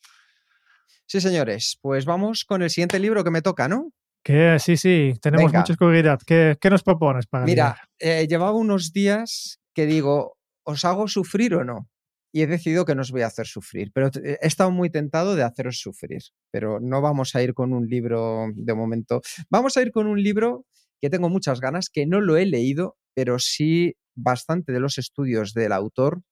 Sí, 1.07 1.21
señores, 1.21 1.79
pues 1.81 2.05
vamos 2.05 2.45
con 2.45 2.63
el 2.63 2.69
siguiente 2.69 2.99
libro 2.99 3.25
que 3.25 3.31
me 3.31 3.41
toca, 3.41 3.69
¿no? 3.69 3.91
Que 4.23 4.59
sí, 4.59 4.77
sí, 4.77 5.15
tenemos 5.21 5.47
Venga. 5.47 5.61
mucha 5.61 5.73
escuridad. 5.73 6.21
¿Qué, 6.27 6.57
¿Qué, 6.61 6.71
nos 6.71 6.83
propones 6.83 7.27
para 7.27 7.47
Mira, 7.47 7.77
eh, 7.99 8.27
llevaba 8.29 8.53
unos 8.53 8.93
días 8.93 9.61
que 9.75 9.87
digo, 9.87 10.37
¿os 10.63 10.85
hago 10.85 11.09
sufrir 11.09 11.55
o 11.55 11.65
no? 11.65 11.89
Y 12.33 12.43
he 12.43 12.47
decidido 12.47 12.85
que 12.85 12.95
no 12.95 13.01
os 13.01 13.13
voy 13.13 13.23
a 13.23 13.29
hacer 13.29 13.47
sufrir, 13.47 13.93
pero 13.95 14.11
he 14.23 14.39
estado 14.47 14.71
muy 14.71 14.91
tentado 14.91 15.37
de 15.37 15.43
haceros 15.43 15.79
sufrir, 15.79 16.23
pero 16.51 16.81
no 16.81 17.01
vamos 17.01 17.35
a 17.35 17.43
ir 17.43 17.55
con 17.55 17.73
un 17.73 17.87
libro 17.87 18.47
de 18.55 18.75
momento. 18.75 19.23
Vamos 19.49 19.77
a 19.77 19.83
ir 19.83 19.91
con 19.91 20.07
un 20.07 20.23
libro 20.23 20.67
que 21.05 21.11
tengo 21.11 21.29
muchas 21.29 21.61
ganas, 21.61 21.91
que 21.93 22.07
no 22.07 22.23
lo 22.23 22.39
he 22.39 22.47
leído, 22.47 22.97
pero 23.13 23.39
sí 23.39 23.93
bastante 24.15 24.73
de 24.73 24.81
los 24.81 24.97
estudios 24.97 25.53
del 25.53 25.73
autor 25.73 26.23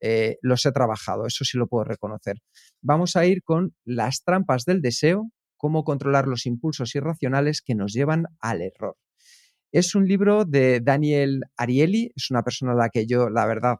eh, 0.00 0.38
los 0.40 0.64
he 0.64 0.72
trabajado, 0.72 1.26
eso 1.26 1.44
sí 1.44 1.58
lo 1.58 1.66
puedo 1.66 1.84
reconocer. 1.84 2.38
Vamos 2.80 3.14
a 3.14 3.26
ir 3.26 3.42
con 3.42 3.74
Las 3.84 4.24
trampas 4.24 4.64
del 4.64 4.80
deseo, 4.80 5.30
cómo 5.58 5.84
controlar 5.84 6.28
los 6.28 6.46
impulsos 6.46 6.94
irracionales 6.94 7.60
que 7.60 7.74
nos 7.74 7.92
llevan 7.92 8.24
al 8.40 8.62
error. 8.62 8.96
Es 9.70 9.94
un 9.94 10.08
libro 10.08 10.46
de 10.46 10.80
Daniel 10.80 11.42
Ariely, 11.58 12.12
es 12.16 12.30
una 12.30 12.42
persona 12.42 12.72
a 12.72 12.76
la 12.76 12.88
que 12.88 13.06
yo, 13.06 13.28
la 13.28 13.44
verdad, 13.44 13.76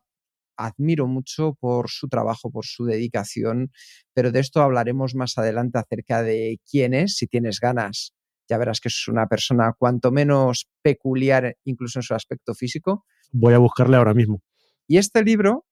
admiro 0.59 1.07
mucho 1.07 1.55
por 1.61 1.89
su 1.89 2.09
trabajo, 2.09 2.51
por 2.51 2.67
su 2.67 2.85
dedicación, 2.85 3.73
pero 4.13 4.33
de 4.33 4.41
esto 4.41 4.61
hablaremos 4.61 5.15
más 5.15 5.39
adelante 5.39 5.79
acerca 5.79 6.23
de 6.23 6.61
quién 6.71 6.93
es, 6.93 7.17
si 7.17 7.27
tienes 7.27 7.59
ganas 7.59 8.13
ya 8.53 8.59
verás 8.59 8.81
que 8.81 8.89
es 8.89 9.09
una 9.09 9.27
persona 9.27 9.75
cuanto 9.79 10.11
menos 10.11 10.69
peculiar, 10.83 11.57
incluso 11.65 12.01
en 12.01 12.03
su 12.03 12.15
aspecto 12.15 12.53
físico. 12.55 13.07
Voy 13.33 13.55
a 13.55 13.59
buscarle 13.59 13.97
ahora 13.97 14.13
mismo. 14.13 14.43
Y 14.87 14.99
este 14.99 15.23
libro, 15.23 15.65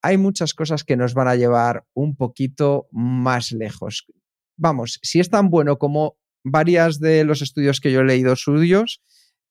hay 0.00 0.16
muchas 0.16 0.54
cosas 0.54 0.82
que 0.82 0.96
nos 0.96 1.12
van 1.12 1.28
a 1.28 1.34
llevar 1.34 1.84
un 1.92 2.16
poquito 2.16 2.88
más 2.90 3.52
lejos. 3.52 4.06
Vamos, 4.56 4.98
si 5.02 5.20
es 5.20 5.28
tan 5.28 5.50
bueno 5.50 5.76
como 5.76 6.16
varias 6.42 7.00
de 7.00 7.24
los 7.24 7.42
estudios 7.42 7.80
que 7.80 7.92
yo 7.92 8.00
he 8.00 8.04
leído 8.04 8.34
suyos, 8.34 9.02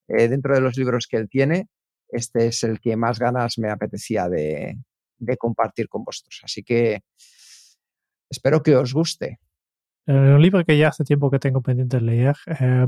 eh, 0.07 0.27
dentro 0.27 0.55
de 0.55 0.61
los 0.61 0.75
libros 0.75 1.05
que 1.05 1.17
él 1.17 1.29
tiene, 1.29 1.69
este 2.09 2.47
es 2.47 2.63
el 2.63 2.79
que 2.79 2.95
más 2.95 3.19
ganas 3.19 3.59
me 3.59 3.69
apetecía 3.69 4.27
de, 4.27 4.79
de 5.19 5.37
compartir 5.37 5.87
con 5.87 6.03
vosotros. 6.03 6.39
Así 6.43 6.63
que 6.63 7.01
espero 8.27 8.63
que 8.63 8.75
os 8.75 8.91
guste. 8.91 9.39
Un 10.07 10.41
libro 10.41 10.63
que 10.63 10.77
ya 10.77 10.87
hace 10.87 11.03
tiempo 11.03 11.29
que 11.29 11.37
tengo 11.37 11.61
pendiente 11.61 11.97
de 11.97 12.03
leer. 12.03 12.35
Eh, 12.59 12.87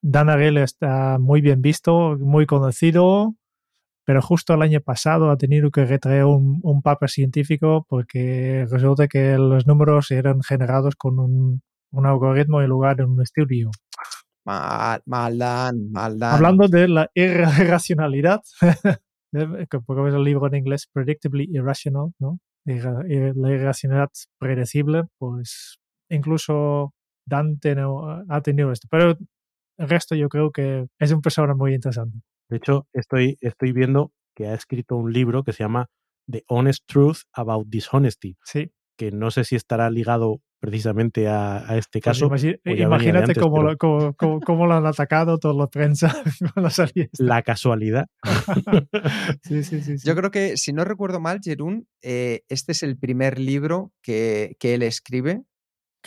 Dan 0.00 0.30
Ariely 0.30 0.62
está 0.62 1.18
muy 1.18 1.42
bien 1.42 1.60
visto, 1.60 2.16
muy 2.18 2.46
conocido, 2.46 3.34
pero 4.06 4.22
justo 4.22 4.54
el 4.54 4.62
año 4.62 4.80
pasado 4.80 5.30
ha 5.30 5.36
tenido 5.36 5.70
que 5.70 5.84
retraer 5.84 6.24
un, 6.24 6.60
un 6.62 6.80
paper 6.80 7.10
científico 7.10 7.84
porque 7.86 8.66
resulta 8.70 9.08
que 9.08 9.36
los 9.36 9.66
números 9.66 10.10
eran 10.10 10.42
generados 10.42 10.96
con 10.96 11.18
un, 11.18 11.60
un 11.90 12.06
algoritmo 12.06 12.62
en 12.62 12.68
lugar 12.68 12.96
de 12.96 13.04
un 13.04 13.20
estudio. 13.20 13.70
Mal, 14.46 15.02
mal 15.04 15.38
dan, 15.38 15.90
mal 15.90 16.18
dan. 16.18 16.34
Hablando 16.34 16.68
de 16.68 16.88
la 16.88 17.10
irracionalidad, 17.14 18.42
eh, 19.32 19.66
que 19.70 19.80
porque 19.80 20.02
ves 20.02 20.14
el 20.14 20.24
libro 20.24 20.46
en 20.46 20.54
inglés 20.54 20.88
Predictably 20.90 21.48
Irrational, 21.52 22.12
¿no? 22.18 22.38
La 22.64 23.52
irracionalidad 23.52 24.10
predecible, 24.38 25.02
pues 25.18 25.78
incluso 26.14 26.94
Dante 27.26 27.74
no 27.74 28.22
ha 28.28 28.40
tenido 28.40 28.72
esto. 28.72 28.88
Pero 28.90 29.16
el 29.78 29.88
resto 29.88 30.14
yo 30.14 30.28
creo 30.28 30.50
que 30.52 30.86
es 30.98 31.12
un 31.12 31.20
persona 31.22 31.54
muy 31.54 31.74
interesante. 31.74 32.18
De 32.48 32.56
hecho, 32.58 32.86
estoy, 32.92 33.38
estoy 33.40 33.72
viendo 33.72 34.12
que 34.36 34.46
ha 34.46 34.54
escrito 34.54 34.96
un 34.96 35.12
libro 35.12 35.42
que 35.44 35.52
se 35.52 35.62
llama 35.64 35.86
The 36.30 36.44
Honest 36.48 36.84
Truth 36.86 37.18
About 37.32 37.68
Dishonesty, 37.68 38.36
Sí, 38.44 38.70
que 38.98 39.10
no 39.10 39.30
sé 39.30 39.44
si 39.44 39.56
estará 39.56 39.90
ligado 39.90 40.40
precisamente 40.60 41.28
a, 41.28 41.58
a 41.70 41.76
este 41.76 42.00
pues 42.00 42.18
caso. 42.18 42.30
imagínate 42.64 43.18
antes, 43.32 43.38
cómo, 43.38 43.56
pero 43.56 43.70
lo, 43.72 43.76
cómo, 43.76 44.14
cómo- 44.14 44.40
cómo 44.40 44.66
lo 44.66 44.74
han 44.74 44.86
atacado 44.86 45.38
toda 45.38 45.52
la 45.54 45.66
prensa 45.66 46.14
cuando 46.54 46.70
salió 46.70 47.04
esto. 47.04 47.22
La 47.24 47.42
casualidad. 47.42 48.06
Sí, 49.42 49.62
sí, 49.62 49.82
sí. 49.82 49.98
sí. 49.98 50.06
Yo 50.08 50.14
creo 50.14 50.30
que, 50.30 50.56
si 50.56 50.72
no 50.72 50.84
recuerdo 50.84 51.20
mal, 51.20 51.40
Jerún, 51.42 51.86
eh, 52.02 52.42
este 52.48 52.72
es 52.72 52.82
el 52.82 52.96
primer 52.96 53.38
libro 53.38 53.92
que, 54.02 54.56
que 54.58 54.74
él 54.74 54.82
escribe 54.82 55.42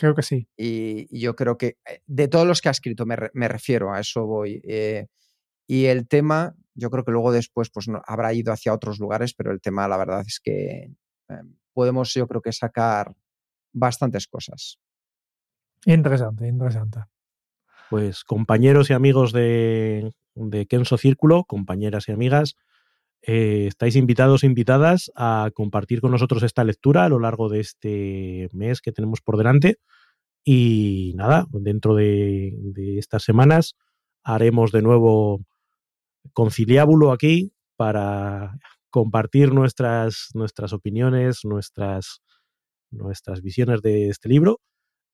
Creo 0.00 0.14
que 0.14 0.22
sí. 0.22 0.46
y, 0.56 1.08
y 1.10 1.20
yo 1.20 1.34
creo 1.34 1.58
que 1.58 1.76
eh, 1.84 2.02
de 2.06 2.28
todos 2.28 2.46
los 2.46 2.60
que 2.60 2.68
ha 2.68 2.70
escrito, 2.70 3.04
me, 3.04 3.16
re- 3.16 3.30
me 3.34 3.48
refiero, 3.48 3.92
a 3.92 3.98
eso 3.98 4.24
voy. 4.26 4.60
eh, 4.64 5.08
y 5.66 5.86
el 5.86 6.06
tema, 6.06 6.54
yo 6.74 6.88
creo 6.88 7.04
que 7.04 7.10
luego 7.10 7.32
después 7.32 7.68
pues, 7.70 7.88
no, 7.88 8.00
habrá 8.06 8.32
ido 8.32 8.52
hacia 8.52 8.72
otros 8.72 9.00
lugares, 9.00 9.34
pero 9.34 9.50
el 9.50 9.60
tema, 9.60 9.88
la 9.88 9.96
verdad 9.96 10.22
es 10.24 10.38
que 10.40 10.92
eh, 11.28 11.42
podemos, 11.74 12.14
yo 12.14 12.28
creo 12.28 12.40
que 12.40 12.52
sacar 12.52 13.12
bastantes 13.72 14.28
cosas. 14.28 14.78
Interesante, 15.84 16.46
interesante. 16.46 17.00
Pues 17.90 18.22
compañeros 18.22 18.90
y 18.90 18.92
amigos 18.92 19.32
de, 19.32 20.12
de 20.34 20.66
Kenso 20.66 20.96
Círculo, 20.96 21.44
compañeras 21.44 22.08
y 22.08 22.12
amigas, 22.12 22.54
eh, 23.22 23.66
estáis 23.66 23.96
invitados 23.96 24.42
e 24.42 24.46
invitadas 24.46 25.10
a 25.14 25.50
compartir 25.54 26.00
con 26.00 26.10
nosotros 26.10 26.42
esta 26.42 26.64
lectura 26.64 27.04
a 27.04 27.08
lo 27.08 27.18
largo 27.18 27.48
de 27.48 27.60
este 27.60 28.48
mes 28.52 28.80
que 28.80 28.92
tenemos 28.92 29.20
por 29.20 29.36
delante. 29.36 29.76
Y 30.44 31.12
nada, 31.16 31.46
dentro 31.50 31.94
de, 31.94 32.52
de 32.56 32.98
estas 32.98 33.22
semanas 33.24 33.74
haremos 34.24 34.72
de 34.72 34.82
nuevo 34.82 35.40
conciliábulo 36.32 37.12
aquí 37.12 37.52
para 37.76 38.58
compartir 38.90 39.52
nuestras, 39.52 40.28
nuestras 40.34 40.72
opiniones, 40.72 41.40
nuestras, 41.44 42.20
nuestras 42.90 43.42
visiones 43.42 43.82
de 43.82 44.08
este 44.08 44.28
libro. 44.28 44.60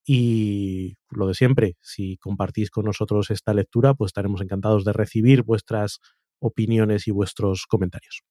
Y 0.06 0.96
lo 1.10 1.26
de 1.26 1.34
siempre, 1.34 1.76
si 1.80 2.18
compartís 2.18 2.70
con 2.70 2.84
nosotros 2.84 3.30
esta 3.30 3.54
lectura, 3.54 3.94
pues 3.94 4.10
estaremos 4.10 4.42
encantados 4.42 4.84
de 4.84 4.92
recibir 4.92 5.42
vuestras 5.42 6.00
opiniones 6.44 7.08
y 7.08 7.10
vuestros 7.10 7.66
comentarios. 7.66 8.22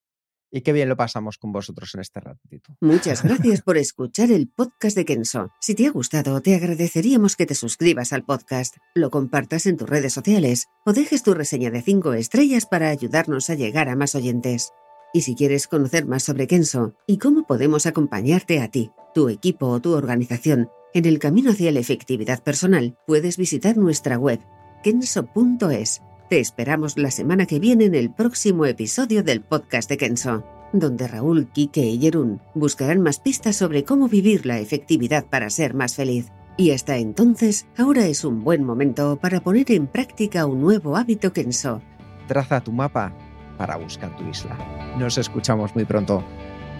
Y 0.55 0.61
qué 0.61 0.72
bien 0.72 0.88
lo 0.88 0.95
pasamos 0.95 1.39
con 1.39 1.51
vosotros 1.51 1.95
en 1.95 2.01
este 2.01 2.20
ratito. 2.20 2.78
Muchas 2.80 3.24
gracias 3.24 3.64
por 3.64 3.78
escuchar 3.78 4.32
el 4.32 4.47
podcast 4.47 4.95
de 4.95 5.03
Kenso. 5.03 5.49
Si 5.59 5.74
te 5.74 5.88
ha 5.88 5.91
gustado, 5.91 6.39
te 6.41 6.53
agradeceríamos 6.53 7.36
que 7.36 7.47
te 7.47 7.55
suscribas 7.55 8.14
al 8.14 8.24
podcast, 8.24 8.78
lo 8.93 9.09
compartas 9.09 9.66
en 9.66 9.78
tus 9.78 9.89
redes 9.89 10.14
sociales 10.14 10.68
o 10.86 10.93
dejes 10.93 11.24
tu 11.24 11.34
reseña 11.34 11.72
de 11.72 11.82
5 11.82 12.14
estrellas 12.14 12.68
para 12.68 12.89
ayudarnos 12.89 13.49
a 13.49 13.55
llegar 13.55 13.89
a 13.89 13.95
más 13.95 14.14
oyentes. 14.14 14.72
Y 15.11 15.22
si 15.22 15.34
quieres 15.34 15.68
conocer 15.68 16.05
más 16.05 16.22
sobre 16.22 16.45
Kenso 16.45 16.93
y 17.07 17.18
cómo 17.18 17.47
podemos 17.47 17.88
acompañarte 17.88 18.61
a 18.61 18.70
ti, 18.70 18.91
tu 19.16 19.30
equipo 19.30 19.68
o 19.68 19.82
tu 19.82 19.93
organización 19.93 20.70
en 20.93 21.05
el 21.05 21.18
camino 21.18 21.49
hacia 21.49 21.72
la 21.72 21.80
efectividad 21.80 22.43
personal, 22.43 22.95
puedes 23.07 23.38
visitar 23.38 23.76
nuestra 23.76 24.20
web 24.20 24.39
kenso.es. 24.84 26.01
Te 26.34 26.39
esperamos 26.39 26.97
la 26.97 27.11
semana 27.11 27.45
que 27.45 27.59
viene 27.59 27.86
en 27.86 27.93
el 27.93 28.09
próximo 28.09 28.65
episodio 28.65 29.21
del 29.21 29.41
podcast 29.41 29.88
de 29.88 29.97
Kenso, 29.97 30.43
donde 30.73 31.07
Raúl, 31.07 31.47
Quique 31.53 31.81
y 31.86 31.99
Jerún 31.99 32.41
buscarán 32.55 33.01
más 33.01 33.19
pistas 33.19 33.55
sobre 33.55 33.84
cómo 33.84 34.07
vivir 34.07 34.47
la 34.47 34.57
efectividad 34.57 35.25
para 35.25 35.51
ser 35.51 35.75
más 35.75 35.95
feliz. 35.95 36.31
Y 36.57 36.71
hasta 36.71 36.97
entonces, 36.97 37.67
ahora 37.77 38.07
es 38.07 38.25
un 38.25 38.43
buen 38.43 38.63
momento 38.63 39.15
para 39.17 39.41
poner 39.41 39.69
en 39.73 39.86
práctica 39.86 40.47
un 40.47 40.59
nuevo 40.59 40.97
hábito 40.97 41.31
Kenso. 41.34 41.84
Traza 42.27 42.61
tu 42.61 42.71
mapa 42.71 43.13
para 43.59 43.75
buscar 43.75 44.17
tu 44.17 44.27
isla. 44.27 44.57
Nos 44.97 45.19
escuchamos 45.19 45.75
muy 45.75 45.86
pronto. 45.86 46.23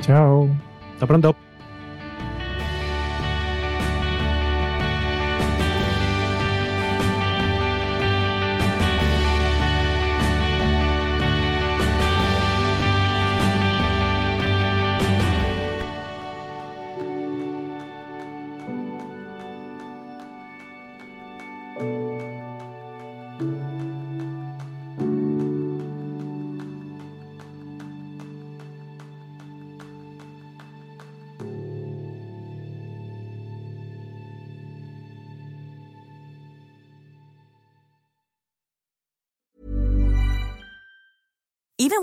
Chao. 0.02 0.50
Hasta 0.96 1.06
pronto. 1.06 1.36